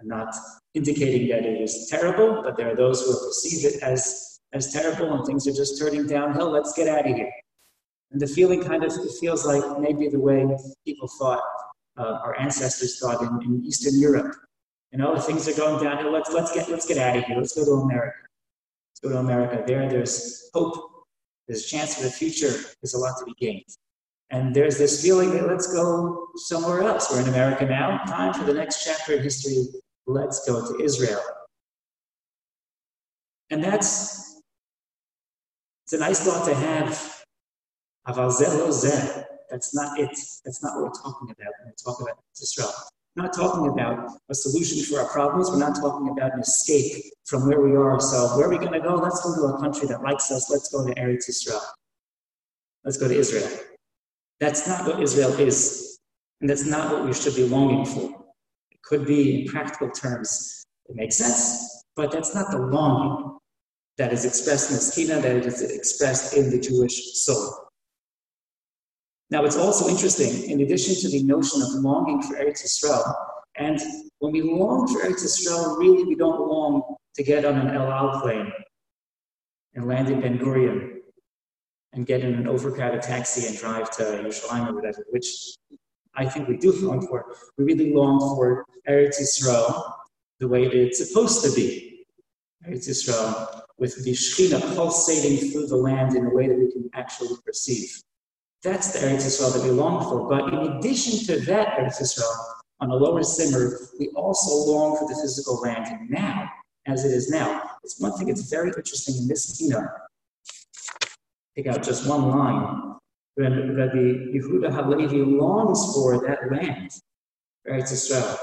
[0.00, 0.34] I'm not
[0.74, 5.12] indicating that it is terrible, but there are those who perceive it as, as terrible
[5.14, 6.50] and things are just turning downhill.
[6.50, 7.30] Let's get out of here.
[8.10, 10.46] And the feeling kind of feels like maybe the way
[10.84, 11.42] people thought,
[11.98, 14.34] uh, our ancestors thought in, in Eastern Europe.
[14.92, 16.10] You know, things are going downhill.
[16.10, 17.36] Let's let's get let's get out of here.
[17.36, 18.16] Let's go to America.
[18.90, 19.62] Let's go to America.
[19.66, 21.04] There, there's hope.
[21.46, 22.54] There's a chance for the future.
[22.80, 23.64] There's a lot to be gained.
[24.30, 27.10] And there's this feeling that let's go somewhere else.
[27.10, 27.98] We're in America now.
[28.04, 29.66] Time for the next chapter in history.
[30.06, 31.20] Let's go to Israel.
[33.50, 34.42] And that's
[35.84, 37.24] it's a nice thought to have
[39.50, 40.10] that's not it.
[40.44, 42.72] That's not what we're talking about when we talk about Israel.
[43.16, 45.50] We're not talking about a solution for our problems.
[45.50, 48.00] We're not talking about an escape from where we are.
[48.00, 48.94] So where are we going to go?
[48.94, 50.50] Let's go to a country that likes us.
[50.50, 51.60] Let's go to Eretz Israel.
[52.84, 53.48] Let's go to Israel.
[54.40, 55.98] That's not what Israel is.
[56.40, 58.10] And that's not what we should be longing for.
[58.70, 60.64] It could be in practical terms.
[60.86, 63.38] It makes sense, but that's not the longing
[63.98, 67.68] that is expressed in the Skina, that is expressed in the Jewish soul.
[69.30, 73.14] Now, it's also interesting, in addition to the notion of longing for Eretz Yisrael,
[73.56, 73.78] and
[74.20, 77.90] when we long for Eretz Yisrael, really we don't long to get on an El
[77.90, 78.50] Al plane
[79.74, 80.97] and land in Ben Gurion
[81.92, 85.56] and get in an overcrowded taxi and drive to Yerushalayim or whatever, which
[86.14, 87.34] I think we do long for.
[87.56, 89.92] We really long for Eretz Yisrael
[90.40, 92.04] the way it's supposed to be.
[92.66, 96.90] Eretz Yisrael with the Shekhinah pulsating through the land in a way that we can
[96.94, 98.02] actually perceive.
[98.62, 100.28] That's the Eretz Yisrael that we long for.
[100.28, 102.36] But in addition to that Eretz Yisrael,
[102.80, 106.48] on a lower simmer, we also long for the physical land now,
[106.86, 107.62] as it is now.
[107.82, 109.88] It's one thing that's very interesting in this kina.
[111.58, 112.94] Take out just one line.
[113.34, 116.90] When Rabbi Yehuda Halevi longs for that land,
[117.68, 118.38] Eretz Yisrael.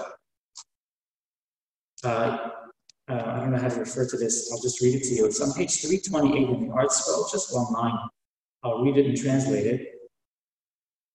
[2.04, 2.50] Uh,
[3.08, 4.52] uh, I don't know how to refer to this.
[4.52, 5.26] I'll just read it to you.
[5.26, 7.98] It's on page 328 in the ArtScroll, just one line.
[8.64, 9.96] I'll read it and translate it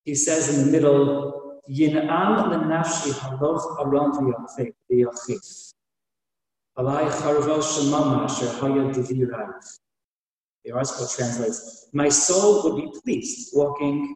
[0.04, 5.72] he says in the middle, Yin'am l'nafshi haloch aron v'yachif.
[6.78, 9.78] Alai charvo shemama asher haya devirav.
[10.64, 14.14] The ArtScroll translates, My soul would be pleased walking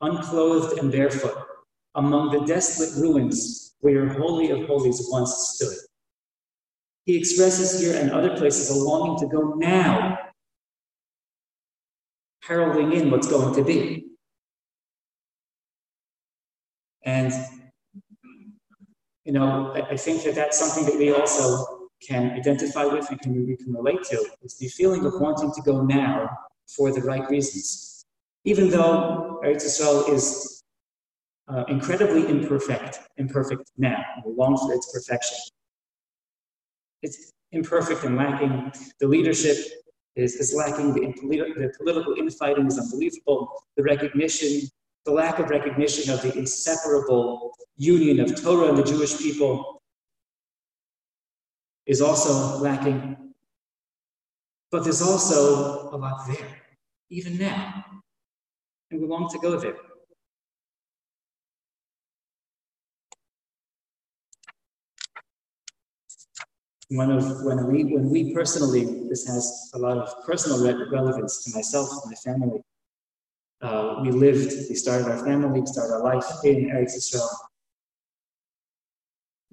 [0.00, 1.36] unclothed and barefoot
[1.94, 5.76] among the desolate ruins where Holy of Holies once stood.
[7.04, 10.18] He expresses here and other places a longing to go now,
[12.42, 14.06] heralding in what's going to be.
[17.04, 17.32] And,
[19.24, 21.73] you know, I think that that's something that we also
[22.06, 24.16] can identify with and can, we can relate to.
[24.42, 26.30] is the feeling of wanting to go now
[26.66, 28.04] for the right reasons.
[28.44, 30.62] Even though Eretz Yisrael is
[31.48, 35.38] uh, incredibly imperfect, imperfect now, we long for its perfection.
[37.02, 38.72] It's imperfect and lacking.
[39.00, 39.56] The leadership
[40.16, 40.94] is, is lacking.
[40.94, 41.00] The,
[41.56, 43.52] the political infighting is unbelievable.
[43.76, 44.68] The recognition
[45.04, 49.82] the lack of recognition of the inseparable union of Torah and the Jewish people
[51.86, 53.16] is also lacking.
[54.70, 56.62] But there's also a lot there,
[57.10, 57.84] even now.
[58.90, 59.76] And we long to go there.
[66.90, 70.58] One of when we when we personally, this has a lot of personal
[70.90, 72.62] relevance to myself, my family
[73.64, 77.30] uh, we lived, we started our family, we started our life in Eretz Israel.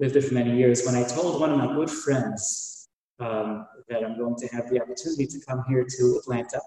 [0.01, 0.83] Lived there for many years.
[0.83, 4.81] When I told one of my good friends um, that I'm going to have the
[4.81, 6.59] opportunity to come here to Atlanta,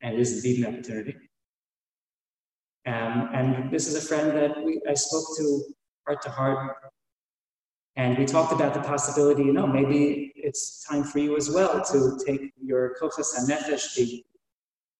[0.00, 1.14] and it is indeed an opportunity.
[2.86, 5.64] Um, and this is a friend that we, I spoke to
[6.06, 6.76] heart to heart,
[7.96, 11.84] and we talked about the possibility, you know, maybe it's time for you as well
[11.92, 14.24] to take your kochas hanefesh, the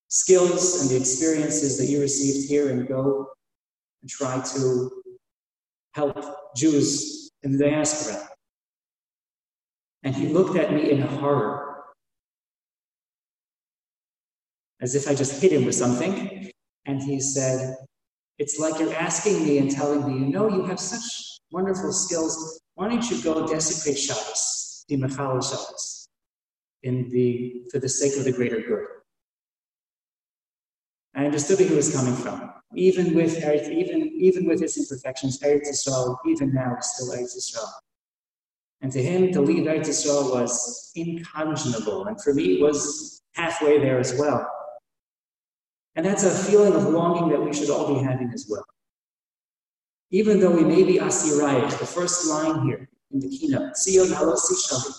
[0.09, 3.29] skills and the experiences that you received here and go
[4.01, 4.98] and try to
[5.99, 8.29] help Jews in the diaspora.
[10.03, 11.83] And he looked at me in horror,
[14.79, 16.51] as if I just hit him with something.
[16.85, 17.75] And he said,
[18.37, 21.05] It's like you're asking me and telling me, you know, you have such
[21.51, 22.61] wonderful skills.
[22.75, 26.07] Why don't you go desecrate Shabbos, the Mechal Shabbos,
[26.83, 28.85] in the, for the sake of the greater good?
[31.19, 32.53] I understood where he was coming from.
[32.75, 37.35] Even with Eretz, even, even with his imperfections, Eretz Yisrael, even now, is still Eretz
[37.35, 37.69] Yisrael.
[38.79, 42.07] And to him, to leave Eretz Yisrael was inconscionable.
[42.07, 44.49] And for me, it was halfway there as well.
[45.95, 48.63] And that's a feeling of longing that we should all be having as well.
[50.11, 54.55] Even though we may be Asirayach, the first line here in the keynote, Sion halosi
[54.55, 54.93] shali.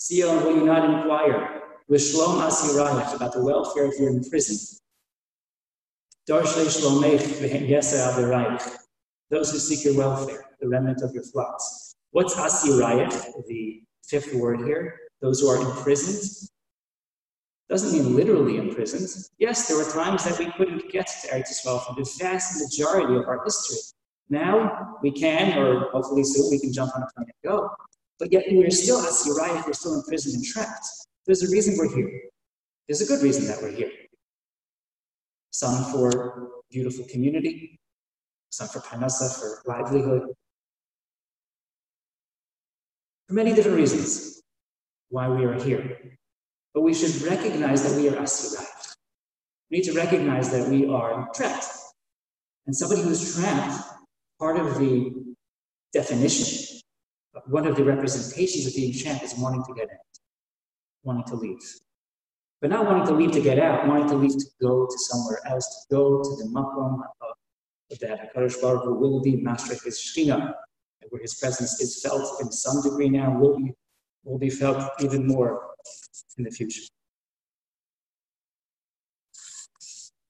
[0.00, 1.60] Sion, will you not inquire?
[1.86, 4.80] With Shlom Asirayach, about the welfare of your imprisoned.
[6.26, 6.54] Those
[9.50, 11.96] who seek your welfare, the remnant of your flocks.
[12.12, 14.98] What's Asirayach, the fifth word here?
[15.20, 16.48] Those who are imprisoned.
[17.68, 19.08] Doesn't mean literally imprisoned.
[19.38, 23.16] Yes, there were times that we couldn't get to Eretz Yisrael for the vast majority
[23.16, 23.78] of our history.
[24.30, 27.68] Now we can, or hopefully soon we can jump on a plane and go.
[28.18, 30.86] But yet we're still Asirayach, we're still imprisoned and trapped.
[31.26, 32.22] There's a reason we're here.
[32.88, 33.90] There's a good reason that we're here.
[35.54, 37.78] Some for beautiful community,
[38.50, 40.34] some for parnasa, for livelihood.
[43.28, 44.42] For many different reasons
[45.10, 46.18] why we are here.
[46.74, 48.96] But we should recognize that we are asirayach.
[49.70, 51.66] We need to recognize that we are trapped.
[52.66, 53.80] And somebody who's trapped,
[54.40, 55.12] part of the
[55.92, 56.80] definition,
[57.46, 60.14] one of the representations of being trapped is wanting to get out,
[61.04, 61.62] wanting to leave.
[62.64, 65.38] But not wanting to leave to get out, wanting to leave to go to somewhere
[65.44, 67.02] else, to go to the makom
[68.00, 70.54] that HaKadosh Baruch Hu will be master of his Shekhinah,
[71.10, 73.74] where his presence is felt in some degree now, will be,
[74.24, 75.74] will be felt even more
[76.38, 76.84] in the future.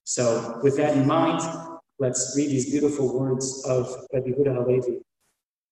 [0.02, 1.40] So, with that in mind,
[2.00, 5.02] let's read these beautiful words of Rabbi Yehuda Halevi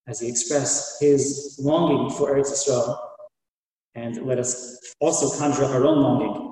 [0.06, 2.96] as he expressed his longing for Eretz Yisrael,
[3.96, 6.51] and let us also conjure our own longing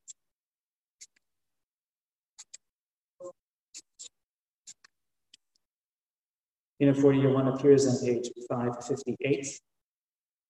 [6.81, 9.45] Kina 41 appears on page 558,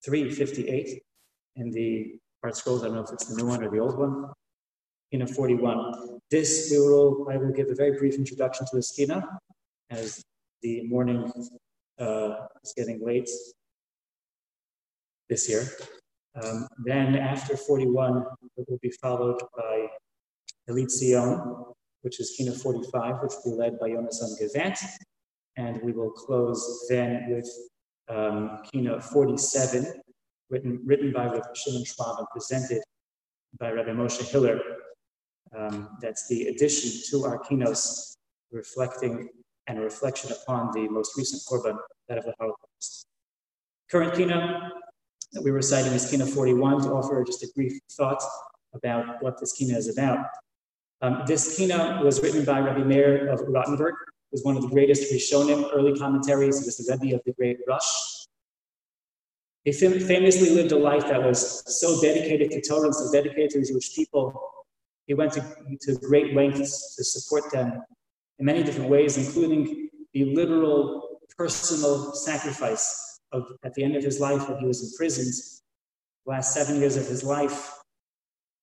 [0.05, 1.03] 358
[1.57, 2.79] in the ArtScrolls.
[2.79, 4.31] I don't know if it's the new one or the old one.
[5.11, 6.19] Kina 41.
[6.29, 9.27] This we will, I will give a very brief introduction to this kina
[9.89, 10.23] as
[10.61, 11.29] the morning
[11.99, 13.29] uh, is getting late
[15.27, 15.65] this year.
[16.41, 18.23] Um, then after 41,
[18.55, 19.87] it will be followed by
[20.69, 24.77] Elitzion, which is Kina 45, which will be led by Yonasan Gevant.
[25.57, 27.49] And we will close then with
[28.09, 30.01] um, Kina 47,
[30.49, 32.81] written, written by Rabbi Shimon Schwab and presented
[33.59, 34.59] by Rabbi Moshe Hiller.
[35.55, 38.15] Um, that's the addition to our kinos,
[38.51, 39.29] reflecting
[39.67, 43.07] and a reflection upon the most recent Churban, that of the Holocaust.
[43.89, 44.71] Current kina
[45.33, 48.21] that we were reciting is Kina 41 to offer just a brief thought
[48.73, 50.25] about what this Kina is about.
[51.01, 53.95] Um, this Kina was written by Rabbi Meir of Rothenburg,
[54.31, 56.59] was one of the greatest Rishonim, early commentaries.
[56.59, 57.83] He was the Rebbe of the great Rosh.
[59.63, 63.51] He fam- famously lived a life that was so dedicated to Torah and so dedicated
[63.51, 64.41] to the Jewish people.
[65.05, 65.41] He went to,
[65.81, 67.81] to great lengths to support them
[68.39, 74.19] in many different ways, including the literal personal sacrifice of, at the end of his
[74.19, 75.33] life when he was imprisoned,
[76.25, 77.71] the last seven years of his life,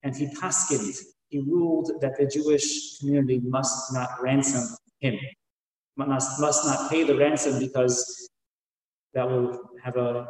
[0.02, 5.18] and he paskined, he ruled that the Jewish community must not ransom him,
[5.98, 8.30] must, must not pay the ransom because
[9.14, 10.26] that will have a,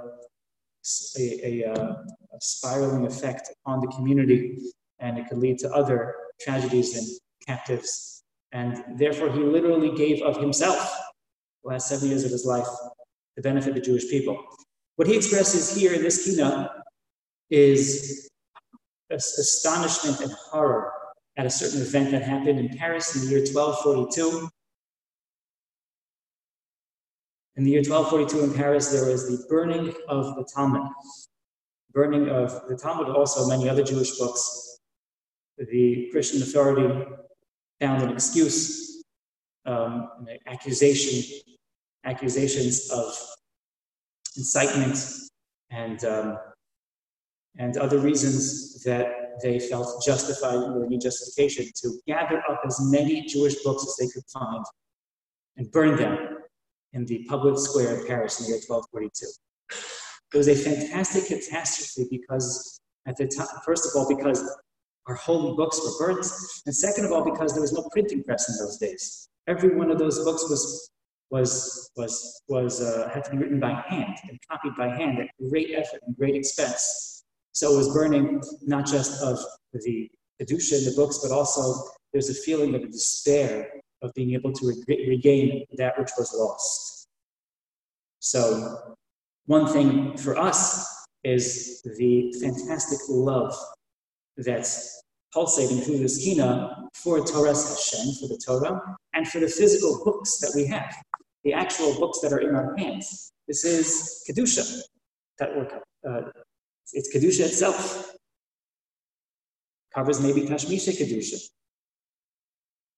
[1.19, 1.93] a, a, uh,
[2.35, 4.59] a spiraling effect on the community
[4.99, 7.07] and it could lead to other tragedies and
[7.47, 8.23] captives.
[8.53, 10.91] And therefore, he literally gave of himself
[11.63, 12.67] the last seven years of his life
[13.37, 14.43] to benefit the Jewish people.
[14.97, 16.71] What he expresses here in this keynote
[17.51, 18.29] is
[19.11, 20.93] astonishment and horror
[21.37, 24.49] at a certain event that happened in Paris in the year 1242.
[27.59, 30.89] In the year 1242 in Paris, there was the burning of the Talmud,
[31.91, 34.79] burning of the Talmud, also many other Jewish books.
[35.57, 37.05] The Christian authority
[37.81, 39.03] found an excuse,
[39.67, 41.41] um, an accusation
[42.05, 43.13] accusations of
[44.37, 44.97] incitement
[45.71, 46.39] and, um,
[47.59, 53.23] and other reasons that they felt justified or any justification to gather up as many
[53.23, 54.65] Jewish books as they could find
[55.57, 56.38] and burn them
[56.93, 59.27] in the public square in Paris in the year 1242.
[60.35, 64.43] It was a fantastic catastrophe because, at the time, first of all, because
[65.07, 66.27] our holy books were burnt,
[66.67, 69.29] and second of all, because there was no printing press in those days.
[69.47, 70.91] Every one of those books was
[71.31, 75.29] was, was, was uh, had to be written by hand and copied by hand at
[75.51, 77.25] great effort and great expense.
[77.53, 79.39] So it was burning not just of
[79.73, 80.11] the
[80.41, 83.69] Kedusha in the books, but also there's a feeling of despair
[84.03, 87.09] of being able to re- regain that which was lost.
[88.21, 88.97] So
[89.47, 90.87] one thing for us
[91.25, 93.55] is the fantastic love
[94.37, 95.03] that's
[95.33, 98.81] pulsating through the skina for Torah Hashem, for the Torah,
[99.15, 100.95] and for the physical books that we have
[101.45, 103.33] the actual books that are in our hands.
[103.47, 104.83] This is Kedusha.
[105.39, 105.73] That work,
[106.09, 106.21] uh,
[106.93, 108.15] it's Kedusha itself.
[109.95, 111.39] Covers maybe Tashmisha Kedusha.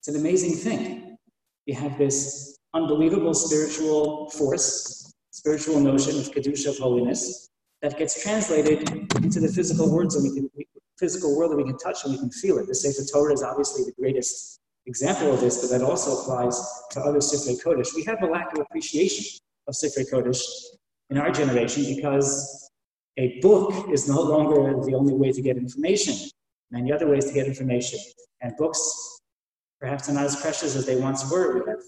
[0.01, 1.19] It's an amazing thing.
[1.67, 7.51] We have this unbelievable spiritual force, spiritual notion of Kedusha, of holiness,
[7.83, 8.89] that gets translated
[9.23, 10.51] into the physical words and we can,
[10.99, 12.67] physical world that we can touch and we can feel it.
[12.67, 16.59] The Sefer Torah is obviously the greatest example of this, but that also applies
[16.93, 17.95] to other Sifrei Kodesh.
[17.95, 20.41] We have a lack of appreciation of Sifrei Kodesh
[21.11, 22.71] in our generation because
[23.19, 26.31] a book is no longer the only way to get information.
[26.71, 27.99] Many other ways to get information.
[28.41, 29.20] And books,
[29.81, 31.65] perhaps are not as precious as they once were.
[31.65, 31.81] We have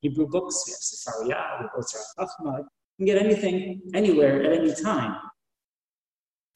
[0.00, 2.58] Hebrew books, we have Sefaria, we have Otzar.
[2.98, 5.16] You can get anything, anywhere, at any time.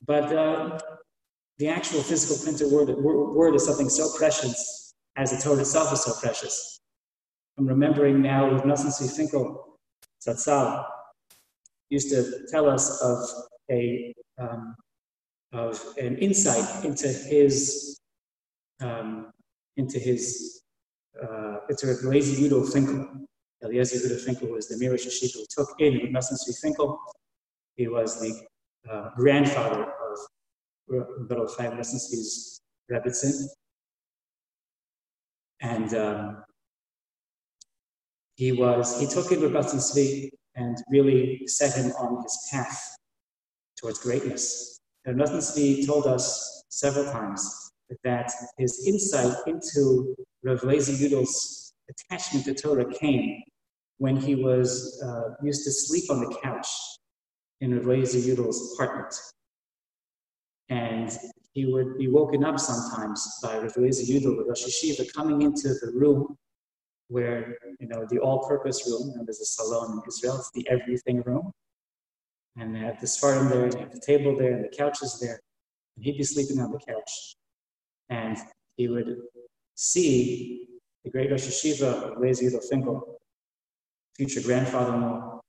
[0.06, 0.78] But uh,
[1.58, 6.04] the actual physical printed word, word is something so precious as the Torah itself is
[6.04, 6.80] so precious.
[7.58, 9.64] I'm remembering now with Nosson Tzvi Finkel,
[11.90, 13.18] used to tell us of
[13.70, 14.76] a um,
[15.52, 17.98] of an insight into his
[18.80, 19.30] um,
[19.76, 20.57] into his
[21.22, 23.26] uh, into Eliezer Yudel Finkel.
[23.62, 26.98] Eliezer Yudel Finkel was the Mirish Yeshiva who took in Tzvi Finkel.
[27.76, 28.40] He was the
[28.90, 33.46] uh, grandfather of Little Chaim Tzvi's Rebbitzin.
[35.60, 36.44] And um,
[38.36, 42.96] he was, he took in Rabbi Tzvi and really set him on his path
[43.80, 44.78] towards greatness.
[45.04, 47.67] And Rabbi told us several times
[48.04, 53.42] that his insight into Rav Leizer Yudel's attachment to Torah came
[53.98, 56.68] when he was uh, used to sleep on the couch
[57.60, 59.14] in Rav Leizer Yudel's apartment.
[60.68, 61.10] And
[61.52, 65.90] he would be woken up sometimes by Rav Leizer Yudel, the Rosh coming into the
[65.94, 66.36] room
[67.08, 71.22] where, you know, the all-purpose room, and there's a salon in Israel, it's the everything
[71.22, 71.50] room.
[72.56, 75.18] And they have the Sfarim there, they have the table there, and the couch is
[75.20, 75.40] there.
[75.96, 77.34] And he'd be sleeping on the couch.
[78.10, 78.36] And
[78.76, 79.16] he would
[79.74, 80.66] see
[81.04, 83.18] the great Rosh Yeshiva, Leizer Finkel,
[84.16, 85.40] future grandfather-in-law,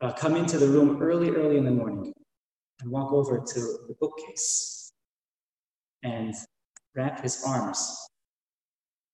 [0.00, 2.12] uh, come into the room early, early in the morning
[2.80, 4.92] and walk over to the bookcase
[6.02, 6.34] and
[6.94, 7.96] wrap his arms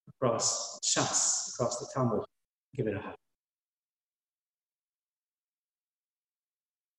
[0.08, 2.24] across Shas, across the Talmud,
[2.74, 3.14] give it a hug.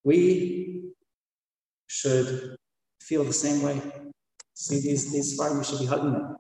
[0.04, 0.92] We
[1.88, 2.56] should
[3.02, 3.82] feel the same way.
[4.60, 6.36] See, these, these firemen should be hugging them.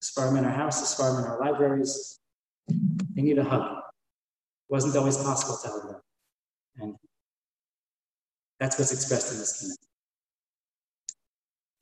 [0.00, 2.18] This in our house, this fireman in our libraries.
[2.66, 3.60] They need a hug.
[3.60, 6.00] It wasn't always possible to hug them.
[6.76, 6.96] And
[8.58, 9.76] that's what's expressed in this kingdom.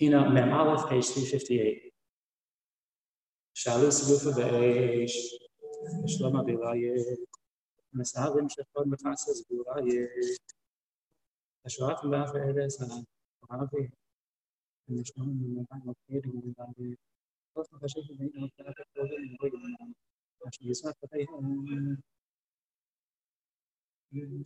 [0.00, 1.92] Kina Mem Aleph, page 358.
[3.54, 5.14] Shalus Rufa Ve'esh,
[6.08, 7.16] Shlom bilayet.
[7.96, 10.08] Mesavim Shechon Mefasas Gulaye,
[11.64, 13.06] Ashraf Ma'af Eres Ha'am,
[14.90, 15.14] Dengan terus
[24.10, 24.42] yang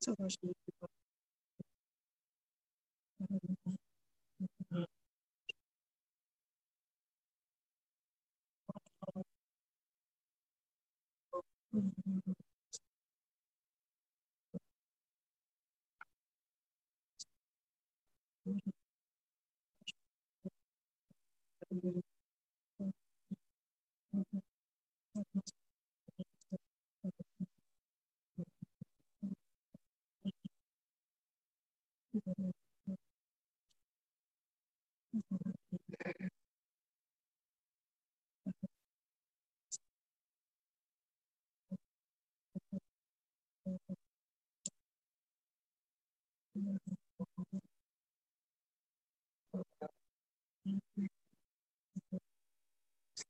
[0.00, 0.48] 这块是一
[0.80, 0.88] 个，
[3.20, 3.26] 嗯
[3.66, 3.78] 嗯
[4.70, 4.86] 嗯，
[11.72, 12.49] 嗯嗯嗯。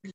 [0.02, 0.12] Download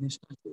[0.00, 0.52] and start to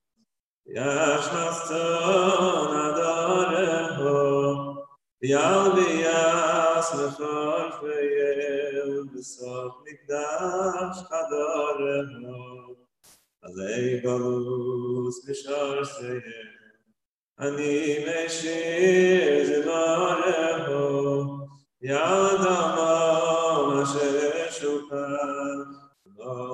[0.69, 1.69] יאַש נאַסט
[2.71, 3.49] נאָ דאָר
[3.97, 4.17] הו
[5.31, 8.91] יאָל די יאַס נאָר פייל
[9.31, 10.97] סאָך ניק דאַש
[13.45, 16.19] אז איי גאַלוס בישאר זיי
[17.39, 17.73] אני
[18.05, 18.59] מיישי
[19.47, 20.19] זיי נאָר
[20.67, 20.87] הו
[21.81, 22.91] יאָ דאָמא
[23.67, 25.57] מאַשע שוקן
[26.17, 26.53] נאָ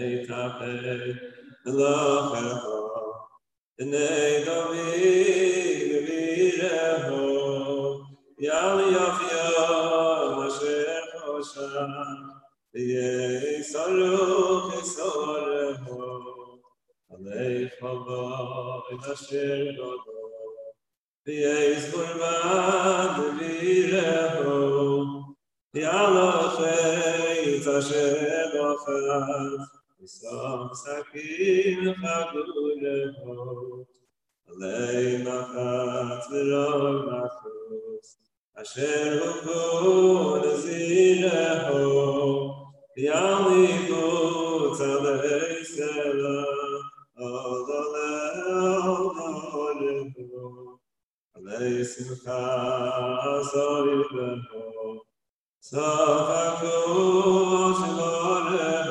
[0.00, 0.62] להתאפק
[1.66, 2.76] אלוהיו,
[3.78, 4.76] בני דוד
[5.90, 7.26] ובירהו,
[8.38, 11.92] יל יפיו אשר חושן,
[12.74, 16.00] ויסרו כסורהו,
[17.10, 20.26] עלי חבוי אשר גודו,
[21.26, 25.04] ויש קורבן דבירהו,
[25.74, 26.96] יאלוכי
[27.60, 28.46] תשב
[28.86, 29.69] אחת,
[30.03, 32.81] Sam sakin khadul
[33.21, 33.85] hot
[34.59, 38.07] lei na khat rov na khos
[38.57, 41.21] asher kod zir
[41.67, 41.83] ho
[42.97, 46.39] yam i go tsadei sela
[47.21, 47.95] odol
[48.89, 49.81] odol
[50.33, 52.41] ho sim kha
[53.37, 54.39] azol ben
[55.69, 55.89] sa
[56.59, 58.13] khos lo
[58.49, 58.90] le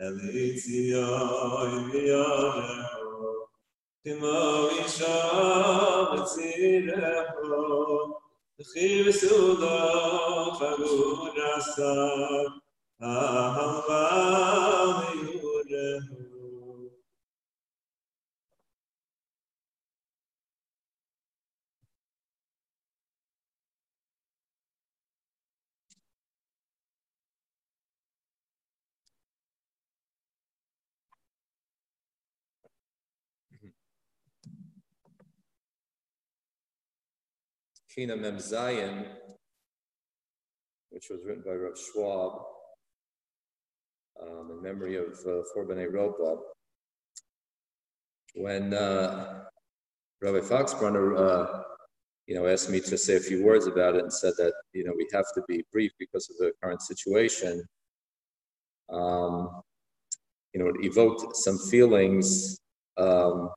[0.00, 3.46] אלי ציון ויורהו,
[4.04, 5.30] כמו אישה
[6.14, 7.34] מצירהו,
[8.60, 11.94] וכי בסודו חגור עשה,
[13.02, 14.34] אהבה
[37.99, 39.07] Kina Mem Zayin,
[40.89, 42.31] which was written by Rav Schwab
[44.23, 46.37] um, in memory of uh, Four B'nai Ropa.
[48.35, 49.41] When uh,
[50.21, 51.63] Rabbi Foxbrunner, uh,
[52.25, 54.85] you know, asked me to say a few words about it and said that, you
[54.85, 57.61] know, we have to be brief because of the current situation,
[58.93, 59.61] um,
[60.53, 62.57] you know, it evoked some feelings.
[62.95, 63.49] Um,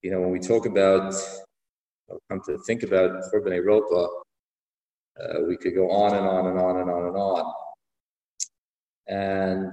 [0.00, 1.12] you know, when we talk about
[2.28, 4.08] come to think about for B'nai Ropa,
[5.20, 7.54] uh, we could go on and on and on and on and on.
[9.08, 9.72] And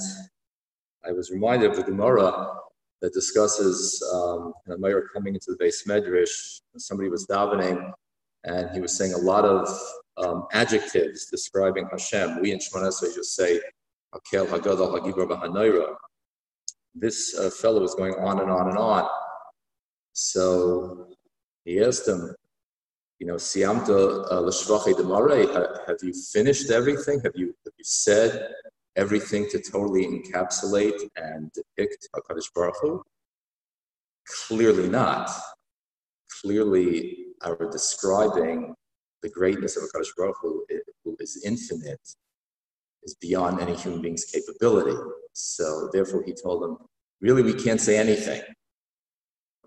[1.07, 2.53] I was reminded of the Gemara
[3.01, 6.59] that discusses um, a mayor coming into the beis medrash.
[6.77, 7.91] Somebody was davening,
[8.43, 9.67] and he was saying a lot of
[10.17, 12.41] um, adjectives describing Hashem.
[12.41, 13.61] We in Shemona just say,
[14.13, 15.95] Hakel Hagadol Bahanoira.
[16.95, 19.07] This uh, fellow was going on and on and on.
[20.13, 21.09] So
[21.67, 22.33] he asked him,
[23.19, 27.19] you know, Siamta uh, Lashvache Demare, have you finished everything?
[27.25, 28.53] Have you, have you said
[28.95, 33.03] everything to totally encapsulate and depict HaKadosh Baruch Hu?
[34.47, 35.29] Clearly not.
[36.41, 38.73] Clearly, our describing
[39.21, 40.65] the greatness of HaKadosh Baruch Hu,
[41.03, 42.15] who is infinite,
[43.03, 44.97] is beyond any human being's capability.
[45.33, 46.77] So therefore, he told them,
[47.19, 48.41] really, we can't say anything.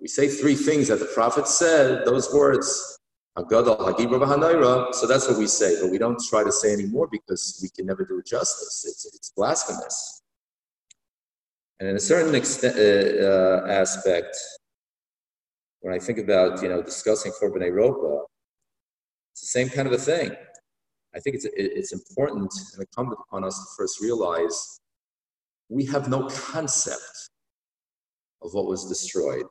[0.01, 2.99] We say three things that the prophet said, those words,
[3.37, 3.45] so
[5.07, 8.05] that's what we say, but we don't try to say anymore because we can never
[8.05, 8.85] do it justice.
[8.89, 10.23] It's, it's blasphemous.
[11.79, 14.37] And in a certain extent, uh, uh, aspect,
[15.81, 18.25] when I think about you know discussing Churban Europa,
[19.33, 20.33] it's the same kind of a thing.
[21.15, 24.81] I think it's it's important and incumbent upon us to first realize
[25.71, 27.31] we have no concept
[28.43, 29.47] of what was destroyed.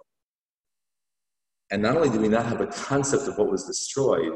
[1.72, 4.34] And not only do we not have a concept of what was destroyed,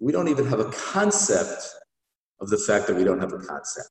[0.00, 1.62] we don't even have a concept
[2.40, 3.90] of the fact that we don't have a concept.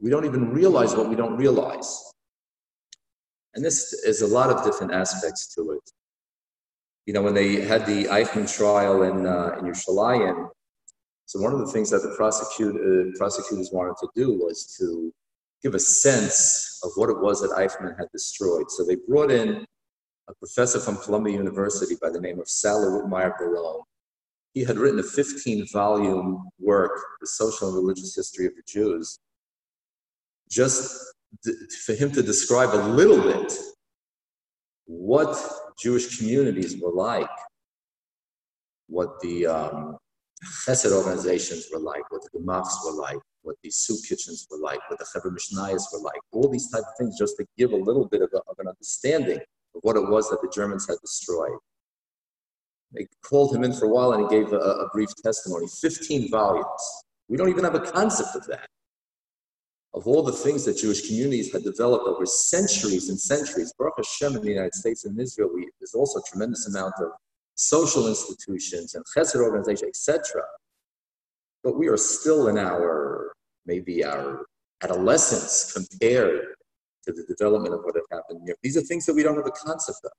[0.00, 2.02] We don't even realize what we don't realize.
[3.54, 5.90] And this is a lot of different aspects to it.
[7.06, 10.48] You know, when they had the Eichmann trial in, uh, in Yerushalayim,
[11.26, 15.12] so one of the things that the prosecute, uh, prosecutors wanted to do was to
[15.62, 18.70] give a sense of what it was that Eichmann had destroyed.
[18.70, 19.66] So they brought in
[20.28, 23.80] a professor from Columbia University by the name of Salo Wittmayer Baron.
[24.52, 29.18] He had written a 15 volume work, The Social and Religious History of the Jews,
[30.50, 31.14] just
[31.84, 33.52] for him to describe a little bit
[34.86, 35.38] what
[35.80, 37.28] Jewish communities were like,
[38.88, 39.98] what the um,
[40.66, 44.80] chesed organizations were like, what the gemachs were like, what the soup kitchens were like,
[44.90, 47.76] what the Chevra Mishnayos were like, all these type of things, just to give a
[47.76, 49.38] little bit of, a, of an understanding
[49.82, 51.58] what it was that the Germans had destroyed.
[52.92, 56.30] They called him in for a while and he gave a, a brief testimony, 15
[56.30, 57.04] volumes.
[57.28, 58.66] We don't even have a concept of that.
[59.94, 64.36] Of all the things that Jewish communities had developed over centuries and centuries, Baruch Hashem
[64.36, 67.08] in the United States and Israel, we, there's also a tremendous amount of
[67.54, 70.42] social institutions and chesed organizations, etc.
[71.64, 73.32] But we are still in our,
[73.66, 74.46] maybe our
[74.82, 76.54] adolescence compared
[77.08, 78.54] to the development of what had happened here.
[78.62, 80.12] These are things that we don't have a concept of.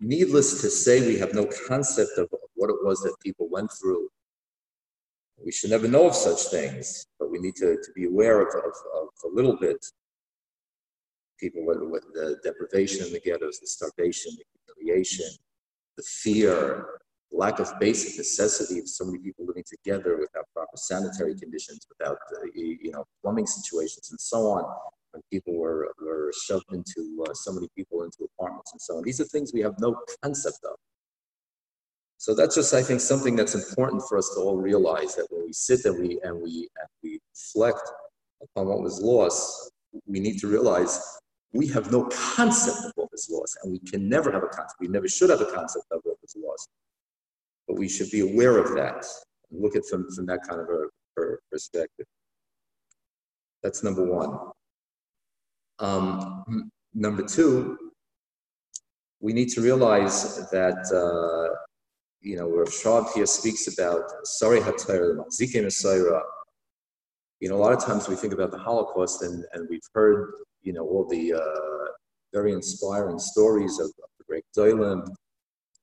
[0.00, 4.08] Needless to say, we have no concept of what it was that people went through.
[5.44, 8.48] We should never know of such things, but we need to, to be aware of,
[8.54, 9.78] of, of a little bit
[11.40, 14.44] people with, with the deprivation in the ghettos, the starvation, the
[14.76, 15.26] humiliation,
[15.96, 17.00] the fear,
[17.32, 22.18] lack of basic necessity of so many people living together without proper sanitary conditions, without
[22.36, 24.64] uh, you know plumbing situations, and so on.
[25.12, 29.02] When people were were shoved into uh, so many people into apartments and so on,
[29.02, 30.76] these are things we have no concept of.
[32.18, 35.44] So that's just, I think, something that's important for us to all realize that when
[35.44, 37.82] we sit and we and we and we reflect
[38.42, 39.72] upon what was lost,
[40.06, 41.00] we need to realize
[41.52, 42.04] we have no
[42.36, 44.80] concept of what was lost, and we can never have a concept.
[44.80, 46.68] We never should have a concept of what was lost
[47.72, 49.02] but we should be aware of that
[49.50, 52.04] and look at them from that kind of a, perspective.
[53.62, 54.50] That's number one.
[55.78, 57.78] Um, number two,
[59.20, 61.54] we need to realize that, uh,
[62.20, 66.20] you know, where Shab here speaks about Sari Messiah,
[67.40, 70.32] you know, a lot of times we think about the Holocaust and, and we've heard,
[70.60, 71.88] you know, all the uh,
[72.34, 75.08] very inspiring stories of, of the great Doilim,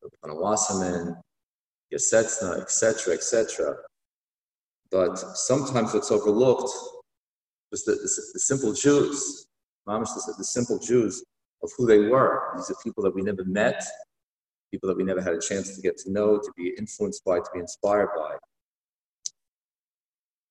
[0.03, 1.16] of Wasserman,
[1.94, 3.76] Yasetzna, etc., etc.
[4.91, 6.72] But sometimes what's overlooked
[7.72, 9.48] was the, the, the simple Jews,
[9.88, 11.24] Mamish, the, the simple Jews
[11.64, 12.53] of who they were.
[12.56, 13.84] These are people that we never met,
[14.72, 17.38] people that we never had a chance to get to know, to be influenced by,
[17.38, 18.36] to be inspired by.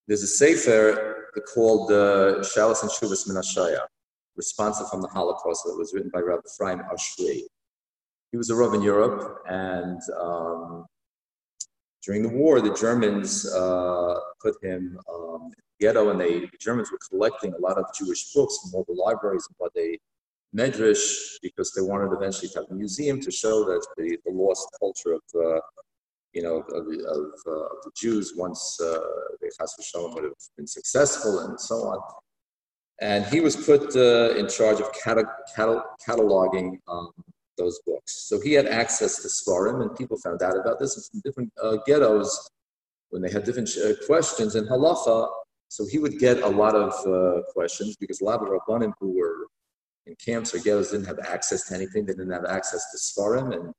[0.06, 3.80] There's a sefer called uh, and Shuvas Menashaya,
[4.36, 7.42] responsive from the Holocaust, that was written by Rabbi Ephraim Oshry.
[8.30, 10.86] He was a rabbi in Europe, and um,
[12.04, 16.58] during the war, the Germans uh, put him um, in the ghetto, and they, the
[16.60, 19.98] Germans were collecting a lot of Jewish books from all the libraries and what they
[20.56, 24.66] medrash because they wanted eventually to have a museum to show that the, the lost
[24.80, 25.60] culture of uh,
[26.32, 28.98] you know of, of, uh, of, the Jews once uh,
[29.40, 31.98] the Chas would have been successful and so on.
[33.00, 37.10] And he was put uh, in charge of cata- cata- cataloging um,
[37.58, 38.26] those books.
[38.28, 41.76] So he had access to Sforim, and people found out about this in different uh,
[41.86, 42.50] ghettos
[43.10, 45.28] when they had different uh, questions in halacha.
[45.68, 49.18] So he would get a lot of uh, questions because a lot of rabbanim who
[49.18, 49.48] were
[50.06, 52.06] in camps or ghettos didn't have access to anything.
[52.06, 53.74] They didn't have access to Sforim, and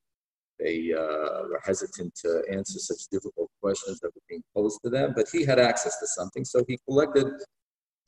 [0.59, 5.13] they uh, were hesitant to answer such difficult questions that were being posed to them.
[5.15, 7.27] But he had access to something, so he collected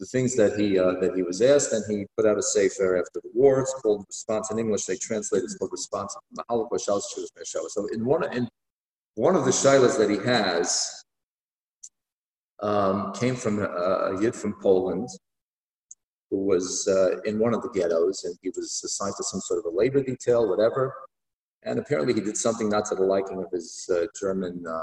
[0.01, 2.97] the things that he uh, that he was asked, and he put out a sefer
[2.97, 3.59] after the war.
[3.61, 4.85] It's called Responsa in English.
[4.85, 6.89] They translate it called Responsa from the Holocaust.
[7.75, 8.49] So in one in
[9.13, 11.03] one of the shilas that he has
[12.63, 15.07] um, came from a, a yid from Poland
[16.31, 19.59] who was uh, in one of the ghettos, and he was assigned to some sort
[19.59, 20.95] of a labor detail, whatever.
[21.63, 24.81] And apparently, he did something not to the liking of his uh, German uh,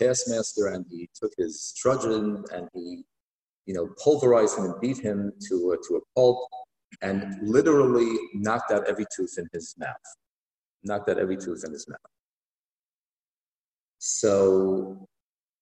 [0.00, 3.04] taskmaster, and he took his trudgeon and he
[3.66, 6.48] you know, pulverized him and beat him to, to a pulp
[7.02, 9.96] and literally knocked out every tooth in his mouth.
[10.82, 11.98] Knocked out every tooth in his mouth.
[13.98, 15.06] So,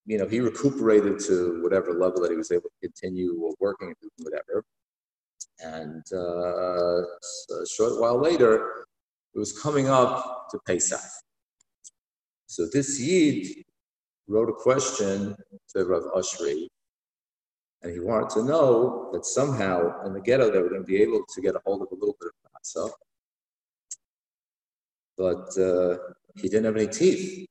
[0.06, 4.10] you know, he recuperated to whatever level that he was able to continue working and
[4.18, 4.64] whatever.
[5.60, 8.86] And uh, a short while later,
[9.34, 11.00] it was coming up to Pesach.
[12.46, 13.64] So this Yid
[14.28, 15.36] wrote a question
[15.74, 16.68] to Rav Oshry
[17.82, 21.00] and he wanted to know that somehow in the ghetto they were going to be
[21.00, 22.90] able to get a hold of a little bit of matzah.
[25.16, 25.98] But uh,
[26.36, 27.46] he didn't have any teeth.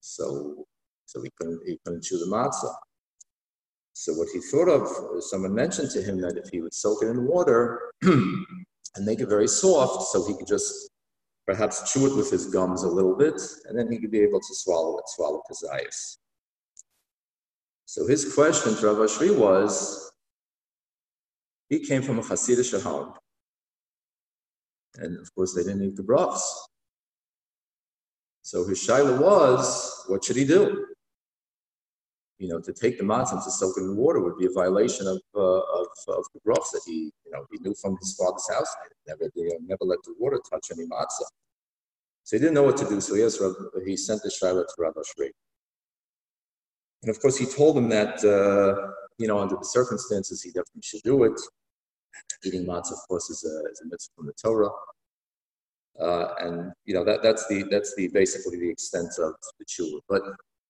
[0.00, 0.66] So,
[1.06, 2.74] so he couldn't, he couldn't chew the matzah.
[3.92, 7.08] So what he thought of, someone mentioned to him that if he would soak it
[7.08, 10.90] in water and make it very soft, so he could just
[11.46, 14.40] perhaps chew it with his gums a little bit, and then he could be able
[14.40, 16.18] to swallow it, swallow kazayas.
[17.86, 20.12] So his question to Rav Oshry was,
[21.68, 23.14] he came from a Hasidic home.
[24.98, 26.42] And of course, they didn't eat the brachs.
[28.42, 30.86] So his shaila was, what should he do?
[32.38, 34.50] You know, to take the matzah and to soak it in water would be a
[34.50, 38.14] violation of, uh, of, of the brachs that he, you know, he knew from his
[38.14, 38.68] father's house.
[39.06, 41.28] Never, you know, never let the water touch any matzah.
[42.24, 43.00] So he didn't know what to do.
[43.00, 43.22] So he,
[43.84, 45.30] he sent the shaila to Rav Oshry.
[47.06, 50.82] And of course, he told him that, uh, you know, under the circumstances, he definitely
[50.82, 51.40] should do it.
[52.44, 54.70] Eating matzah, of course, is a, is a mitzvah from the Torah.
[56.00, 60.00] Uh, and, you know, that, that's, the, that's the basically the extent of the tshuva.
[60.08, 60.22] But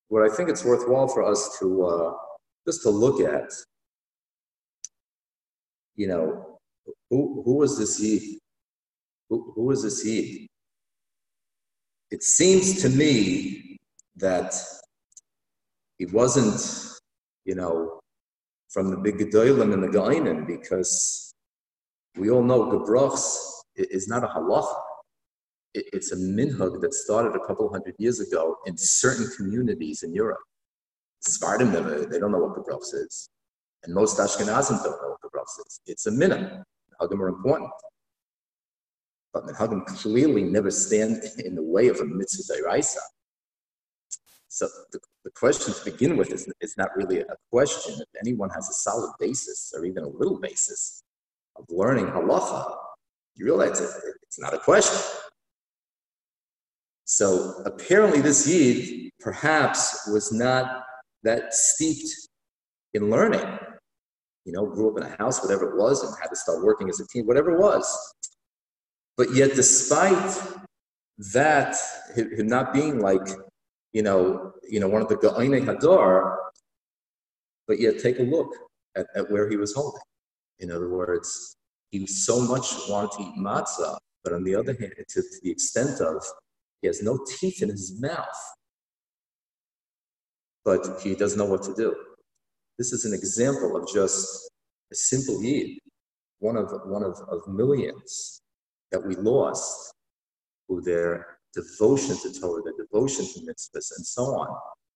[0.09, 2.13] what I think it's worthwhile for us to uh,
[2.67, 3.51] just to look at,
[5.95, 6.59] you know,
[7.09, 8.39] who, who was this he?
[9.31, 10.49] Who, who was this he?
[12.11, 13.79] It seems to me
[14.17, 14.55] that
[15.99, 16.61] he wasn't,
[17.45, 18.01] you know,
[18.69, 21.33] from the big Gedolim and the Gainim because
[22.17, 23.39] we all know Gebrachs
[23.77, 24.75] is not a halacha.
[25.75, 30.41] It's a minhag that started a couple hundred years ago in certain communities in Europe.
[31.21, 33.29] Sephardim, they don't know what Gebrachs is.
[33.85, 35.81] And most Ashkenazim don't know what Gebrachs is.
[35.87, 36.63] It's a minhag.
[37.01, 37.71] Hagim are important.
[39.33, 42.97] But Minhagim clearly never stand in the way of a mitzvah deraisa.
[44.57, 47.93] So the, the question to begin with is, is not really a question.
[48.01, 51.03] If anyone has a solid basis or even a little basis
[51.57, 52.75] of learning halacha,
[53.35, 53.91] you realize it,
[54.23, 54.99] it's not a question.
[57.05, 60.85] So apparently, this Yid perhaps was not
[61.23, 62.09] that steeped
[62.95, 63.59] in learning.
[64.47, 66.89] You know, grew up in a house, whatever it was, and had to start working
[66.89, 67.87] as a teen, whatever it was.
[69.19, 70.41] But yet, despite
[71.35, 71.77] that,
[72.17, 73.29] him not being like
[73.97, 76.37] you know, you know, one of the Ga'ine Hadar,
[77.67, 78.55] but yet take a look
[78.95, 80.03] at, at where he was holding.
[80.59, 81.57] In other words,
[81.91, 85.51] he so much wanted to eat matzah, but on the other hand, to, to the
[85.51, 86.23] extent of
[86.83, 88.41] he has no teeth in his mouth,
[90.63, 91.97] but he doesn't know what to do.
[92.77, 94.51] This is an example of just
[94.93, 95.79] a simple Yid,
[96.41, 98.43] one of one of, of millions
[98.93, 99.95] that we lost,
[100.69, 104.49] who their devotion to Torah, their devotion to mitzvahs, and so on.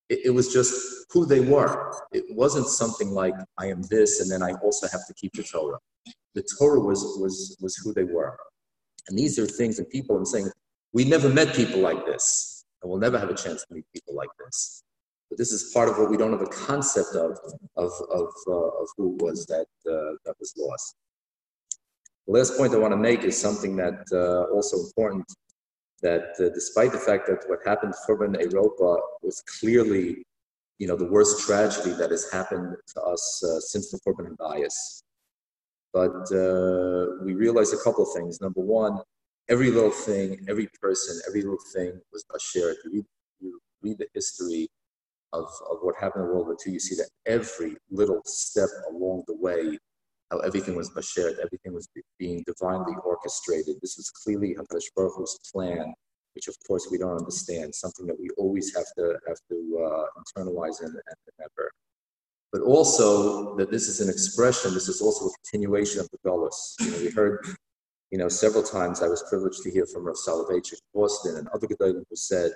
[0.09, 0.73] It, it, was just
[1.13, 1.95] who they were.
[2.13, 5.43] It wasn't something like I am this, and then I also have to keep the
[5.43, 5.79] Torah.
[6.35, 8.37] The Torah was was was who they were,
[9.09, 10.17] and these are things that people.
[10.17, 10.51] I'm saying
[10.93, 14.15] we never met people like this, and we'll never have a chance to meet people
[14.15, 14.83] like this.
[15.29, 17.39] But this is part of what we don't have a concept of
[17.77, 20.97] of of, uh, of who was that uh, that was lost.
[22.27, 25.27] The last point I want to make is something that uh, also important
[26.03, 30.23] that uh, despite the fact that what happened to Churban Europa was clearly,
[30.79, 35.03] you know, the worst tragedy that has happened to us uh, since the Churban Bayis,
[35.93, 38.41] but uh, we realized a couple of things.
[38.41, 39.01] Number one,
[39.49, 42.77] every little thing, every person, every little thing was shared.
[42.85, 43.05] You read,
[43.41, 44.69] you read the history
[45.33, 49.25] of, of what happened in World War II, you see that every little step along
[49.27, 49.79] the way,
[50.31, 51.89] how everything was bashert, everything was
[52.19, 53.77] being divinely orchestrated.
[53.81, 55.93] This was clearly HaKadosh Baruch Hu's plan,
[56.35, 60.05] which of course we don't understand, something that we always have to have to uh,
[60.21, 61.71] internalize and, and remember.
[62.53, 66.75] But also that this is an expression, this is also a continuation of the Golus.
[66.81, 67.45] You know, we heard,
[68.11, 71.67] you know, several times I was privileged to hear from Rav Soloveitchik Boston and other
[71.67, 72.53] Gedolim who said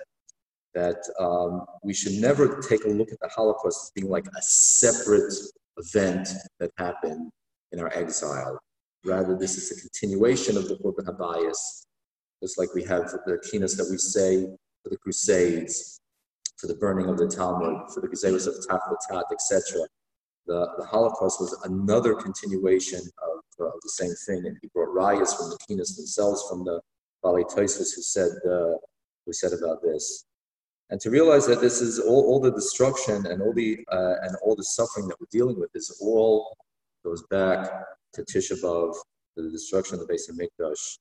[0.74, 4.42] that um, we should never take a look at the Holocaust as being like a
[4.42, 5.32] separate
[5.76, 6.28] event
[6.58, 7.30] that happened
[7.74, 8.58] in our exile.
[9.04, 11.86] Rather, this is a continuation of the Churban Habayis,
[12.42, 14.44] just like we have the kinos that we say
[14.82, 16.00] for the Crusades,
[16.56, 19.86] for the burning of the Talmud, for the Gezeros of Taflatat, etc.
[20.46, 24.94] The, the Holocaust was another continuation of, uh, of the same thing, and he brought
[24.94, 26.80] riots from the kinos themselves, from the
[27.22, 28.76] Bali who said uh,
[29.26, 30.26] who said about this
[30.90, 34.36] and to realize that this is all, all the destruction and all the uh, and
[34.42, 36.56] all the suffering that we're dealing with is all
[37.04, 37.70] goes back
[38.14, 38.94] to Tisha B'av,
[39.36, 40.98] the destruction of the Beis Hamikdash,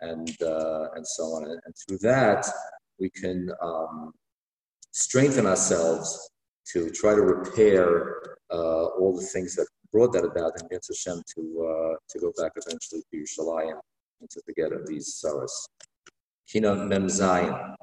[0.00, 1.44] and uh, and so on.
[1.44, 2.46] And, and, through that,
[3.00, 4.12] we can um,
[4.92, 6.30] strengthen ourselves
[6.72, 11.22] to try to repair uh, all the things that brought that about, and get Hashem
[11.36, 13.78] to uh, to go back eventually to Yerushalayim
[14.20, 15.68] and to forget of these sorrows.
[16.48, 17.74] Kina Mem Zayin.